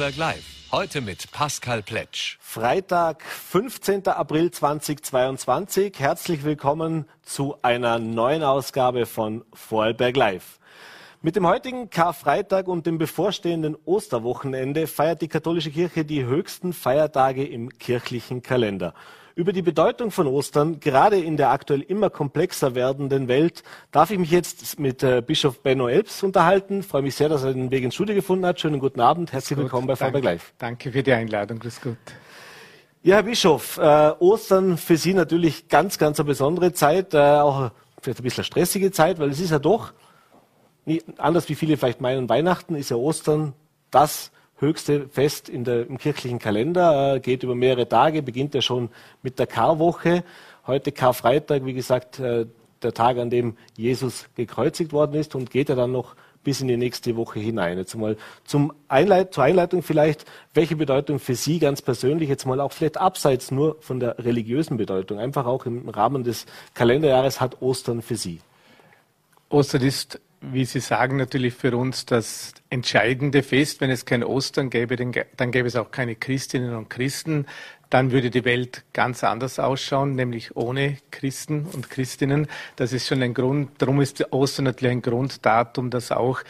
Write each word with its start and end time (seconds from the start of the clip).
Vorarlberg 0.00 0.16
Live. 0.16 0.44
Heute 0.72 1.02
mit 1.02 1.30
Pascal 1.30 1.82
Pletsch. 1.82 2.38
Freitag, 2.40 3.22
15. 3.22 4.08
April 4.08 4.50
2022. 4.50 5.92
Herzlich 5.98 6.42
willkommen 6.42 7.04
zu 7.22 7.56
einer 7.60 7.98
neuen 7.98 8.42
Ausgabe 8.42 9.04
von 9.04 9.44
Vorarlberg 9.52 10.16
Live. 10.16 10.58
Mit 11.20 11.36
dem 11.36 11.46
heutigen 11.46 11.90
Karfreitag 11.90 12.66
und 12.66 12.86
dem 12.86 12.96
bevorstehenden 12.96 13.76
Osterwochenende 13.84 14.86
feiert 14.86 15.20
die 15.20 15.28
katholische 15.28 15.70
Kirche 15.70 16.06
die 16.06 16.24
höchsten 16.24 16.72
Feiertage 16.72 17.44
im 17.46 17.68
kirchlichen 17.68 18.40
Kalender. 18.40 18.94
Über 19.36 19.52
die 19.52 19.62
Bedeutung 19.62 20.10
von 20.10 20.26
Ostern, 20.26 20.80
gerade 20.80 21.18
in 21.18 21.36
der 21.36 21.50
aktuell 21.50 21.82
immer 21.82 22.10
komplexer 22.10 22.74
werdenden 22.74 23.28
Welt, 23.28 23.62
darf 23.92 24.10
ich 24.10 24.18
mich 24.18 24.30
jetzt 24.30 24.80
mit 24.80 25.04
äh, 25.04 25.22
Bischof 25.24 25.62
Benno 25.62 25.86
Elbs 25.86 26.24
unterhalten. 26.24 26.80
Ich 26.80 26.86
freue 26.86 27.02
mich 27.02 27.14
sehr, 27.14 27.28
dass 27.28 27.44
er 27.44 27.52
den 27.52 27.70
Weg 27.70 27.84
ins 27.84 27.94
Studio 27.94 28.14
gefunden 28.14 28.44
hat. 28.44 28.58
Schönen 28.58 28.80
guten 28.80 29.00
Abend. 29.00 29.32
Herzlich 29.32 29.56
Gut, 29.56 29.64
willkommen 29.64 29.86
bei 29.86 29.94
Vorberg 29.94 30.24
Live. 30.24 30.52
Danke 30.58 30.90
für 30.90 31.02
die 31.02 31.12
Einladung. 31.12 31.60
Grüß 31.60 31.80
Gott. 31.80 31.96
Ja, 33.02 33.16
Herr 33.16 33.22
Bischof, 33.22 33.78
äh, 33.78 34.10
Ostern 34.18 34.76
für 34.76 34.96
Sie 34.96 35.14
natürlich 35.14 35.68
ganz, 35.68 35.96
ganz 35.96 36.18
eine 36.18 36.26
besondere 36.26 36.72
Zeit, 36.72 37.14
äh, 37.14 37.18
auch 37.18 37.70
vielleicht 38.02 38.20
ein 38.20 38.24
bisschen 38.24 38.44
stressige 38.44 38.90
Zeit, 38.90 39.20
weil 39.20 39.30
es 39.30 39.40
ist 39.40 39.50
ja 39.50 39.60
doch, 39.60 39.92
anders 41.18 41.48
wie 41.48 41.54
viele 41.54 41.76
vielleicht 41.76 42.00
meinen, 42.00 42.28
Weihnachten 42.28 42.74
ist 42.74 42.90
ja 42.90 42.96
Ostern 42.96 43.54
das 43.90 44.32
höchste 44.60 45.08
Fest 45.08 45.48
in 45.48 45.64
der, 45.64 45.86
im 45.86 45.98
kirchlichen 45.98 46.38
Kalender, 46.38 47.16
äh, 47.16 47.20
geht 47.20 47.42
über 47.42 47.54
mehrere 47.54 47.88
Tage, 47.88 48.22
beginnt 48.22 48.54
ja 48.54 48.62
schon 48.62 48.90
mit 49.22 49.38
der 49.38 49.46
Karwoche. 49.46 50.22
Heute 50.66 50.92
Karfreitag, 50.92 51.64
wie 51.64 51.72
gesagt, 51.72 52.20
äh, 52.20 52.46
der 52.82 52.94
Tag, 52.94 53.18
an 53.18 53.30
dem 53.30 53.56
Jesus 53.76 54.26
gekreuzigt 54.36 54.92
worden 54.92 55.14
ist 55.14 55.34
und 55.34 55.50
geht 55.50 55.68
ja 55.68 55.74
dann 55.74 55.92
noch 55.92 56.14
bis 56.42 56.60
in 56.60 56.68
die 56.68 56.76
nächste 56.76 57.16
Woche 57.16 57.38
hinein. 57.38 57.76
Jetzt 57.76 57.94
mal 57.94 58.16
zum 58.44 58.72
Einleit 58.88 59.34
zur 59.34 59.44
Einleitung 59.44 59.82
vielleicht, 59.82 60.24
welche 60.54 60.76
Bedeutung 60.76 61.18
für 61.18 61.34
Sie 61.34 61.58
ganz 61.58 61.82
persönlich, 61.82 62.28
jetzt 62.28 62.46
mal 62.46 62.60
auch 62.60 62.72
vielleicht 62.72 62.96
abseits 62.96 63.50
nur 63.50 63.76
von 63.80 64.00
der 64.00 64.18
religiösen 64.18 64.76
Bedeutung, 64.76 65.18
einfach 65.18 65.44
auch 65.46 65.66
im 65.66 65.88
Rahmen 65.88 66.24
des 66.24 66.46
Kalenderjahres 66.74 67.40
hat 67.40 67.60
Ostern 67.60 68.00
für 68.00 68.16
Sie? 68.16 68.40
Ostern 69.50 69.82
ist, 69.82 70.20
wie 70.40 70.64
Sie 70.64 70.80
sagen, 70.80 71.16
natürlich 71.16 71.54
für 71.54 71.76
uns 71.76 72.06
das 72.06 72.54
entscheidende 72.70 73.42
Fest. 73.42 73.80
Wenn 73.80 73.90
es 73.90 74.04
kein 74.04 74.24
Ostern 74.24 74.70
gäbe, 74.70 74.96
dann 74.96 75.50
gäbe 75.52 75.68
es 75.68 75.76
auch 75.76 75.90
keine 75.90 76.16
Christinnen 76.16 76.74
und 76.74 76.88
Christen. 76.88 77.46
Dann 77.90 78.12
würde 78.12 78.30
die 78.30 78.44
Welt 78.44 78.84
ganz 78.92 79.24
anders 79.24 79.58
ausschauen, 79.58 80.14
nämlich 80.14 80.56
ohne 80.56 80.98
Christen 81.10 81.66
und 81.66 81.90
Christinnen. 81.90 82.46
Das 82.76 82.92
ist 82.92 83.06
schon 83.06 83.22
ein 83.22 83.34
Grund. 83.34 83.70
Darum 83.78 84.00
ist 84.00 84.32
Ostern 84.32 84.66
natürlich 84.66 84.92
ein 84.92 85.02
Grunddatum, 85.02 85.90
das 85.90 86.12
auch 86.12 86.42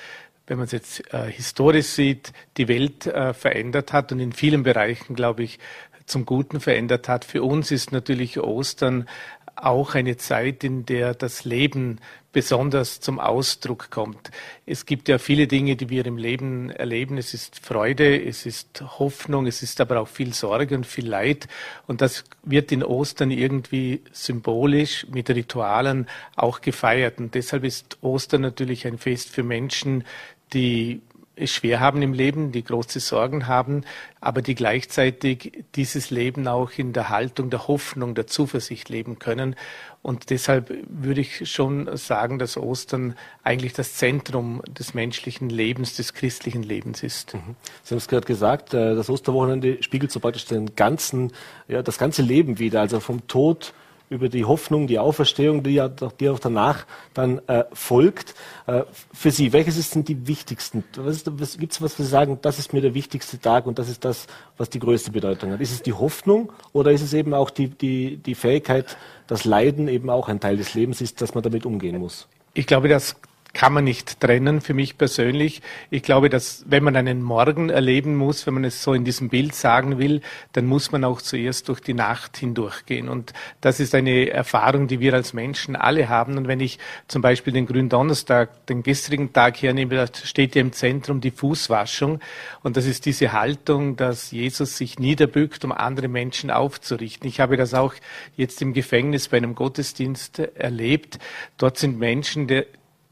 wenn 0.46 0.58
man 0.58 0.64
es 0.64 0.72
jetzt 0.72 1.14
äh, 1.14 1.30
historisch 1.30 1.86
sieht, 1.86 2.32
die 2.56 2.66
Welt 2.66 3.06
äh, 3.06 3.32
verändert 3.34 3.92
hat 3.92 4.10
und 4.10 4.18
in 4.18 4.32
vielen 4.32 4.64
Bereichen, 4.64 5.14
glaube 5.14 5.44
ich, 5.44 5.60
zum 6.06 6.26
Guten 6.26 6.58
verändert 6.58 7.08
hat. 7.08 7.24
Für 7.24 7.44
uns 7.44 7.70
ist 7.70 7.92
natürlich 7.92 8.40
Ostern 8.40 9.08
auch 9.56 9.94
eine 9.94 10.16
Zeit, 10.16 10.64
in 10.64 10.86
der 10.86 11.14
das 11.14 11.44
Leben 11.44 12.00
besonders 12.32 13.00
zum 13.00 13.18
Ausdruck 13.18 13.90
kommt. 13.90 14.30
Es 14.66 14.86
gibt 14.86 15.08
ja 15.08 15.18
viele 15.18 15.46
Dinge, 15.46 15.76
die 15.76 15.90
wir 15.90 16.06
im 16.06 16.16
Leben 16.16 16.70
erleben. 16.70 17.18
Es 17.18 17.34
ist 17.34 17.64
Freude, 17.64 18.22
es 18.24 18.46
ist 18.46 18.82
Hoffnung, 18.98 19.46
es 19.46 19.62
ist 19.62 19.80
aber 19.80 20.00
auch 20.00 20.08
viel 20.08 20.32
Sorge 20.32 20.76
und 20.76 20.86
viel 20.86 21.08
Leid. 21.08 21.48
Und 21.86 22.00
das 22.00 22.24
wird 22.44 22.70
in 22.72 22.84
Ostern 22.84 23.30
irgendwie 23.30 24.02
symbolisch 24.12 25.06
mit 25.10 25.28
Ritualen 25.30 26.08
auch 26.36 26.60
gefeiert. 26.60 27.18
Und 27.18 27.34
deshalb 27.34 27.64
ist 27.64 27.98
Ostern 28.00 28.42
natürlich 28.42 28.86
ein 28.86 28.98
Fest 28.98 29.30
für 29.30 29.42
Menschen, 29.42 30.04
die 30.52 31.00
es 31.40 31.50
schwer 31.50 31.80
haben 31.80 32.02
im 32.02 32.12
Leben, 32.12 32.52
die 32.52 32.62
große 32.62 33.00
Sorgen 33.00 33.46
haben, 33.46 33.84
aber 34.20 34.42
die 34.42 34.54
gleichzeitig 34.54 35.64
dieses 35.74 36.10
Leben 36.10 36.46
auch 36.46 36.72
in 36.76 36.92
der 36.92 37.08
Haltung 37.08 37.50
der 37.50 37.66
Hoffnung, 37.66 38.14
der 38.14 38.26
Zuversicht 38.26 38.88
leben 38.88 39.18
können. 39.18 39.56
Und 40.02 40.30
deshalb 40.30 40.72
würde 40.88 41.20
ich 41.20 41.50
schon 41.50 41.96
sagen, 41.96 42.38
dass 42.38 42.56
Ostern 42.56 43.16
eigentlich 43.42 43.72
das 43.72 43.94
Zentrum 43.94 44.62
des 44.68 44.94
menschlichen 44.94 45.50
Lebens, 45.50 45.96
des 45.96 46.14
christlichen 46.14 46.62
Lebens 46.62 47.02
ist. 47.02 47.34
Mhm. 47.34 47.56
Sie 47.82 47.94
haben 47.94 47.98
es 47.98 48.08
gerade 48.08 48.26
gesagt, 48.26 48.72
äh, 48.74 48.94
das 48.94 49.10
Osterwochenende 49.10 49.82
spiegelt 49.82 50.10
so 50.10 50.20
praktisch 50.20 50.46
den 50.46 50.74
ganzen, 50.74 51.32
ja, 51.68 51.82
das 51.82 51.98
ganze 51.98 52.22
Leben 52.22 52.58
wieder, 52.58 52.80
also 52.80 53.00
vom 53.00 53.26
Tod 53.26 53.74
über 54.10 54.28
die 54.28 54.44
Hoffnung, 54.44 54.88
die 54.88 54.98
Auferstehung, 54.98 55.62
die 55.62 55.74
ja 55.74 55.88
die 55.88 56.28
auch 56.28 56.40
danach 56.40 56.84
dann 57.14 57.40
äh, 57.46 57.64
folgt. 57.72 58.34
Äh, 58.66 58.82
für 59.12 59.30
Sie, 59.30 59.52
welches 59.52 59.76
ist 59.76 59.94
denn 59.94 60.04
die 60.04 60.26
wichtigsten? 60.26 60.82
Gibt 60.92 61.06
es 61.06 61.80
was, 61.80 61.80
was 61.80 61.96
Sie 61.96 62.04
sagen, 62.04 62.38
das 62.42 62.58
ist 62.58 62.72
mir 62.72 62.80
der 62.82 62.92
wichtigste 62.92 63.38
Tag 63.38 63.66
und 63.66 63.78
das 63.78 63.88
ist 63.88 64.04
das, 64.04 64.26
was 64.56 64.68
die 64.68 64.80
größte 64.80 65.12
Bedeutung 65.12 65.52
hat? 65.52 65.60
Ist 65.60 65.72
es 65.72 65.82
die 65.82 65.92
Hoffnung 65.92 66.52
oder 66.72 66.90
ist 66.90 67.02
es 67.02 67.14
eben 67.14 67.32
auch 67.32 67.50
die, 67.50 67.68
die, 67.68 68.16
die 68.16 68.34
Fähigkeit, 68.34 68.96
dass 69.28 69.44
Leiden 69.44 69.86
eben 69.86 70.10
auch 70.10 70.28
ein 70.28 70.40
Teil 70.40 70.56
des 70.56 70.74
Lebens 70.74 71.00
ist, 71.00 71.22
dass 71.22 71.34
man 71.34 71.44
damit 71.44 71.64
umgehen 71.64 71.96
muss? 71.98 72.26
Ich 72.52 72.66
glaube, 72.66 72.88
dass 72.88 73.14
kann 73.52 73.72
man 73.72 73.84
nicht 73.84 74.20
trennen 74.20 74.60
für 74.60 74.74
mich 74.74 74.96
persönlich. 74.96 75.62
Ich 75.90 76.02
glaube, 76.02 76.30
dass 76.30 76.64
wenn 76.66 76.84
man 76.84 76.96
einen 76.96 77.22
Morgen 77.22 77.68
erleben 77.68 78.16
muss, 78.16 78.46
wenn 78.46 78.54
man 78.54 78.64
es 78.64 78.82
so 78.82 78.94
in 78.94 79.04
diesem 79.04 79.28
Bild 79.28 79.54
sagen 79.54 79.98
will, 79.98 80.20
dann 80.52 80.66
muss 80.66 80.92
man 80.92 81.04
auch 81.04 81.20
zuerst 81.20 81.68
durch 81.68 81.80
die 81.80 81.94
Nacht 81.94 82.36
hindurchgehen. 82.36 83.08
Und 83.08 83.32
das 83.60 83.80
ist 83.80 83.94
eine 83.94 84.30
Erfahrung, 84.30 84.86
die 84.86 85.00
wir 85.00 85.14
als 85.14 85.32
Menschen 85.32 85.74
alle 85.74 86.08
haben. 86.08 86.38
Und 86.38 86.46
wenn 86.48 86.60
ich 86.60 86.78
zum 87.08 87.22
Beispiel 87.22 87.52
den 87.52 87.66
grünen 87.66 87.88
Donnerstag, 87.88 88.66
den 88.66 88.82
gestrigen 88.82 89.32
Tag 89.32 89.60
hernehme, 89.60 89.96
da 89.96 90.06
steht 90.12 90.54
ja 90.54 90.60
im 90.60 90.72
Zentrum 90.72 91.20
die 91.20 91.32
Fußwaschung. 91.32 92.20
Und 92.62 92.76
das 92.76 92.86
ist 92.86 93.06
diese 93.06 93.32
Haltung, 93.32 93.96
dass 93.96 94.30
Jesus 94.30 94.76
sich 94.76 94.98
niederbückt, 94.98 95.64
um 95.64 95.72
andere 95.72 96.08
Menschen 96.08 96.50
aufzurichten. 96.50 97.28
Ich 97.28 97.40
habe 97.40 97.56
das 97.56 97.74
auch 97.74 97.94
jetzt 98.36 98.62
im 98.62 98.72
Gefängnis 98.72 99.28
bei 99.28 99.38
einem 99.38 99.54
Gottesdienst 99.54 100.38
erlebt. 100.38 101.18
Dort 101.58 101.78
sind 101.78 101.98
Menschen, 101.98 102.46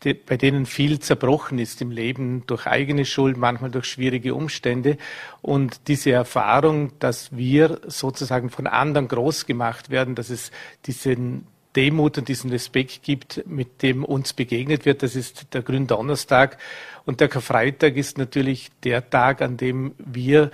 die, 0.05 0.15
bei 0.15 0.37
denen 0.37 0.67
viel 0.67 1.01
zerbrochen 1.01 1.59
ist 1.59 1.83
im 1.83 1.91
Leben 1.91 2.45
durch 2.47 2.67
eigene 2.67 3.05
Schuld, 3.05 3.37
manchmal 3.37 3.71
durch 3.71 3.87
schwierige 3.87 4.35
Umstände. 4.35 4.97
Und 5.43 5.89
diese 5.89 6.13
Erfahrung, 6.13 6.93
dass 7.01 7.37
wir 7.37 7.81
sozusagen 7.87 8.51
von 8.51 8.67
anderen 8.67 9.09
groß 9.09 9.47
gemacht 9.47 9.91
werden, 9.91 10.15
dass 10.15 10.31
es 10.31 10.53
diesen 10.87 11.47
Demut 11.77 12.17
und 12.19 12.29
diesen 12.29 12.51
Respekt 12.51 13.03
gibt, 13.03 13.45
mit 13.47 13.83
dem 13.83 14.05
uns 14.05 14.33
begegnet 14.33 14.87
wird, 14.87 15.03
das 15.03 15.15
ist 15.15 15.55
der 15.55 15.63
Gründonnerstag. 15.63 16.59
Und 17.05 17.21
der 17.21 17.29
Karfreitag 17.29 17.97
ist 17.97 18.19
natürlich 18.19 18.71
der 18.85 19.11
Tag, 19.11 19.43
an 19.43 19.57
dem 19.57 19.95
wir 19.99 20.51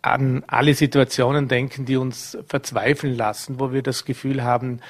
an 0.00 0.42
alle 0.48 0.74
Situationen 0.74 1.46
denken, 1.46 1.84
die 1.84 1.96
uns 1.96 2.36
verzweifeln 2.48 3.16
lassen, 3.16 3.60
wo 3.60 3.72
wir 3.72 3.82
das 3.82 4.04
Gefühl 4.04 4.42
haben, 4.42 4.80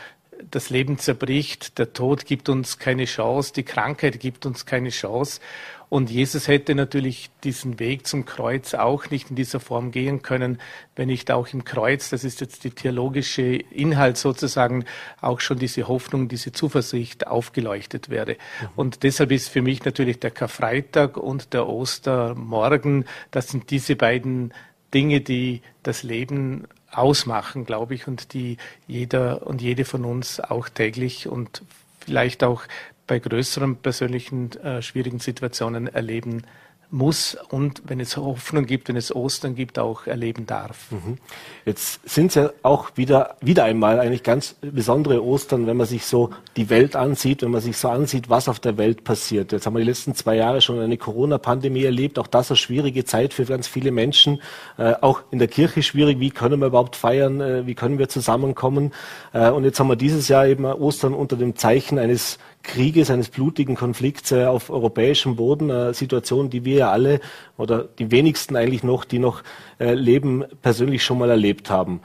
das 0.51 0.71
Leben 0.71 0.99
zerbricht, 0.99 1.79
der 1.79 1.93
Tod 1.93 2.27
gibt 2.27 2.49
uns 2.49 2.79
keine 2.79 3.05
Chance, 3.05 3.53
die 3.55 3.63
Krankheit 3.63 4.21
gibt 4.21 4.47
uns 4.47 4.67
keine 4.67 4.91
Chance. 4.91 5.41
Und 5.89 6.11
Jesus 6.11 6.49
hätte 6.49 6.75
natürlich 6.75 7.29
diesen 7.45 7.79
Weg 7.79 8.07
zum 8.07 8.25
Kreuz 8.25 8.73
auch 8.73 9.11
nicht 9.11 9.29
in 9.29 9.37
dieser 9.37 9.61
Form 9.61 9.91
gehen 9.91 10.23
können, 10.23 10.59
wenn 10.97 11.09
nicht 11.09 11.31
auch 11.31 11.49
im 11.53 11.65
Kreuz, 11.65 12.09
das 12.09 12.25
ist 12.25 12.41
jetzt 12.41 12.65
die 12.65 12.71
theologische 12.71 13.43
Inhalt 13.43 14.17
sozusagen, 14.17 14.87
auch 15.21 15.41
schon 15.41 15.59
diese 15.59 15.89
Hoffnung, 15.89 16.29
diese 16.29 16.51
Zuversicht 16.51 17.27
aufgeleuchtet 17.27 18.09
wäre. 18.09 18.33
Mhm. 18.33 18.69
Und 18.75 19.03
deshalb 19.03 19.33
ist 19.33 19.51
für 19.51 19.61
mich 19.61 19.85
natürlich 19.85 20.19
der 20.19 20.31
Karfreitag 20.31 21.19
und 21.19 21.53
der 21.53 21.69
Ostermorgen, 21.69 23.05
das 23.31 23.49
sind 23.49 23.71
diese 23.71 23.95
beiden 23.95 24.55
Dinge, 24.95 25.21
die 25.21 25.61
das 25.83 26.03
Leben 26.03 26.69
ausmachen, 26.93 27.65
glaube 27.65 27.95
ich, 27.95 28.07
und 28.07 28.33
die 28.35 28.59
jeder 28.87 29.47
und 29.47 29.63
jede 29.63 29.85
von 29.85 30.05
uns 30.05 30.41
auch 30.41 30.69
täglich 30.69 31.29
und 31.29 31.63
vielleicht 32.01 32.45
auch 32.45 32.63
bei 33.07 33.19
größeren 33.19 33.77
persönlichen 33.77 34.53
äh, 34.63 34.83
schwierigen 34.83 35.19
Situationen 35.19 35.87
erleben 35.89 36.45
muss 36.93 37.37
und 37.49 37.83
wenn 37.87 38.01
es 38.01 38.17
Hoffnung 38.17 38.67
gibt, 38.67 38.89
wenn 38.89 38.97
es 38.97 39.15
Ostern 39.15 39.55
gibt, 39.55 39.79
auch 39.79 40.07
erleben 40.07 40.47
darf. 40.47 40.91
Mhm. 40.91 41.17
Jetzt 41.65 42.07
sind 42.09 42.27
es 42.27 42.35
ja 42.35 42.51
auch 42.63 42.91
wieder, 42.97 43.37
wieder 43.41 43.65
einmal 43.65 43.99
eigentlich 43.99 44.23
ganz 44.23 44.57
besondere 44.61 45.25
Ostern, 45.25 45.67
wenn 45.67 45.79
man 45.79 45.87
sich 45.87 46.05
so 46.05 46.31
die 46.57 46.69
Welt 46.69 46.95
ansieht, 46.95 47.43
wenn 47.43 47.51
man 47.51 47.63
sich 47.63 47.79
so 47.79 47.89
ansieht, 47.89 48.29
was 48.29 48.49
auf 48.49 48.61
der 48.61 48.77
Welt 48.77 49.05
passiert. 49.05 49.53
Jetzt 49.53 49.65
haben 49.65 49.75
wir 49.75 49.81
die 49.81 49.89
letzten 49.89 50.15
zwei 50.15 50.37
Jahre 50.37 50.61
schon 50.61 50.79
eine 50.81 50.99
Corona-Pandemie 50.99 51.85
erlebt, 51.85 52.19
auch 52.19 52.27
das 52.27 52.51
eine 52.51 52.59
schwierige 52.59 53.05
Zeit 53.07 53.33
für 53.33 53.47
ganz 53.47 53.69
viele 53.69 53.91
Menschen, 53.91 54.43
äh, 54.77 54.93
auch 55.01 55.23
in 55.31 55.39
der 55.39 55.49
Kirche 55.49 55.83
schwierig, 55.83 56.21
wie 56.21 56.31
können 56.31 56.61
wir 56.61 56.67
überhaupt 56.67 56.97
feiern, 56.97 57.41
äh, 57.41 57.67
wie 57.67 57.75
können 57.75 57.99
wir 57.99 58.11
zusammenkommen. 58.11 58.93
Äh, 59.33 59.51
und 59.51 59.65
jetzt 59.65 59.81
haben 59.81 59.89
wir 59.89 59.97
dieses 59.97 60.29
Jahr 60.29 60.47
eben 60.47 60.67
Ostern 60.67 61.15
unter 61.15 61.37
dem 61.37 61.57
Zeichen 61.57 61.99
eines 61.99 62.39
Krieges, 62.63 63.11
eines 63.11 63.29
blutigen 63.29 63.75
Konflikts 63.75 64.33
äh, 64.33 64.45
auf 64.45 64.71
europäischem 64.71 65.37
Boden, 65.37 65.71
eine 65.71 65.95
Situation, 65.95 66.51
die 66.51 66.65
wir 66.65 66.77
ja 66.77 66.91
alle 66.91 67.21
oder 67.57 67.85
die 67.85 68.11
wenigsten 68.11 68.57
eigentlich 68.57 68.83
noch, 68.83 69.05
die 69.05 69.19
noch 69.19 69.43
äh, 69.79 69.95
leben, 69.95 70.45
persönlich 70.63 71.03
schon 71.05 71.19
mal 71.19 71.31
erlebt 71.31 71.71
haben. 71.71 72.01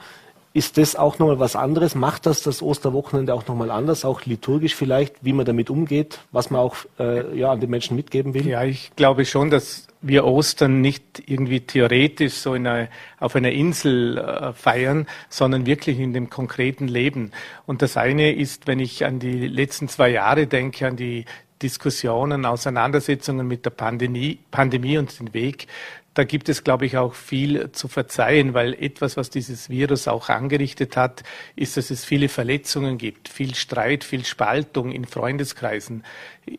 Ist 0.57 0.79
das 0.79 0.95
auch 0.95 1.19
nochmal 1.19 1.39
was 1.39 1.55
anderes? 1.55 1.93
Macht 1.93 2.25
das 2.25 2.41
das 2.41 2.63
Osterwochenende 2.63 3.31
auch 3.35 3.45
nochmal 3.45 3.69
anders, 3.69 4.03
auch 4.03 4.25
liturgisch 4.25 4.73
vielleicht, 4.73 5.23
wie 5.23 5.31
man 5.31 5.45
damit 5.45 5.69
umgeht, 5.69 6.19
was 6.31 6.49
man 6.49 6.61
auch 6.61 6.77
äh, 6.99 7.37
ja, 7.37 7.51
an 7.51 7.59
den 7.59 7.69
Menschen 7.69 7.95
mitgeben 7.95 8.33
will? 8.33 8.47
Ja, 8.47 8.63
ich 8.63 8.91
glaube 8.95 9.25
schon, 9.25 9.51
dass 9.51 9.85
wir 10.01 10.25
Ostern 10.25 10.81
nicht 10.81 11.21
irgendwie 11.27 11.59
theoretisch 11.59 12.33
so 12.33 12.53
eine, 12.53 12.89
auf 13.19 13.35
einer 13.35 13.51
Insel 13.51 14.17
äh, 14.17 14.51
feiern, 14.53 15.05
sondern 15.29 15.67
wirklich 15.67 15.99
in 15.99 16.13
dem 16.13 16.31
konkreten 16.31 16.87
Leben. 16.87 17.33
Und 17.67 17.83
das 17.83 17.95
eine 17.95 18.33
ist, 18.33 18.65
wenn 18.65 18.79
ich 18.79 19.05
an 19.05 19.19
die 19.19 19.47
letzten 19.47 19.87
zwei 19.87 20.09
Jahre 20.09 20.47
denke, 20.47 20.87
an 20.87 20.95
die 20.95 21.25
Diskussionen, 21.61 22.45
Auseinandersetzungen 22.45 23.47
mit 23.47 23.63
der 23.65 23.71
Pandemie, 23.71 24.39
Pandemie 24.49 24.97
und 24.97 25.19
den 25.19 25.33
Weg, 25.35 25.67
da 26.17 26.23
gibt 26.23 26.49
es, 26.49 26.63
glaube 26.63 26.87
ich, 26.87 26.97
auch 26.97 27.13
viel 27.13 27.71
zu 27.73 27.87
verzeihen, 27.87 28.55
weil 28.55 28.73
etwas, 28.73 29.17
was 29.17 29.29
dieses 29.29 29.69
Virus 29.69 30.07
auch 30.07 30.29
angerichtet 30.29 30.97
hat, 30.97 31.21
ist, 31.55 31.77
dass 31.77 31.91
es 31.91 32.05
viele 32.05 32.27
Verletzungen 32.27 32.97
gibt, 32.97 33.29
viel 33.29 33.53
Streit, 33.53 34.03
viel 34.03 34.25
Spaltung 34.25 34.91
in 34.91 35.05
Freundeskreisen, 35.05 36.03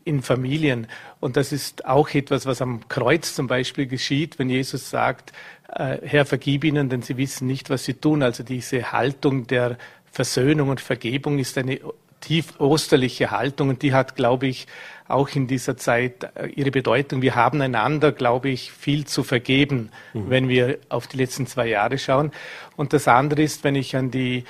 in 0.05 0.23
Familien. 0.23 0.87
Und 1.19 1.37
das 1.37 1.51
ist 1.51 1.87
auch 1.87 2.09
etwas, 2.11 2.47
was 2.47 2.63
am 2.63 2.89
Kreuz 2.89 3.35
zum 3.35 3.49
Beispiel 3.49 3.87
geschieht, 3.87 4.39
wenn 4.39 4.49
Jesus 4.49 4.91
sagt, 4.91 5.33
äh, 5.75 5.99
Herr, 6.03 6.25
vergib 6.25 6.63
ihnen, 6.63 6.89
denn 6.89 7.03
sie 7.03 7.17
wissen 7.17 7.49
nicht, 7.49 7.69
was 7.69 7.85
sie 7.85 7.95
tun. 7.95 8.23
Also 8.23 8.45
diese 8.45 8.93
Haltung 8.93 9.49
der 9.49 9.77
Versöhnung 10.13 10.69
und 10.69 10.81
Vergebung 10.81 11.41
ist 11.41 11.59
eine 11.59 11.81
tief 12.21 12.61
osterliche 12.61 13.33
Haltung 13.33 13.71
und 13.71 13.83
die 13.83 13.93
hat, 13.93 14.15
glaube 14.15 14.47
ich, 14.47 14.67
auch 15.09 15.31
in 15.31 15.47
dieser 15.47 15.77
Zeit 15.77 16.29
äh, 16.35 16.47
ihre 16.49 16.71
Bedeutung. 16.71 17.23
Wir 17.23 17.35
haben 17.35 17.61
einander, 17.61 18.13
glaube 18.13 18.51
ich, 18.51 18.71
viel 18.71 19.07
zu 19.07 19.25
vergeben, 19.25 19.91
mhm. 20.13 20.31
wenn 20.31 20.49
wir 20.49 20.79
auf 20.91 21.07
die 21.07 21.17
letzten 21.17 21.47
zwei 21.47 21.67
Jahre 21.67 21.99
schauen. 21.99 22.31
Und 22.77 22.93
das 22.93 23.09
andere 23.09 23.43
ist, 23.43 23.65
wenn 23.65 23.75
ich 23.75 23.97
an 23.97 24.11
die 24.11 24.45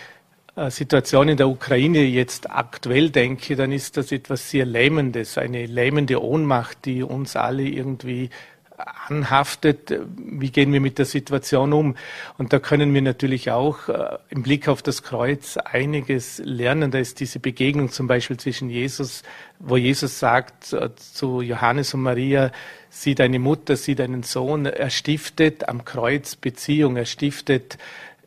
äh, 0.57 0.71
Situation 0.71 1.29
in 1.29 1.37
der 1.37 1.49
Ukraine 1.49 2.03
jetzt 2.03 2.51
aktuell 2.51 3.11
denke, 3.11 3.55
dann 3.55 3.71
ist 3.71 3.97
das 3.97 4.11
etwas 4.11 4.51
sehr 4.51 4.67
Lähmendes, 4.67 5.39
eine 5.39 5.67
lähmende 5.67 6.23
Ohnmacht, 6.23 6.85
die 6.85 7.03
uns 7.03 7.37
alle 7.37 7.63
irgendwie 7.63 8.31
anhaftet, 8.79 9.93
wie 10.17 10.51
gehen 10.51 10.73
wir 10.73 10.81
mit 10.81 10.99
der 10.99 11.05
Situation 11.05 11.73
um? 11.73 11.97
Und 12.37 12.53
da 12.53 12.59
können 12.59 12.95
wir 12.95 13.03
natürlich 13.03 13.51
auch 13.51 13.89
äh, 13.89 14.19
im 14.31 14.43
Blick 14.43 14.69
auf 14.69 14.83
das 14.83 15.03
Kreuz 15.03 15.57
einiges 15.57 16.39
lernen. 16.45 16.91
Da 16.91 16.99
ist 16.99 17.21
diese 17.21 17.41
Begegnung 17.41 17.91
zum 17.91 18.07
Beispiel 18.07 18.37
zwischen 18.37 18.71
Jesus, 18.71 19.23
wo 19.59 19.77
Jesus 19.77 20.19
sagt 20.19 20.73
äh, 20.73 20.95
zu 20.97 21.41
Johannes 21.43 21.95
und 21.95 22.03
Maria, 22.03 22.53
sieh 22.91 23.15
deine 23.15 23.39
Mutter, 23.39 23.77
sieh 23.77 23.95
deinen 23.95 24.23
Sohn. 24.23 24.67
Er 24.67 24.91
stiftet 24.91 25.69
am 25.69 25.85
Kreuz 25.85 26.37
Beziehung, 26.37 26.97
er 26.97 27.07
stiftet, 27.07 27.79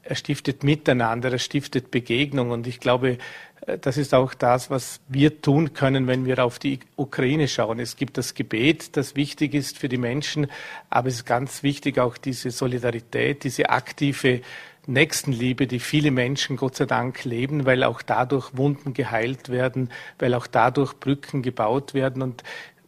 er 0.03 0.15
stiftet 0.15 0.63
Miteinander, 0.63 1.31
er 1.31 1.39
stiftet 1.39 1.91
Begegnung. 1.91 2.51
Und 2.51 2.67
ich 2.67 2.79
glaube, 2.79 3.17
das 3.81 3.97
ist 3.97 4.13
auch 4.13 4.33
das, 4.33 4.69
was 4.69 5.01
wir 5.07 5.41
tun 5.41 5.73
können, 5.73 6.07
wenn 6.07 6.25
wir 6.25 6.43
auf 6.43 6.57
die 6.57 6.79
Ukraine 6.95 7.47
schauen. 7.47 7.79
Es 7.79 7.95
gibt 7.95 8.17
das 8.17 8.33
Gebet, 8.33 8.97
das 8.97 9.15
wichtig 9.15 9.53
ist 9.53 9.77
für 9.77 9.87
die 9.87 9.97
Menschen, 9.97 10.47
aber 10.89 11.09
es 11.09 11.15
ist 11.15 11.25
ganz 11.25 11.61
wichtig 11.61 11.99
auch 11.99 12.17
diese 12.17 12.49
Solidarität, 12.49 13.43
diese 13.43 13.69
aktive 13.69 14.41
Nächstenliebe, 14.87 15.67
die 15.67 15.79
viele 15.79 16.09
Menschen 16.09 16.57
Gott 16.57 16.75
sei 16.75 16.85
Dank 16.85 17.23
leben, 17.23 17.65
weil 17.65 17.83
auch 17.83 18.01
dadurch 18.01 18.57
Wunden 18.57 18.95
geheilt 18.95 19.49
werden, 19.49 19.89
weil 20.17 20.33
auch 20.33 20.47
dadurch 20.47 20.93
Brücken 20.95 21.43
gebaut 21.43 21.93
werden. 21.93 22.23
Und 22.23 22.43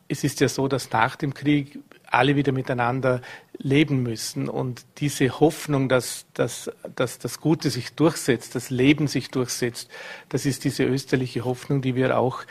es 0.08 0.24
ist 0.24 0.40
ja 0.40 0.50
so, 0.50 0.68
dass 0.68 0.92
nach 0.92 1.16
dem 1.16 1.36
Krieg 1.36 1.80
alle 2.08 2.36
wieder 2.36 2.52
miteinander 2.52 3.22
leben 3.58 4.04
müssen. 4.04 4.50
Und 4.50 4.86
diese 4.98 5.40
Hoffnung, 5.40 5.90
dass, 5.90 6.26
dass, 6.34 6.72
dass 6.96 7.20
das 7.20 7.40
Gute 7.40 7.70
sich 7.70 7.94
durchsetzt, 7.94 8.56
das 8.56 8.70
Leben 8.70 9.08
sich 9.08 9.30
durchsetzt, 9.30 9.90
das 10.30 10.46
ist 10.46 10.64
diese 10.64 10.84
österliche 10.84 11.46
Hoffnung, 11.46 11.82
die 11.82 11.96
wir 11.96 12.18
auch 12.18 12.44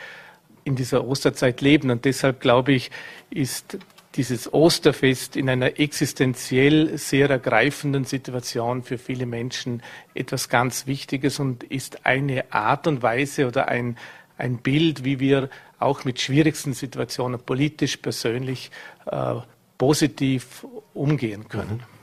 in 0.63 0.75
dieser 0.75 1.05
Osterzeit 1.05 1.61
leben. 1.61 1.91
Und 1.91 2.05
deshalb 2.05 2.39
glaube 2.39 2.73
ich, 2.73 2.91
ist 3.29 3.77
dieses 4.15 4.53
Osterfest 4.53 5.35
in 5.35 5.49
einer 5.49 5.79
existenziell 5.79 6.97
sehr 6.97 7.29
ergreifenden 7.29 8.05
Situation 8.05 8.83
für 8.83 8.97
viele 8.97 9.25
Menschen 9.25 9.81
etwas 10.13 10.49
ganz 10.49 10.85
Wichtiges 10.85 11.39
und 11.39 11.63
ist 11.63 12.05
eine 12.05 12.51
Art 12.53 12.85
und 12.87 13.01
Weise 13.01 13.47
oder 13.47 13.67
ein, 13.69 13.97
ein 14.37 14.57
Bild, 14.57 15.03
wie 15.03 15.19
wir 15.19 15.49
auch 15.79 16.05
mit 16.05 16.21
schwierigsten 16.21 16.73
Situationen 16.73 17.39
politisch, 17.39 17.97
persönlich 17.97 18.71
äh, 19.07 19.35
positiv 19.77 20.65
umgehen 20.93 21.47
können. 21.47 21.77
Mhm. 21.77 21.93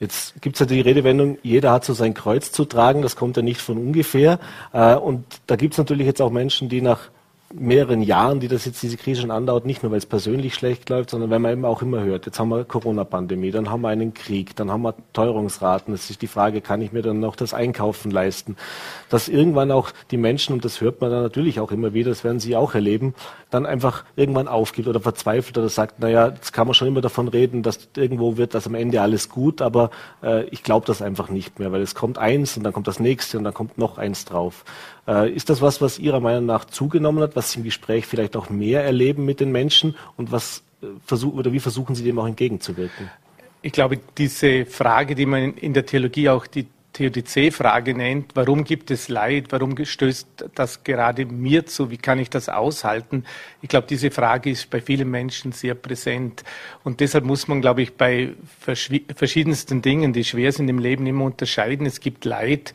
Jetzt 0.00 0.42
gibt 0.42 0.56
es 0.56 0.60
ja 0.60 0.66
die 0.66 0.80
Redewendung, 0.80 1.38
jeder 1.42 1.70
hat 1.70 1.84
so 1.84 1.94
sein 1.94 2.14
Kreuz 2.14 2.52
zu 2.52 2.64
tragen, 2.64 3.00
das 3.02 3.16
kommt 3.16 3.36
ja 3.36 3.42
nicht 3.42 3.60
von 3.60 3.78
ungefähr. 3.78 4.38
Äh, 4.72 4.96
und 4.96 5.24
da 5.46 5.56
gibt 5.56 5.74
es 5.74 5.78
natürlich 5.78 6.06
jetzt 6.06 6.20
auch 6.20 6.30
Menschen, 6.30 6.68
die 6.68 6.80
nach 6.80 7.10
mehreren 7.54 8.02
Jahren, 8.02 8.40
die 8.40 8.48
das 8.48 8.64
jetzt 8.64 8.82
diese 8.82 8.96
Krise 8.96 9.22
schon 9.22 9.30
andauert, 9.30 9.64
nicht 9.64 9.82
nur 9.82 9.92
weil 9.92 9.98
es 9.98 10.06
persönlich 10.06 10.54
schlecht 10.54 10.90
läuft, 10.90 11.10
sondern 11.10 11.30
weil 11.30 11.38
man 11.38 11.52
eben 11.52 11.64
auch 11.64 11.82
immer 11.82 12.02
hört, 12.02 12.26
jetzt 12.26 12.38
haben 12.38 12.48
wir 12.48 12.64
Corona-Pandemie, 12.64 13.52
dann 13.52 13.70
haben 13.70 13.82
wir 13.82 13.88
einen 13.88 14.12
Krieg, 14.12 14.56
dann 14.56 14.70
haben 14.70 14.82
wir 14.82 14.94
Teuerungsraten. 15.12 15.94
Es 15.94 16.10
ist 16.10 16.22
die 16.22 16.26
Frage, 16.26 16.60
kann 16.60 16.82
ich 16.82 16.92
mir 16.92 17.02
dann 17.02 17.20
noch 17.20 17.36
das 17.36 17.54
Einkaufen 17.54 18.10
leisten? 18.10 18.56
Dass 19.08 19.28
irgendwann 19.28 19.70
auch 19.70 19.90
die 20.10 20.16
Menschen, 20.16 20.54
und 20.54 20.64
das 20.64 20.80
hört 20.80 21.00
man 21.00 21.10
dann 21.10 21.22
natürlich 21.22 21.60
auch 21.60 21.70
immer 21.70 21.94
wieder, 21.94 22.10
das 22.10 22.24
werden 22.24 22.40
Sie 22.40 22.56
auch 22.56 22.74
erleben, 22.74 23.14
dann 23.54 23.66
einfach 23.66 24.04
irgendwann 24.16 24.48
aufgibt 24.48 24.88
oder 24.88 25.00
verzweifelt 25.00 25.56
oder 25.56 25.68
sagt, 25.68 26.00
naja, 26.00 26.28
jetzt 26.28 26.52
kann 26.52 26.66
man 26.66 26.74
schon 26.74 26.88
immer 26.88 27.00
davon 27.00 27.28
reden, 27.28 27.62
dass 27.62 27.88
irgendwo 27.96 28.36
wird 28.36 28.54
das 28.54 28.66
am 28.66 28.74
Ende 28.74 29.00
alles 29.00 29.28
gut, 29.28 29.62
aber 29.62 29.90
äh, 30.22 30.44
ich 30.48 30.64
glaube 30.64 30.86
das 30.86 31.00
einfach 31.00 31.30
nicht 31.30 31.58
mehr, 31.60 31.70
weil 31.70 31.80
es 31.80 31.94
kommt 31.94 32.18
eins 32.18 32.56
und 32.56 32.64
dann 32.64 32.72
kommt 32.72 32.88
das 32.88 32.98
nächste 32.98 33.38
und 33.38 33.44
dann 33.44 33.54
kommt 33.54 33.78
noch 33.78 33.96
eins 33.96 34.24
drauf. 34.24 34.64
Äh, 35.06 35.30
ist 35.30 35.50
das 35.50 35.62
was, 35.62 35.80
was 35.80 35.98
Ihrer 35.98 36.20
Meinung 36.20 36.46
nach 36.46 36.64
zugenommen 36.64 37.22
hat, 37.22 37.36
was 37.36 37.52
Sie 37.52 37.58
im 37.58 37.64
Gespräch 37.64 38.06
vielleicht 38.06 38.36
auch 38.36 38.50
mehr 38.50 38.84
erleben 38.84 39.24
mit 39.24 39.38
den 39.38 39.52
Menschen 39.52 39.94
und 40.16 40.32
was 40.32 40.64
äh, 40.82 40.86
versuchen 41.06 41.38
oder 41.38 41.52
wie 41.52 41.60
versuchen 41.60 41.94
Sie 41.94 42.02
dem 42.02 42.18
auch 42.18 42.26
entgegenzuwirken? 42.26 43.08
Ich 43.62 43.72
glaube, 43.72 43.98
diese 44.18 44.66
Frage, 44.66 45.14
die 45.14 45.26
man 45.26 45.54
in 45.54 45.72
der 45.72 45.86
Theologie 45.86 46.28
auch 46.28 46.46
die 46.46 46.66
Theodizee-Frage 46.94 47.94
nennt, 47.94 48.34
warum 48.34 48.64
gibt 48.64 48.90
es 48.90 49.08
Leid, 49.08 49.48
warum 49.50 49.76
stößt 49.84 50.46
das 50.54 50.82
gerade 50.82 51.26
mir 51.26 51.66
zu, 51.66 51.90
wie 51.90 51.98
kann 51.98 52.18
ich 52.18 52.30
das 52.30 52.48
aushalten? 52.48 53.24
Ich 53.60 53.68
glaube, 53.68 53.86
diese 53.86 54.10
Frage 54.10 54.48
ist 54.48 54.70
bei 54.70 54.80
vielen 54.80 55.10
Menschen 55.10 55.52
sehr 55.52 55.74
präsent. 55.74 56.44
Und 56.82 57.00
deshalb 57.00 57.24
muss 57.24 57.46
man, 57.48 57.60
glaube 57.60 57.82
ich, 57.82 57.94
bei 57.94 58.32
verschiedensten 58.58 59.82
Dingen, 59.82 60.12
die 60.14 60.24
schwer 60.24 60.52
sind 60.52 60.68
im 60.68 60.78
Leben, 60.78 61.06
immer 61.06 61.26
unterscheiden. 61.26 61.84
Es 61.84 62.00
gibt 62.00 62.24
Leid, 62.24 62.72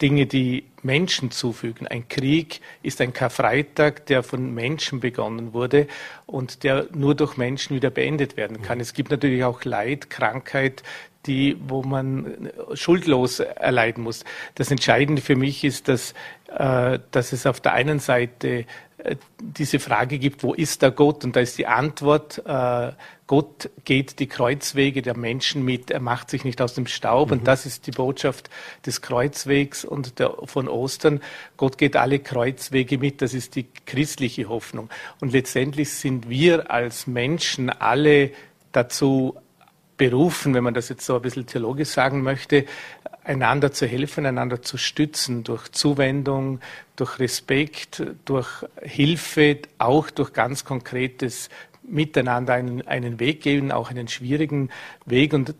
Dinge, 0.00 0.26
die 0.26 0.64
Menschen 0.82 1.30
zufügen. 1.30 1.86
Ein 1.86 2.08
Krieg 2.08 2.60
ist 2.82 3.00
ein 3.00 3.12
Karfreitag, 3.12 4.06
der 4.06 4.22
von 4.22 4.54
Menschen 4.54 5.00
begonnen 5.00 5.52
wurde 5.52 5.86
und 6.24 6.64
der 6.64 6.86
nur 6.92 7.14
durch 7.14 7.36
Menschen 7.36 7.76
wieder 7.76 7.90
beendet 7.90 8.36
werden 8.36 8.62
kann. 8.62 8.80
Es 8.80 8.94
gibt 8.94 9.10
natürlich 9.10 9.44
auch 9.44 9.64
Leid, 9.64 10.08
Krankheit, 10.10 10.82
die, 11.26 11.56
wo 11.66 11.82
man 11.82 12.50
schuldlos 12.74 13.40
erleiden 13.40 14.04
muss. 14.04 14.24
Das 14.54 14.70
Entscheidende 14.70 15.22
für 15.22 15.36
mich 15.36 15.64
ist, 15.64 15.88
dass, 15.88 16.14
äh, 16.48 16.98
dass 17.10 17.32
es 17.32 17.46
auf 17.46 17.60
der 17.60 17.72
einen 17.72 17.98
Seite 17.98 18.66
äh, 18.98 19.16
diese 19.40 19.78
Frage 19.78 20.18
gibt, 20.18 20.42
wo 20.42 20.54
ist 20.54 20.82
der 20.82 20.90
Gott? 20.90 21.24
Und 21.24 21.36
da 21.36 21.40
ist 21.40 21.58
die 21.58 21.66
Antwort, 21.66 22.42
äh, 22.46 22.92
Gott 23.26 23.70
geht 23.84 24.20
die 24.20 24.26
Kreuzwege 24.26 25.02
der 25.02 25.16
Menschen 25.16 25.64
mit, 25.64 25.90
er 25.90 26.00
macht 26.00 26.30
sich 26.30 26.44
nicht 26.44 26.62
aus 26.62 26.74
dem 26.74 26.86
Staub. 26.86 27.28
Mhm. 27.28 27.38
Und 27.38 27.46
das 27.46 27.66
ist 27.66 27.86
die 27.86 27.90
Botschaft 27.90 28.48
des 28.84 29.02
Kreuzwegs 29.02 29.84
und 29.84 30.18
der, 30.18 30.34
von 30.44 30.68
Ostern. 30.68 31.20
Gott 31.56 31.78
geht 31.78 31.96
alle 31.96 32.20
Kreuzwege 32.20 32.98
mit, 32.98 33.22
das 33.22 33.34
ist 33.34 33.56
die 33.56 33.66
christliche 33.84 34.48
Hoffnung. 34.48 34.88
Und 35.20 35.32
letztendlich 35.32 35.92
sind 35.92 36.28
wir 36.28 36.70
als 36.70 37.06
Menschen 37.06 37.70
alle 37.70 38.30
dazu 38.72 39.36
berufen, 39.96 40.54
wenn 40.54 40.64
man 40.64 40.74
das 40.74 40.88
jetzt 40.88 41.06
so 41.06 41.16
ein 41.16 41.22
bisschen 41.22 41.46
theologisch 41.46 41.88
sagen 41.88 42.22
möchte, 42.22 42.64
einander 43.24 43.72
zu 43.72 43.86
helfen, 43.86 44.26
einander 44.26 44.62
zu 44.62 44.78
stützen 44.78 45.42
durch 45.42 45.70
Zuwendung, 45.72 46.60
durch 46.96 47.18
Respekt, 47.18 48.02
durch 48.24 48.48
Hilfe, 48.82 49.58
auch 49.78 50.10
durch 50.10 50.32
ganz 50.32 50.64
konkretes 50.64 51.48
Miteinander 51.88 52.54
einen, 52.54 52.86
einen 52.86 53.20
Weg 53.20 53.42
geben, 53.42 53.70
auch 53.70 53.90
einen 53.90 54.08
schwierigen 54.08 54.70
Weg. 55.04 55.32
Und 55.32 55.54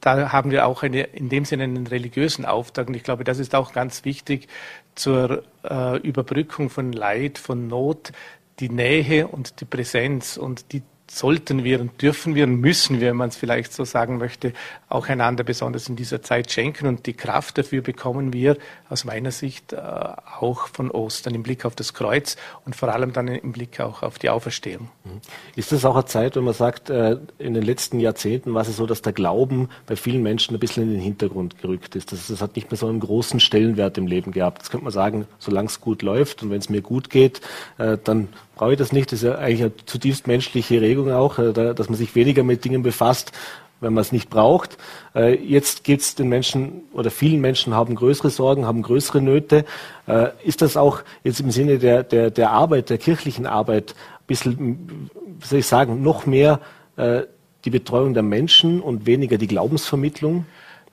da 0.00 0.32
haben 0.32 0.50
wir 0.50 0.66
auch 0.66 0.82
eine, 0.82 1.02
in 1.02 1.28
dem 1.28 1.44
Sinne 1.44 1.64
einen 1.64 1.86
religiösen 1.86 2.44
Auftrag. 2.44 2.88
Und 2.88 2.94
ich 2.94 3.02
glaube, 3.02 3.24
das 3.24 3.38
ist 3.38 3.54
auch 3.54 3.72
ganz 3.72 4.04
wichtig 4.04 4.48
zur 4.94 5.42
äh, 5.64 5.98
Überbrückung 5.98 6.70
von 6.70 6.92
Leid, 6.92 7.38
von 7.38 7.66
Not, 7.66 8.12
die 8.60 8.68
Nähe 8.68 9.26
und 9.26 9.60
die 9.60 9.64
Präsenz. 9.64 10.36
Und 10.36 10.72
die 10.72 10.82
sollten 11.14 11.64
wir 11.64 11.80
und 11.80 12.02
dürfen 12.02 12.34
wir 12.34 12.44
und 12.44 12.60
müssen 12.60 13.00
wir, 13.00 13.10
wenn 13.10 13.16
man 13.16 13.28
es 13.28 13.36
vielleicht 13.36 13.72
so 13.72 13.84
sagen 13.84 14.18
möchte, 14.18 14.52
auch 14.88 15.08
einander 15.08 15.44
besonders 15.44 15.88
in 15.88 15.96
dieser 15.96 16.22
Zeit 16.22 16.50
schenken. 16.50 16.86
Und 16.86 17.06
die 17.06 17.12
Kraft 17.12 17.58
dafür 17.58 17.82
bekommen 17.82 18.32
wir 18.32 18.56
aus 18.88 19.04
meiner 19.04 19.30
Sicht 19.30 19.72
äh, 19.72 19.76
auch 19.76 20.68
von 20.68 20.90
Ostern 20.90 21.34
im 21.34 21.42
Blick 21.42 21.64
auf 21.64 21.74
das 21.74 21.94
Kreuz 21.94 22.36
und 22.64 22.74
vor 22.74 22.92
allem 22.92 23.12
dann 23.12 23.28
im 23.28 23.52
Blick 23.52 23.80
auch 23.80 24.02
auf 24.02 24.18
die 24.18 24.30
Auferstehung. 24.30 24.88
Mhm. 25.04 25.20
Ist 25.56 25.72
das 25.72 25.84
auch 25.84 25.94
eine 25.94 26.06
Zeit, 26.06 26.36
wenn 26.36 26.44
man 26.44 26.54
sagt, 26.54 26.90
äh, 26.90 27.18
in 27.38 27.54
den 27.54 27.62
letzten 27.62 28.00
Jahrzehnten 28.00 28.54
war 28.54 28.62
es 28.62 28.76
so, 28.76 28.86
dass 28.86 29.02
der 29.02 29.12
Glauben 29.12 29.68
bei 29.86 29.96
vielen 29.96 30.22
Menschen 30.22 30.54
ein 30.56 30.60
bisschen 30.60 30.84
in 30.84 30.90
den 30.90 31.00
Hintergrund 31.00 31.60
gerückt 31.60 31.94
ist? 31.96 32.12
Das, 32.12 32.26
das 32.26 32.40
hat 32.42 32.56
nicht 32.56 32.70
mehr 32.70 32.78
so 32.78 32.88
einen 32.88 33.00
großen 33.00 33.40
Stellenwert 33.40 33.98
im 33.98 34.06
Leben 34.06 34.32
gehabt. 34.32 34.62
Das 34.62 34.70
könnte 34.70 34.84
man 34.84 34.92
sagen, 34.92 35.26
solange 35.38 35.68
es 35.68 35.80
gut 35.80 36.02
läuft 36.02 36.42
und 36.42 36.50
wenn 36.50 36.58
es 36.58 36.68
mir 36.68 36.82
gut 36.82 37.10
geht, 37.10 37.40
äh, 37.78 37.98
dann 38.02 38.28
brauche 38.54 38.72
ich 38.72 38.78
das 38.78 38.92
nicht. 38.92 39.12
Das 39.12 39.22
ist 39.22 39.28
ja 39.28 39.36
eigentlich 39.36 39.62
eine 39.62 39.76
zutiefst 39.86 40.26
menschliche 40.26 40.80
Regung 40.80 41.10
auch, 41.10 41.38
äh, 41.38 41.52
dass 41.52 41.88
man 41.88 41.96
sich 41.96 42.14
weniger 42.14 42.42
mit 42.42 42.64
Dingen 42.64 42.82
befasst, 42.82 43.32
wenn 43.80 43.92
man 43.92 44.02
es 44.02 44.12
nicht 44.12 44.30
braucht. 44.30 44.78
Äh, 45.14 45.34
jetzt 45.34 45.84
geht 45.84 46.00
es 46.00 46.14
den 46.14 46.28
Menschen 46.28 46.82
oder 46.92 47.10
vielen 47.10 47.40
Menschen 47.40 47.74
haben 47.74 47.94
größere 47.94 48.30
Sorgen, 48.30 48.66
haben 48.66 48.82
größere 48.82 49.20
Nöte. 49.20 49.64
Äh, 50.06 50.28
ist 50.44 50.62
das 50.62 50.76
auch 50.76 51.02
jetzt 51.22 51.40
im 51.40 51.50
Sinne 51.50 51.78
der, 51.78 52.02
der, 52.02 52.30
der 52.30 52.50
Arbeit, 52.50 52.90
der 52.90 52.98
kirchlichen 52.98 53.46
Arbeit, 53.46 53.92
ein 53.92 54.26
bisschen, 54.26 55.10
wie 55.40 55.46
soll 55.46 55.58
ich 55.58 55.66
sagen, 55.66 56.02
noch 56.02 56.26
mehr 56.26 56.60
die 56.96 57.70
Betreuung 57.70 58.14
der 58.14 58.22
Menschen 58.22 58.80
und 58.80 59.04
weniger 59.04 59.36
die 59.36 59.48
Glaubensvermittlung? 59.48 60.46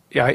Ja, 0.09 0.29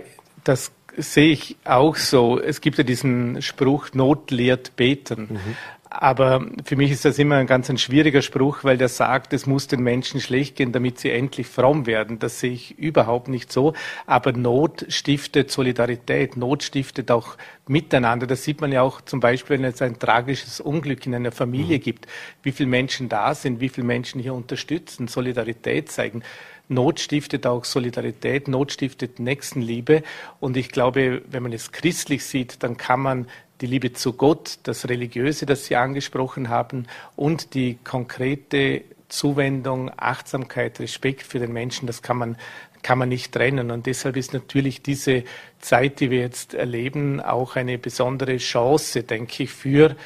das 0.44 0.70
sehe 0.96 1.32
ich 1.32 1.56
auch 1.64 1.96
so. 1.96 2.40
Es 2.40 2.60
gibt 2.60 2.78
ja 2.78 2.84
diesen 2.84 3.42
Spruch, 3.42 3.88
Not 3.92 4.30
lehrt 4.30 4.76
beten. 4.76 5.28
Mhm. 5.30 5.56
Aber 5.98 6.46
für 6.64 6.76
mich 6.76 6.90
ist 6.90 7.04
das 7.04 7.18
immer 7.18 7.36
ein 7.36 7.46
ganz 7.46 7.70
ein 7.70 7.78
schwieriger 7.78 8.22
Spruch, 8.22 8.64
weil 8.64 8.76
der 8.76 8.88
sagt, 8.88 9.32
es 9.32 9.46
muss 9.46 9.66
den 9.66 9.80
Menschen 9.80 10.20
schlecht 10.20 10.56
gehen, 10.56 10.72
damit 10.72 10.98
sie 10.98 11.10
endlich 11.10 11.46
fromm 11.46 11.86
werden. 11.86 12.18
Das 12.18 12.40
sehe 12.40 12.52
ich 12.52 12.78
überhaupt 12.78 13.28
nicht 13.28 13.50
so. 13.50 13.72
Aber 14.06 14.32
Not 14.32 14.86
stiftet 14.88 15.50
Solidarität. 15.50 16.36
Not 16.36 16.62
stiftet 16.62 17.10
auch 17.10 17.36
Miteinander. 17.66 18.26
Das 18.26 18.44
sieht 18.44 18.60
man 18.60 18.72
ja 18.72 18.82
auch 18.82 19.00
zum 19.00 19.20
Beispiel, 19.20 19.58
wenn 19.58 19.64
es 19.64 19.82
ein 19.82 19.98
tragisches 19.98 20.60
Unglück 20.60 21.06
in 21.06 21.14
einer 21.14 21.32
Familie 21.32 21.78
mhm. 21.78 21.82
gibt, 21.82 22.06
wie 22.42 22.52
viele 22.52 22.68
Menschen 22.68 23.08
da 23.08 23.34
sind, 23.34 23.60
wie 23.60 23.68
viele 23.68 23.86
Menschen 23.86 24.20
hier 24.20 24.34
unterstützen, 24.34 25.08
Solidarität 25.08 25.90
zeigen. 25.90 26.22
Not 26.68 27.00
stiftet 27.00 27.46
auch 27.46 27.64
Solidarität, 27.64 28.48
Not 28.48 28.72
stiftet 28.72 29.20
Nächstenliebe. 29.20 30.02
Und 30.40 30.56
ich 30.56 30.70
glaube, 30.70 31.22
wenn 31.28 31.42
man 31.42 31.52
es 31.52 31.72
christlich 31.72 32.24
sieht, 32.24 32.62
dann 32.62 32.76
kann 32.76 33.00
man 33.00 33.26
die 33.60 33.66
Liebe 33.66 33.92
zu 33.92 34.12
Gott, 34.12 34.58
das 34.64 34.88
Religiöse, 34.88 35.46
das 35.46 35.66
Sie 35.66 35.76
angesprochen 35.76 36.48
haben, 36.48 36.86
und 37.16 37.54
die 37.54 37.78
konkrete 37.84 38.82
Zuwendung, 39.08 39.90
Achtsamkeit, 39.96 40.80
Respekt 40.80 41.22
für 41.22 41.38
den 41.38 41.52
Menschen, 41.52 41.86
das 41.86 42.02
kann 42.02 42.18
man, 42.18 42.36
kann 42.82 42.98
man 42.98 43.08
nicht 43.08 43.32
trennen. 43.32 43.70
Und 43.70 43.86
deshalb 43.86 44.16
ist 44.16 44.32
natürlich 44.32 44.82
diese 44.82 45.24
Zeit, 45.60 46.00
die 46.00 46.10
wir 46.10 46.20
jetzt 46.20 46.54
erleben, 46.54 47.20
auch 47.20 47.56
eine 47.56 47.78
besondere 47.78 48.36
Chance, 48.38 49.04
denke 49.04 49.44
ich, 49.44 49.50
für 49.50 49.96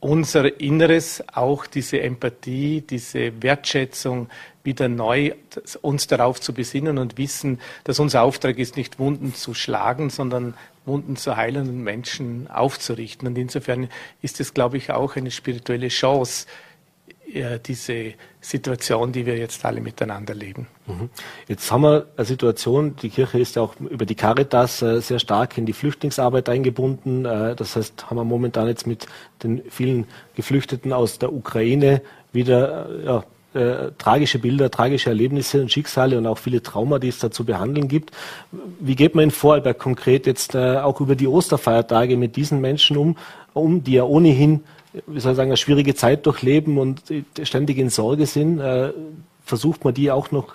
unser 0.00 0.60
Inneres, 0.60 1.22
auch 1.32 1.64
diese 1.64 2.00
Empathie, 2.00 2.80
diese 2.80 3.40
Wertschätzung 3.40 4.28
wieder 4.64 4.88
neu 4.88 5.32
uns 5.80 6.08
darauf 6.08 6.40
zu 6.40 6.52
besinnen 6.52 6.98
und 6.98 7.18
wissen, 7.18 7.60
dass 7.84 8.00
unser 8.00 8.22
Auftrag 8.22 8.58
ist, 8.58 8.76
nicht 8.76 8.98
Wunden 8.98 9.32
zu 9.32 9.54
schlagen, 9.54 10.10
sondern 10.10 10.54
Wunden 10.84 11.16
zu 11.16 11.36
heilen 11.36 11.68
und 11.68 11.82
Menschen 11.82 12.48
aufzurichten. 12.50 13.28
Und 13.28 13.38
insofern 13.38 13.88
ist 14.20 14.40
es, 14.40 14.54
glaube 14.54 14.76
ich, 14.76 14.90
auch 14.90 15.16
eine 15.16 15.30
spirituelle 15.30 15.88
Chance, 15.88 16.46
diese 17.66 18.14
Situation, 18.40 19.12
die 19.12 19.24
wir 19.24 19.36
jetzt 19.38 19.64
alle 19.64 19.80
miteinander 19.80 20.34
leben. 20.34 20.66
Mhm. 20.86 21.08
Jetzt 21.48 21.70
haben 21.70 21.82
wir 21.82 22.06
eine 22.16 22.26
Situation, 22.26 22.96
die 22.96 23.08
Kirche 23.08 23.38
ist 23.38 23.56
ja 23.56 23.62
auch 23.62 23.76
über 23.80 24.04
die 24.04 24.14
Caritas 24.14 24.82
äh, 24.82 25.00
sehr 25.00 25.18
stark 25.18 25.56
in 25.56 25.64
die 25.64 25.72
Flüchtlingsarbeit 25.72 26.48
eingebunden. 26.48 27.24
Äh, 27.24 27.56
das 27.56 27.76
heißt, 27.76 28.10
haben 28.10 28.16
wir 28.16 28.24
momentan 28.24 28.68
jetzt 28.68 28.86
mit 28.86 29.06
den 29.42 29.62
vielen 29.70 30.06
Geflüchteten 30.34 30.92
aus 30.92 31.18
der 31.18 31.32
Ukraine 31.32 32.02
wieder 32.32 32.90
äh, 32.90 33.04
ja, 33.06 33.24
äh, 33.54 33.92
tragische 33.98 34.38
Bilder, 34.38 34.70
tragische 34.70 35.10
Erlebnisse 35.10 35.60
und 35.60 35.70
Schicksale 35.70 36.18
und 36.18 36.26
auch 36.26 36.38
viele 36.38 36.62
Trauma, 36.62 36.98
die 36.98 37.08
es 37.08 37.18
da 37.18 37.30
zu 37.30 37.44
behandeln 37.44 37.88
gibt. 37.88 38.10
Wie 38.80 38.96
geht 38.96 39.14
man 39.14 39.24
in 39.24 39.30
Vorarlberg 39.30 39.78
konkret 39.78 40.26
jetzt 40.26 40.54
äh, 40.54 40.76
auch 40.76 41.00
über 41.00 41.16
die 41.16 41.28
Osterfeiertage 41.28 42.16
mit 42.16 42.36
diesen 42.36 42.60
Menschen 42.60 42.96
um, 42.96 43.16
um 43.52 43.84
die 43.84 43.94
ja 43.94 44.04
ohnehin, 44.04 44.64
wie 45.06 45.20
soll 45.20 45.32
ich 45.32 45.36
sagen, 45.36 45.50
eine 45.50 45.56
schwierige 45.56 45.94
Zeit 45.94 46.26
durchleben 46.26 46.78
und 46.78 47.02
ständig 47.42 47.78
in 47.78 47.90
Sorge 47.90 48.26
sind? 48.26 48.60
Äh, 48.60 48.92
versucht 49.44 49.84
man 49.84 49.94
die 49.94 50.10
auch 50.10 50.30
noch 50.30 50.54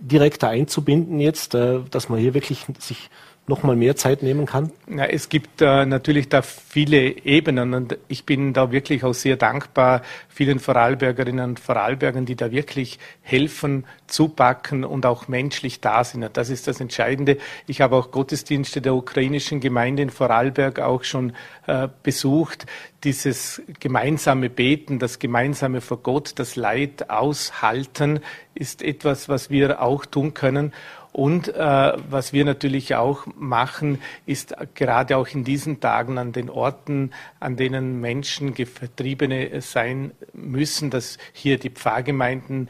direkter 0.00 0.48
einzubinden 0.48 1.20
jetzt, 1.20 1.54
äh, 1.54 1.78
dass 1.90 2.08
man 2.08 2.18
hier 2.18 2.34
wirklich 2.34 2.66
sich 2.78 3.10
noch 3.48 3.64
mal 3.64 3.74
mehr 3.74 3.96
Zeit 3.96 4.22
nehmen 4.22 4.46
kann? 4.46 4.70
Ja, 4.88 5.04
es 5.04 5.28
gibt 5.28 5.60
äh, 5.60 5.84
natürlich 5.84 6.28
da 6.28 6.42
viele 6.42 7.24
Ebenen 7.24 7.74
und 7.74 7.98
ich 8.06 8.24
bin 8.24 8.52
da 8.52 8.70
wirklich 8.70 9.02
auch 9.02 9.14
sehr 9.14 9.36
dankbar 9.36 10.02
vielen 10.28 10.60
Vorarlbergerinnen 10.60 11.50
und 11.50 11.60
Vorarlbergern, 11.60 12.24
die 12.24 12.36
da 12.36 12.52
wirklich 12.52 13.00
helfen, 13.20 13.84
zupacken 14.06 14.84
und 14.84 15.06
auch 15.06 15.26
menschlich 15.26 15.80
da 15.80 16.04
sind. 16.04 16.28
Das 16.34 16.50
ist 16.50 16.68
das 16.68 16.80
Entscheidende. 16.80 17.38
Ich 17.66 17.80
habe 17.80 17.96
auch 17.96 18.12
Gottesdienste 18.12 18.80
der 18.80 18.94
ukrainischen 18.94 19.60
Gemeinde 19.60 20.02
in 20.02 20.10
Vorarlberg 20.10 20.78
auch 20.78 21.02
schon 21.02 21.32
äh, 21.66 21.88
besucht. 22.02 22.66
Dieses 23.02 23.60
gemeinsame 23.80 24.50
Beten, 24.50 25.00
das 25.00 25.18
gemeinsame 25.18 25.80
vor 25.80 25.98
Gott, 25.98 26.34
das 26.36 26.54
Leid 26.54 27.10
aushalten, 27.10 28.20
ist 28.54 28.82
etwas, 28.82 29.28
was 29.28 29.50
wir 29.50 29.82
auch 29.82 30.06
tun 30.06 30.34
können. 30.34 30.72
Und 31.12 31.48
äh, 31.48 31.92
was 32.08 32.32
wir 32.32 32.44
natürlich 32.46 32.94
auch 32.94 33.26
machen, 33.36 34.00
ist 34.24 34.54
gerade 34.74 35.18
auch 35.18 35.28
in 35.28 35.44
diesen 35.44 35.78
Tagen 35.78 36.16
an 36.16 36.32
den 36.32 36.48
Orten, 36.48 37.10
an 37.38 37.56
denen 37.56 38.00
Menschen 38.00 38.54
Vertriebene 38.54 39.60
sein 39.60 40.12
müssen, 40.32 40.88
dass 40.90 41.18
hier 41.34 41.58
die 41.58 41.70
Pfarrgemeinden 41.70 42.68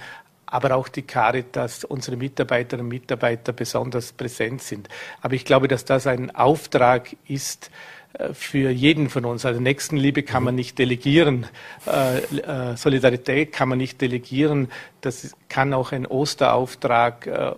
aber 0.52 0.76
auch 0.76 0.88
die 0.88 1.02
Caritas, 1.02 1.82
unsere 1.82 2.18
Mitarbeiterinnen 2.18 2.84
und 2.84 2.92
Mitarbeiter 2.92 3.54
besonders 3.54 4.12
präsent 4.12 4.60
sind. 4.60 4.88
Aber 5.22 5.32
ich 5.32 5.46
glaube, 5.46 5.66
dass 5.66 5.86
das 5.86 6.06
ein 6.06 6.34
Auftrag 6.34 7.16
ist, 7.26 7.70
äh, 8.12 8.34
für 8.34 8.70
jeden 8.70 9.08
von 9.08 9.24
uns. 9.24 9.46
Also 9.46 9.60
Nächstenliebe 9.60 10.22
kann 10.22 10.42
man 10.42 10.54
nicht 10.54 10.78
delegieren, 10.78 11.46
äh, 11.86 12.18
äh, 12.18 12.76
Solidarität 12.76 13.52
kann 13.52 13.70
man 13.70 13.78
nicht 13.78 14.02
delegieren. 14.02 14.68
Das 15.00 15.34
kann 15.48 15.72
auch 15.72 15.92
ein 15.92 16.06
Osterauftrag 16.06 17.26
äh, 17.26 17.52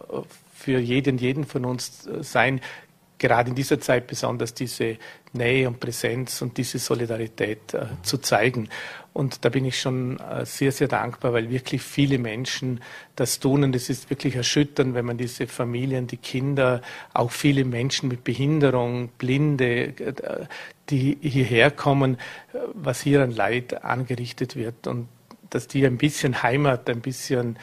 für 0.64 0.78
jeden, 0.78 1.18
jeden 1.18 1.44
von 1.44 1.64
uns 1.64 2.06
äh, 2.06 2.22
sein, 2.22 2.60
gerade 3.18 3.50
in 3.50 3.54
dieser 3.54 3.80
Zeit 3.80 4.06
besonders 4.06 4.54
diese 4.54 4.96
Nähe 5.32 5.68
und 5.68 5.80
Präsenz 5.80 6.42
und 6.42 6.56
diese 6.56 6.78
Solidarität 6.78 7.74
äh, 7.74 7.86
zu 8.02 8.18
zeigen. 8.18 8.68
Und 9.12 9.44
da 9.44 9.48
bin 9.48 9.64
ich 9.64 9.80
schon 9.80 10.18
äh, 10.18 10.44
sehr, 10.44 10.72
sehr 10.72 10.88
dankbar, 10.88 11.32
weil 11.32 11.50
wirklich 11.50 11.82
viele 11.82 12.18
Menschen 12.18 12.80
das 13.14 13.38
tun. 13.40 13.62
Und 13.64 13.76
es 13.76 13.88
ist 13.88 14.10
wirklich 14.10 14.36
erschütternd, 14.36 14.94
wenn 14.94 15.04
man 15.04 15.18
diese 15.18 15.46
Familien, 15.46 16.06
die 16.06 16.16
Kinder, 16.16 16.82
auch 17.12 17.30
viele 17.30 17.64
Menschen 17.64 18.08
mit 18.08 18.24
Behinderung, 18.24 19.10
Blinde, 19.18 19.94
äh, 19.98 20.46
die 20.90 21.16
hierher 21.20 21.70
kommen, 21.70 22.18
was 22.74 23.00
hier 23.00 23.22
an 23.22 23.30
Leid 23.30 23.84
angerichtet 23.84 24.56
wird. 24.56 24.86
Und 24.86 25.08
dass 25.50 25.68
die 25.68 25.86
ein 25.86 25.98
bisschen 25.98 26.42
Heimat, 26.42 26.90
ein 26.90 27.00
bisschen 27.00 27.56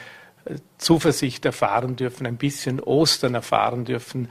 Zuversicht 0.78 1.44
erfahren 1.44 1.96
dürfen, 1.96 2.26
ein 2.26 2.36
bisschen 2.36 2.80
Ostern 2.80 3.34
erfahren 3.34 3.84
dürfen, 3.84 4.28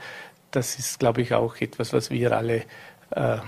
das 0.50 0.78
ist, 0.78 0.98
glaube 0.98 1.22
ich, 1.22 1.34
auch 1.34 1.56
etwas, 1.60 1.92
was 1.92 2.10
wir 2.10 2.36
alle, 2.36 2.64
äh, 3.10 3.38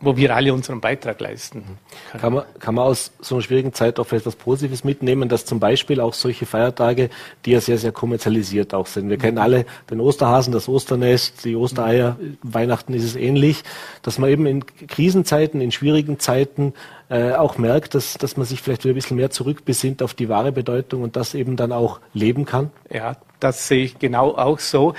wo 0.00 0.16
wir 0.18 0.36
alle 0.36 0.52
unseren 0.52 0.82
Beitrag 0.82 1.18
leisten. 1.20 1.64
Können. 2.10 2.20
Kann 2.20 2.32
man, 2.34 2.44
kann 2.58 2.74
man 2.74 2.84
aus 2.84 3.12
so 3.20 3.36
einer 3.36 3.42
schwierigen 3.42 3.72
Zeit 3.72 3.98
auch 3.98 4.12
etwas 4.12 4.36
Positives 4.36 4.84
mitnehmen, 4.84 5.30
dass 5.30 5.46
zum 5.46 5.58
Beispiel 5.58 6.00
auch 6.00 6.12
solche 6.12 6.44
Feiertage, 6.44 7.08
die 7.46 7.52
ja 7.52 7.60
sehr, 7.62 7.78
sehr 7.78 7.92
kommerzialisiert 7.92 8.74
auch 8.74 8.86
sind. 8.86 9.08
Wir 9.08 9.16
mhm. 9.16 9.22
kennen 9.22 9.38
alle 9.38 9.64
den 9.90 10.00
Osterhasen, 10.00 10.52
das 10.52 10.68
Osternest, 10.68 11.46
die 11.46 11.56
Ostereier, 11.56 12.18
mhm. 12.20 12.36
Weihnachten 12.42 12.92
ist 12.92 13.04
es 13.04 13.16
ähnlich, 13.16 13.64
dass 14.02 14.18
man 14.18 14.28
eben 14.28 14.44
in 14.44 14.66
Krisenzeiten, 14.66 15.62
in 15.62 15.72
schwierigen 15.72 16.18
Zeiten 16.18 16.74
äh, 17.08 17.32
auch 17.32 17.58
merkt, 17.58 17.94
dass, 17.94 18.14
dass 18.14 18.36
man 18.36 18.46
sich 18.46 18.60
vielleicht 18.60 18.84
wieder 18.84 18.92
ein 18.92 18.96
bisschen 18.96 19.16
mehr 19.16 19.30
zurückbesinnt 19.30 20.02
auf 20.02 20.14
die 20.14 20.28
wahre 20.28 20.52
Bedeutung 20.52 21.02
und 21.02 21.16
das 21.16 21.34
eben 21.34 21.56
dann 21.56 21.72
auch 21.72 22.00
leben 22.12 22.44
kann? 22.44 22.70
Ja, 22.92 23.16
das 23.40 23.68
sehe 23.68 23.84
ich 23.84 23.98
genau 23.98 24.36
auch 24.36 24.58
so. 24.58 24.94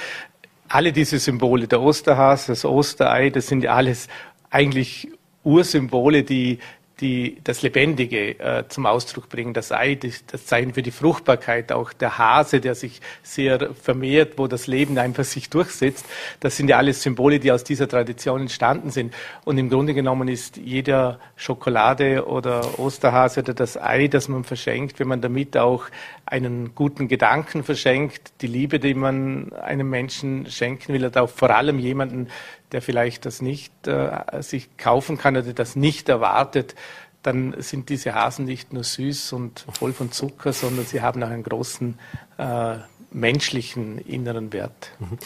Alle 0.70 0.92
diese 0.92 1.20
Symbole, 1.20 1.68
der 1.68 1.82
Osterhase, 1.82 2.52
das 2.52 2.66
Osterei, 2.66 3.30
das 3.30 3.48
sind 3.48 3.64
ja 3.64 3.74
alles 3.74 4.08
eigentlich 4.50 5.10
Ursymbole, 5.44 6.24
die 6.24 6.60
die, 7.00 7.38
das 7.44 7.62
Lebendige 7.62 8.40
äh, 8.40 8.64
zum 8.68 8.86
Ausdruck 8.86 9.30
bringen. 9.30 9.54
Das 9.54 9.72
Ei, 9.72 9.96
das, 9.96 10.46
Zeichen 10.46 10.74
für 10.74 10.82
die 10.82 10.92
Fruchtbarkeit, 10.92 11.72
auch 11.72 11.94
der 11.94 12.18
Hase, 12.18 12.60
der 12.60 12.76
sich 12.76 13.02
sehr 13.24 13.74
vermehrt, 13.76 14.34
wo 14.38 14.48
das 14.48 14.68
Leben 14.68 14.98
einfach 14.98 15.24
sich 15.24 15.50
durchsetzt. 15.50 16.06
Das 16.40 16.58
sind 16.58 16.70
ja 16.70 16.78
alles 16.78 17.02
Symbole, 17.02 17.40
die 17.40 17.52
aus 17.52 17.64
dieser 17.64 17.88
Tradition 17.88 18.42
entstanden 18.42 18.90
sind. 18.90 19.14
Und 19.46 19.58
im 19.58 19.70
Grunde 19.70 19.94
genommen 19.94 20.28
ist 20.28 20.58
jeder 20.58 21.20
Schokolade 21.36 22.26
oder 22.26 22.80
Osterhase 22.80 23.42
oder 23.42 23.54
das 23.54 23.78
Ei, 23.78 24.08
das 24.08 24.28
man 24.28 24.44
verschenkt, 24.44 25.00
wenn 25.00 25.08
man 25.08 25.22
damit 25.22 25.58
auch 25.58 25.86
einen 26.26 26.76
guten 26.76 27.08
Gedanken 27.08 27.64
verschenkt, 27.64 28.34
die 28.42 28.48
Liebe, 28.48 28.80
die 28.80 28.94
man 28.94 29.54
einem 29.54 29.90
Menschen 29.90 30.50
schenken 30.50 30.94
will, 30.94 31.06
oder 31.06 31.24
auch 31.24 31.30
vor 31.30 31.52
allem 31.52 31.80
jemanden, 31.80 32.28
der 32.72 32.82
vielleicht 32.82 33.26
das 33.26 33.42
nicht 33.42 33.88
äh, 33.88 34.42
sich 34.42 34.78
kaufen 34.78 35.18
kann 35.18 35.38
oder 35.38 35.54
das 35.54 35.76
nicht 35.76 36.10
erwartet, 36.10 36.76
dann 37.24 37.56
sind 37.60 37.90
diese 37.90 38.16
Hasen 38.16 38.46
nicht 38.46 38.74
nur 38.74 38.84
süß 38.84 39.34
und 39.34 39.66
voll 39.72 39.94
von 39.94 40.12
Zucker, 40.12 40.54
sondern 40.54 40.86
sie 40.86 41.02
haben 41.02 41.22
auch 41.24 41.30
einen 41.30 41.44
großen 41.44 42.00
äh, 42.38 42.76
menschlichen 43.12 43.98
inneren 44.00 44.54
Wert. 44.54 44.92
Mhm. 45.00 45.18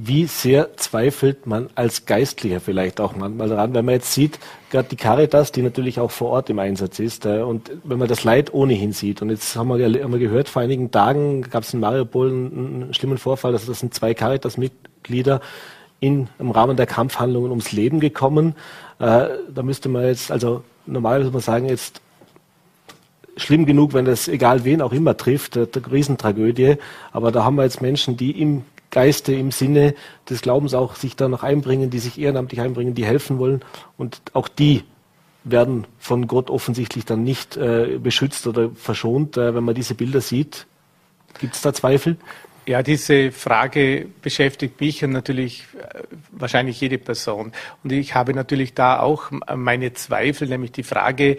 Wie 0.00 0.26
sehr 0.26 0.76
zweifelt 0.76 1.46
man 1.46 1.70
als 1.74 2.06
Geistlicher 2.06 2.60
vielleicht 2.60 3.00
auch 3.00 3.16
manchmal 3.16 3.48
daran, 3.48 3.74
wenn 3.74 3.84
man 3.84 3.94
jetzt 3.94 4.14
sieht, 4.14 4.38
gerade 4.70 4.88
die 4.88 4.96
Caritas, 4.96 5.50
die 5.50 5.62
natürlich 5.62 5.98
auch 5.98 6.12
vor 6.12 6.30
Ort 6.30 6.50
im 6.50 6.60
Einsatz 6.60 7.00
ist, 7.00 7.26
äh, 7.26 7.40
und 7.40 7.72
wenn 7.82 7.98
man 7.98 8.06
das 8.06 8.22
Leid 8.22 8.54
ohnehin 8.54 8.92
sieht, 8.92 9.22
und 9.22 9.30
jetzt 9.30 9.56
haben 9.56 9.68
wir, 9.68 10.02
haben 10.02 10.12
wir 10.12 10.20
gehört, 10.20 10.48
vor 10.48 10.62
einigen 10.62 10.92
Tagen 10.92 11.42
gab 11.42 11.64
es 11.64 11.74
in 11.74 11.80
Mariupol 11.80 12.30
einen, 12.30 12.82
einen 12.82 12.94
schlimmen 12.94 13.18
Vorfall, 13.18 13.52
also 13.52 13.66
das 13.66 13.80
sind 13.80 13.92
zwei 13.92 14.14
Caritas-Mitglieder 14.14 15.40
in, 16.00 16.28
im 16.38 16.50
Rahmen 16.50 16.76
der 16.76 16.86
Kampfhandlungen 16.86 17.50
ums 17.50 17.72
Leben 17.72 18.00
gekommen. 18.00 18.54
Äh, 18.98 19.28
da 19.54 19.62
müsste 19.62 19.88
man 19.88 20.04
jetzt, 20.04 20.30
also 20.30 20.62
normalerweise 20.86 21.26
würde 21.26 21.34
man 21.34 21.42
sagen, 21.42 21.68
jetzt 21.68 22.00
schlimm 23.36 23.66
genug, 23.66 23.94
wenn 23.94 24.04
das 24.04 24.28
egal 24.28 24.64
wen 24.64 24.82
auch 24.82 24.92
immer 24.92 25.16
trifft, 25.16 25.56
eine 25.56 25.68
Riesentragödie. 25.90 26.76
Aber 27.12 27.32
da 27.32 27.44
haben 27.44 27.56
wir 27.56 27.64
jetzt 27.64 27.80
Menschen, 27.80 28.16
die 28.16 28.40
im 28.40 28.64
Geiste, 28.90 29.34
im 29.34 29.50
Sinne 29.50 29.94
des 30.28 30.40
Glaubens 30.40 30.74
auch 30.74 30.94
sich 30.94 31.14
da 31.14 31.28
noch 31.28 31.42
einbringen, 31.42 31.90
die 31.90 31.98
sich 31.98 32.18
ehrenamtlich 32.18 32.60
einbringen, 32.60 32.94
die 32.94 33.04
helfen 33.04 33.38
wollen. 33.38 33.62
Und 33.96 34.20
auch 34.32 34.48
die 34.48 34.82
werden 35.44 35.86
von 35.98 36.26
Gott 36.26 36.50
offensichtlich 36.50 37.04
dann 37.04 37.22
nicht 37.22 37.56
äh, 37.56 37.98
beschützt 38.02 38.46
oder 38.46 38.70
verschont. 38.70 39.36
Äh, 39.36 39.54
wenn 39.54 39.64
man 39.64 39.74
diese 39.74 39.94
Bilder 39.94 40.20
sieht, 40.20 40.66
gibt 41.38 41.54
es 41.54 41.60
da 41.60 41.72
Zweifel? 41.72 42.16
Ja, 42.68 42.82
diese 42.82 43.32
Frage 43.32 44.06
beschäftigt 44.20 44.78
mich 44.78 45.02
und 45.02 45.12
natürlich 45.12 45.64
äh, 45.80 46.02
wahrscheinlich 46.32 46.78
jede 46.78 46.98
Person. 46.98 47.52
Und 47.82 47.92
ich 47.92 48.14
habe 48.14 48.34
natürlich 48.34 48.74
da 48.74 49.00
auch 49.00 49.30
meine 49.56 49.94
Zweifel, 49.94 50.48
nämlich 50.48 50.72
die 50.72 50.82
Frage, 50.82 51.38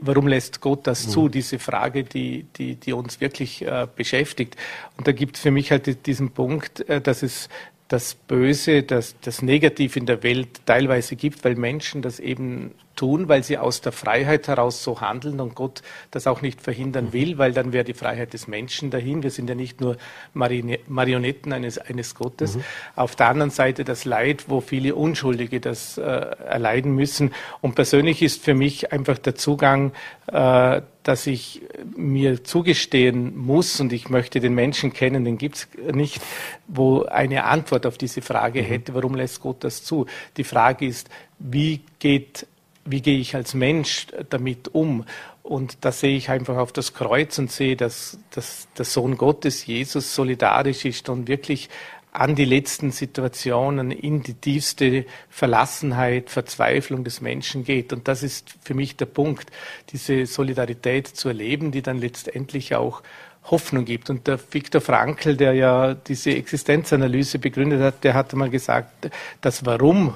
warum 0.00 0.26
lässt 0.26 0.60
Gott 0.60 0.88
das 0.88 1.08
zu? 1.08 1.26
Mhm. 1.26 1.30
Diese 1.30 1.60
Frage, 1.60 2.02
die, 2.02 2.46
die, 2.56 2.74
die 2.74 2.92
uns 2.92 3.20
wirklich 3.20 3.62
äh, 3.62 3.86
beschäftigt. 3.94 4.56
Und 4.96 5.06
da 5.06 5.12
gibt 5.12 5.36
es 5.36 5.42
für 5.42 5.52
mich 5.52 5.70
halt 5.70 6.04
diesen 6.04 6.30
Punkt, 6.30 6.80
äh, 6.88 7.00
dass 7.00 7.22
es 7.22 7.48
das 7.88 8.14
Böse, 8.14 8.82
das, 8.82 9.14
das 9.20 9.42
Negativ 9.42 9.96
in 9.96 10.06
der 10.06 10.22
Welt 10.22 10.66
teilweise 10.66 11.14
gibt, 11.14 11.44
weil 11.44 11.54
Menschen 11.54 12.02
das 12.02 12.18
eben 12.18 12.72
tun, 12.96 13.28
weil 13.28 13.44
sie 13.44 13.58
aus 13.58 13.80
der 13.80 13.92
Freiheit 13.92 14.48
heraus 14.48 14.82
so 14.82 15.00
handeln 15.00 15.40
und 15.40 15.54
Gott 15.54 15.82
das 16.10 16.26
auch 16.26 16.42
nicht 16.42 16.60
verhindern 16.60 17.12
will, 17.12 17.38
weil 17.38 17.52
dann 17.52 17.72
wäre 17.72 17.84
die 17.84 17.94
Freiheit 17.94 18.32
des 18.32 18.48
Menschen 18.48 18.90
dahin. 18.90 19.22
Wir 19.22 19.30
sind 19.30 19.48
ja 19.48 19.54
nicht 19.54 19.80
nur 19.80 19.98
Marionetten 20.34 21.52
eines, 21.52 21.78
eines 21.78 22.14
Gottes. 22.14 22.56
Mhm. 22.56 22.64
Auf 22.96 23.14
der 23.14 23.28
anderen 23.28 23.50
Seite 23.50 23.84
das 23.84 24.04
Leid, 24.04 24.46
wo 24.48 24.60
viele 24.60 24.94
Unschuldige 24.94 25.60
das 25.60 25.98
äh, 25.98 26.02
erleiden 26.02 26.92
müssen. 26.92 27.32
Und 27.60 27.74
persönlich 27.74 28.22
ist 28.22 28.42
für 28.42 28.54
mich 28.54 28.92
einfach 28.92 29.18
der 29.18 29.34
Zugang, 29.34 29.92
äh, 30.26 30.80
dass 31.06 31.28
ich 31.28 31.62
mir 31.94 32.42
zugestehen 32.42 33.36
muss 33.36 33.78
und 33.78 33.92
ich 33.92 34.08
möchte 34.08 34.40
den 34.40 34.54
Menschen 34.54 34.92
kennen, 34.92 35.24
den 35.24 35.38
gibt 35.38 35.56
es 35.56 35.68
nicht, 35.94 36.20
wo 36.66 37.02
eine 37.04 37.44
Antwort 37.44 37.86
auf 37.86 37.96
diese 37.96 38.22
Frage 38.22 38.62
mhm. 38.62 38.66
hätte, 38.66 38.94
warum 38.94 39.14
lässt 39.14 39.40
Gott 39.40 39.62
das 39.62 39.84
zu? 39.84 40.06
Die 40.36 40.42
Frage 40.44 40.86
ist, 40.86 41.08
wie 41.38 41.82
geht 42.00 42.46
wie 42.88 43.02
gehe 43.02 43.18
ich 43.18 43.34
als 43.34 43.52
Mensch 43.54 44.06
damit 44.30 44.74
um? 44.74 45.04
Und 45.42 45.78
da 45.82 45.92
sehe 45.92 46.16
ich 46.16 46.30
einfach 46.30 46.56
auf 46.56 46.72
das 46.72 46.94
Kreuz 46.94 47.38
und 47.38 47.50
sehe, 47.50 47.76
dass, 47.76 48.18
dass 48.30 48.68
der 48.76 48.84
Sohn 48.84 49.16
Gottes, 49.16 49.66
Jesus, 49.66 50.14
solidarisch 50.14 50.84
ist 50.84 51.08
und 51.08 51.28
wirklich 51.28 51.68
an 52.16 52.34
die 52.34 52.44
letzten 52.44 52.92
Situationen, 52.92 53.90
in 53.90 54.22
die 54.22 54.34
tiefste 54.34 55.04
Verlassenheit, 55.28 56.30
Verzweiflung 56.30 57.04
des 57.04 57.20
Menschen 57.20 57.64
geht. 57.64 57.92
Und 57.92 58.08
das 58.08 58.22
ist 58.22 58.54
für 58.62 58.74
mich 58.74 58.96
der 58.96 59.06
Punkt, 59.06 59.50
diese 59.90 60.24
Solidarität 60.26 61.06
zu 61.06 61.28
erleben, 61.28 61.72
die 61.72 61.82
dann 61.82 61.98
letztendlich 61.98 62.74
auch 62.74 63.02
Hoffnung 63.44 63.84
gibt. 63.84 64.08
Und 64.08 64.26
der 64.26 64.38
Viktor 64.50 64.80
Frankl, 64.80 65.36
der 65.36 65.52
ja 65.52 65.94
diese 65.94 66.30
Existenzanalyse 66.30 67.38
begründet 67.38 67.82
hat, 67.82 68.02
der 68.02 68.14
hat 68.14 68.32
mal 68.32 68.50
gesagt, 68.50 69.10
das 69.42 69.66
Warum 69.66 70.14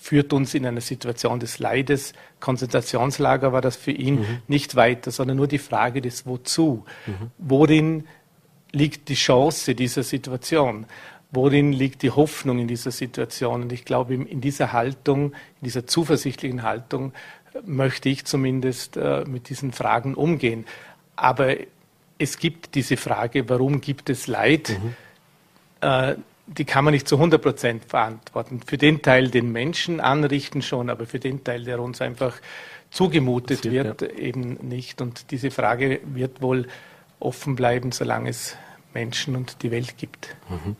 führt 0.00 0.32
uns 0.32 0.54
in 0.54 0.66
eine 0.66 0.80
Situation 0.80 1.38
des 1.38 1.58
Leides. 1.58 2.14
Konzentrationslager 2.40 3.52
war 3.52 3.60
das 3.60 3.76
für 3.76 3.92
ihn 3.92 4.20
mhm. 4.20 4.42
nicht 4.48 4.74
weiter, 4.74 5.10
sondern 5.10 5.36
nur 5.36 5.46
die 5.46 5.58
Frage 5.58 6.00
des 6.00 6.26
Wozu. 6.26 6.84
Mhm. 7.06 7.30
Worin 7.38 8.08
liegt 8.72 9.08
die 9.08 9.14
Chance 9.14 9.74
dieser 9.74 10.02
Situation? 10.02 10.86
Worin 11.32 11.72
liegt 11.72 12.02
die 12.02 12.10
Hoffnung 12.10 12.58
in 12.58 12.68
dieser 12.68 12.90
Situation? 12.90 13.62
Und 13.62 13.72
ich 13.72 13.84
glaube, 13.84 14.14
in 14.14 14.40
dieser 14.40 14.72
Haltung, 14.72 15.32
in 15.60 15.64
dieser 15.64 15.86
zuversichtlichen 15.86 16.62
Haltung, 16.62 17.12
möchte 17.64 18.08
ich 18.08 18.24
zumindest 18.24 18.96
äh, 18.96 19.24
mit 19.26 19.48
diesen 19.48 19.72
Fragen 19.72 20.14
umgehen. 20.14 20.66
Aber 21.16 21.56
es 22.18 22.38
gibt 22.38 22.74
diese 22.74 22.96
Frage, 22.96 23.48
warum 23.48 23.80
gibt 23.80 24.10
es 24.10 24.26
Leid? 24.26 24.70
Mhm. 24.70 24.94
Äh, 25.88 26.16
die 26.46 26.64
kann 26.64 26.84
man 26.84 26.92
nicht 26.92 27.06
zu 27.06 27.16
100 27.16 27.40
Prozent 27.40 27.84
verantworten. 27.84 28.60
Für 28.66 28.76
den 28.76 29.02
Teil, 29.02 29.30
den 29.30 29.52
Menschen 29.52 30.00
anrichten 30.00 30.62
schon, 30.62 30.90
aber 30.90 31.06
für 31.06 31.20
den 31.20 31.44
Teil, 31.44 31.62
der 31.62 31.80
uns 31.80 32.00
einfach 32.00 32.40
zugemutet 32.90 33.62
Passiert, 33.62 34.00
wird, 34.00 34.02
ja. 34.02 34.18
eben 34.18 34.58
nicht. 34.62 35.00
Und 35.00 35.30
diese 35.30 35.52
Frage 35.52 36.00
wird 36.04 36.42
wohl 36.42 36.66
offen 37.20 37.54
bleiben, 37.54 37.92
solange 37.92 38.30
es 38.30 38.56
Menschen 38.94 39.36
und 39.36 39.62
die 39.62 39.70
Welt 39.70 39.96
gibt. 39.98 40.36
Mhm. 40.48 40.76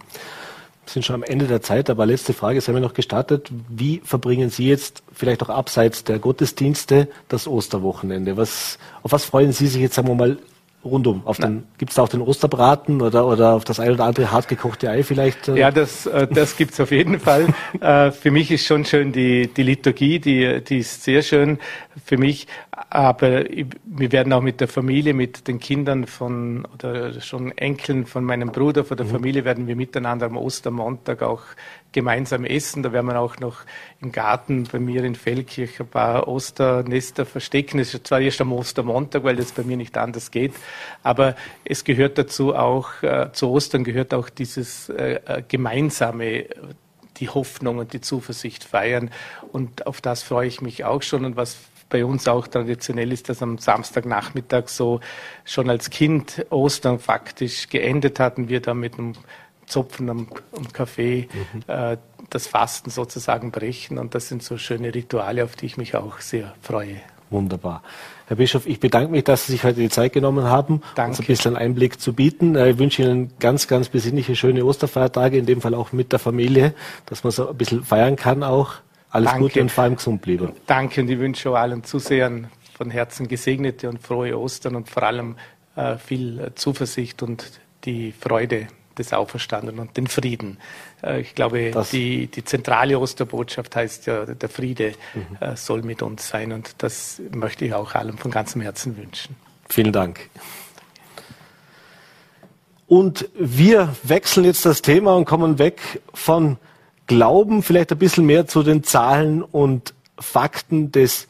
Wir 0.85 0.93
sind 0.93 1.05
schon 1.05 1.15
am 1.15 1.23
Ende 1.23 1.47
der 1.47 1.63
Zeit, 1.63 1.89
aber 1.89 2.05
letzte 2.05 2.33
Frage, 2.33 2.61
haben 2.61 2.75
ja 2.75 2.81
noch 2.81 2.95
gestartet. 2.95 3.51
Wie 3.69 4.01
verbringen 4.05 4.51
Sie 4.51 4.69
jetzt 4.69 5.03
vielleicht 5.13 5.43
auch 5.43 5.49
abseits 5.49 6.03
der 6.03 6.19
Gottesdienste 6.19 7.09
das 7.29 7.47
Osterwochenende? 7.47 8.37
Was, 8.37 8.79
auf 9.03 9.13
was 9.13 9.25
freuen 9.25 9.53
Sie 9.53 9.69
sich 9.69 9.81
jetzt, 9.81 9.95
sagen 9.95 10.09
wir 10.09 10.15
mal, 10.17 10.39
rundum. 10.85 11.23
Auf 11.25 11.37
den, 11.37 11.65
gibt's 11.79 11.97
da 11.97 12.03
auch 12.03 12.09
den 12.09 12.23
Osterbraten 12.23 13.03
oder, 13.03 13.27
oder 13.27 13.53
auf 13.53 13.65
das 13.65 13.81
ein 13.81 13.91
oder 13.91 14.05
andere 14.05 14.31
hartgekochte 14.31 14.89
Ei 14.89 15.03
vielleicht? 15.03 15.49
Äh? 15.49 15.59
Ja, 15.59 15.71
das, 15.71 16.07
äh, 16.07 16.27
das 16.27 16.57
gibt's 16.57 16.81
auf 16.81 16.91
jeden 16.91 17.21
Fall. 17.21 17.49
Äh, 17.81 18.11
für 18.11 18.31
mich 18.31 18.51
ist 18.51 18.67
schon 18.67 18.85
schön 18.85 19.13
die, 19.13 19.47
die 19.47 19.63
Liturgie, 19.63 20.19
die, 20.19 20.63
die 20.63 20.79
ist 20.79 21.03
sehr 21.03 21.23
schön 21.23 21.59
für 22.05 22.19
mich. 22.19 22.47
Aber 22.89 23.45
wir 23.85 24.13
werden 24.13 24.33
auch 24.33 24.41
mit 24.41 24.61
der 24.61 24.69
Familie, 24.69 25.13
mit 25.13 25.47
den 25.47 25.61
Kindern 25.61 26.07
von, 26.07 26.65
oder 26.73 27.21
schon 27.21 27.57
Enkeln 27.59 28.07
von 28.07 28.25
meinem 28.25 28.53
Bruder, 28.53 28.85
von 28.85 28.97
der 28.97 29.07
mhm. 29.07 29.11
Familie 29.11 29.45
werden 29.45 29.67
wir 29.67 29.77
miteinander 29.77 30.27
am 30.27 30.37
Ostermontag 30.37 31.23
auch 31.23 31.43
gemeinsam 31.93 32.45
essen. 32.45 32.83
Da 32.83 32.93
werden 32.93 33.07
wir 33.07 33.21
auch 33.21 33.39
noch 33.39 33.59
im 34.01 34.13
Garten 34.13 34.67
bei 34.71 34.79
mir 34.79 35.05
in 35.05 35.15
Feldkirch 35.15 35.79
ein 35.79 35.89
paar 35.89 36.27
Osternester 36.27 37.27
verstecken. 37.27 37.79
Es 37.81 37.93
ist 37.93 38.07
zwar 38.07 38.21
erst 38.21 38.41
am 38.41 38.53
Ostermontag, 38.53 39.25
weil 39.25 39.37
das 39.37 39.53
bei 39.53 39.63
mir 39.63 39.77
nicht 39.77 39.99
anders 39.99 40.31
geht, 40.31 40.55
aber 41.03 41.37
es 41.65 41.85
gehört 41.85 42.17
dazu 42.17 42.55
auch, 42.55 43.03
äh, 43.03 43.31
zu 43.33 43.51
Ostern 43.51 43.85
gehört 43.85 44.15
auch 44.15 44.31
dieses 44.31 44.89
äh, 44.89 45.21
äh 45.27 45.43
gemeinsame 45.47 46.47
die 47.21 47.29
Hoffnung 47.29 47.79
und 47.79 47.93
die 47.93 48.01
Zuversicht 48.01 48.65
feiern. 48.65 49.11
Und 49.53 49.87
auf 49.87 50.01
das 50.01 50.23
freue 50.23 50.49
ich 50.49 50.61
mich 50.61 50.85
auch 50.85 51.03
schon. 51.03 51.25
Und 51.25 51.37
was 51.37 51.59
bei 51.91 52.05
uns 52.05 52.27
auch 52.29 52.47
traditionell 52.47 53.13
ist, 53.13 53.29
dass 53.29 53.43
am 53.43 53.59
Samstagnachmittag 53.59 54.69
so 54.69 55.01
schon 55.45 55.69
als 55.69 55.91
Kind 55.91 56.47
Ostern 56.49 56.99
faktisch 56.99 57.69
geendet 57.69 58.19
hatten 58.19 58.49
wir 58.49 58.61
da 58.61 58.73
mit 58.73 58.99
einem 58.99 59.13
Zupfen 59.67 60.11
am, 60.11 60.29
am 60.57 60.73
Kaffee, 60.73 61.29
mhm. 61.53 61.63
äh, 61.67 61.97
das 62.31 62.47
Fasten 62.47 62.91
sozusagen 62.91 63.51
brechen. 63.51 63.99
Und 63.99 64.15
das 64.15 64.29
sind 64.29 64.43
so 64.43 64.59
schöne 64.59 64.95
Rituale, 64.95 65.45
auf 65.45 65.57
die 65.57 65.67
ich 65.67 65.77
mich 65.77 65.95
auch 65.95 66.21
sehr 66.21 66.55
freue. 66.63 67.01
Wunderbar. 67.31 67.83
Herr 68.27 68.37
Bischof, 68.37 68.67
ich 68.67 68.81
bedanke 68.81 69.13
mich, 69.13 69.23
dass 69.25 69.47
Sie 69.47 69.53
sich 69.53 69.63
heute 69.63 69.81
die 69.81 69.89
Zeit 69.89 70.13
genommen 70.13 70.45
haben, 70.45 70.83
Danke. 70.97 71.11
uns 71.11 71.21
ein 71.21 71.27
bisschen 71.27 71.57
Einblick 71.57 72.01
zu 72.01 72.13
bieten. 72.13 72.57
Äh, 72.57 72.71
ich 72.71 72.79
wünsche 72.79 73.03
Ihnen 73.03 73.33
ganz, 73.39 73.69
ganz 73.69 73.89
besinnliche, 73.89 74.35
schöne 74.35 74.65
Osterfeiertage, 74.65 75.39
in 75.39 75.47
dem 75.47 75.61
Fall 75.61 75.75
auch 75.75 75.93
mit 75.93 76.11
der 76.13 76.19
Familie, 76.19 76.75
dass 77.07 77.23
man 77.23 77.31
so 77.31 77.49
ein 77.49 77.57
bisschen 77.57 77.85
feiern 77.85 78.17
kann 78.17 78.43
auch. 78.43 78.75
Alles 79.11 79.31
Danke. 79.31 79.43
Gute 79.43 79.61
und 79.63 79.73
vor 79.73 79.85
allem 79.85 79.97
gesund 79.97 80.23
bleiben. 80.23 80.53
Danke 80.67 81.01
und 81.01 81.11
ich 81.11 81.19
wünsche 81.19 81.51
auch 81.51 81.57
allen 81.57 81.83
Zusehern 81.85 82.49
von 82.77 82.91
Herzen 82.91 83.29
gesegnete 83.29 83.89
und 83.89 84.01
frohe 84.01 84.39
Ostern 84.39 84.77
und 84.77 84.89
vor 84.89 85.03
allem 85.03 85.37
äh, 85.77 85.97
viel 85.97 86.53
Zuversicht 86.55 87.23
und 87.23 87.61
die 87.85 88.13
Freude 88.13 88.69
des 88.97 89.13
Auferstandenen 89.13 89.81
und 89.81 89.97
den 89.97 90.07
Frieden. 90.07 90.59
Äh, 91.03 91.21
ich 91.21 91.35
glaube, 91.35 91.73
die, 91.93 92.29
die 92.29 92.45
zentrale 92.45 92.99
Osterbotschaft 92.99 93.75
heißt 93.75 94.07
ja, 94.07 94.27
der 94.27 94.49
Friede 94.49 94.95
mhm. 95.15 95.37
Äh, 95.41 95.57
soll 95.57 95.83
mit 95.83 96.03
uns 96.03 96.29
sein 96.29 96.53
und 96.53 96.75
das 96.79 97.21
möchte 97.35 97.65
ich 97.65 97.75
auch 97.75 97.95
allem 97.95 98.19
von 98.19 98.31
ganzem 98.31 98.63
Herzen 98.63 98.97
wünschen. 98.97 99.37
Vielen 99.69 99.93
Dank. 99.93 100.29
Und 102.87 103.29
wir 103.39 103.95
wechseln 104.03 104.45
jetzt 104.45 104.67
das 104.67 104.83
Thema 104.83 105.15
und 105.15 105.25
kommen 105.25 105.59
weg 105.59 106.01
von 106.13 106.59
Glauben, 107.11 107.65
vielleicht 107.65 107.91
ein 107.91 107.99
bisschen 107.99 108.25
mehr 108.25 108.47
zu 108.47 108.63
den 108.63 108.85
Zahlen 108.85 109.43
und 109.43 109.95
Fakten 110.17 110.93
des 110.93 111.27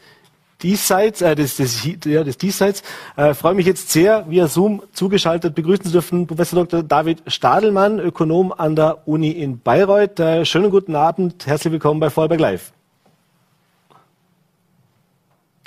Diesseits, 0.63 1.23
äh, 1.23 1.35
des, 1.35 1.57
des, 1.57 1.89
ja, 2.05 2.23
des 2.23 2.37
Diesseits. 2.37 2.83
Äh, 3.17 3.33
freue 3.33 3.55
mich 3.55 3.65
jetzt 3.65 3.91
sehr, 3.91 4.29
via 4.29 4.47
Zoom 4.47 4.83
zugeschaltet 4.93 5.55
begrüßen 5.55 5.87
zu 5.87 5.91
dürfen 5.91 6.27
Professor 6.27 6.67
Dr. 6.67 6.83
David 6.83 7.23
Stadelmann, 7.29 7.99
Ökonom 7.99 8.53
an 8.53 8.77
der 8.77 9.09
Uni 9.09 9.31
in 9.31 9.59
Bayreuth. 9.59 10.21
Äh, 10.21 10.45
schönen 10.45 10.71
guten 10.71 10.95
Abend, 10.95 11.47
herzlich 11.47 11.73
willkommen 11.73 11.99
bei 11.99 12.11
Vorarlberg 12.11 12.41
Live. 12.41 12.73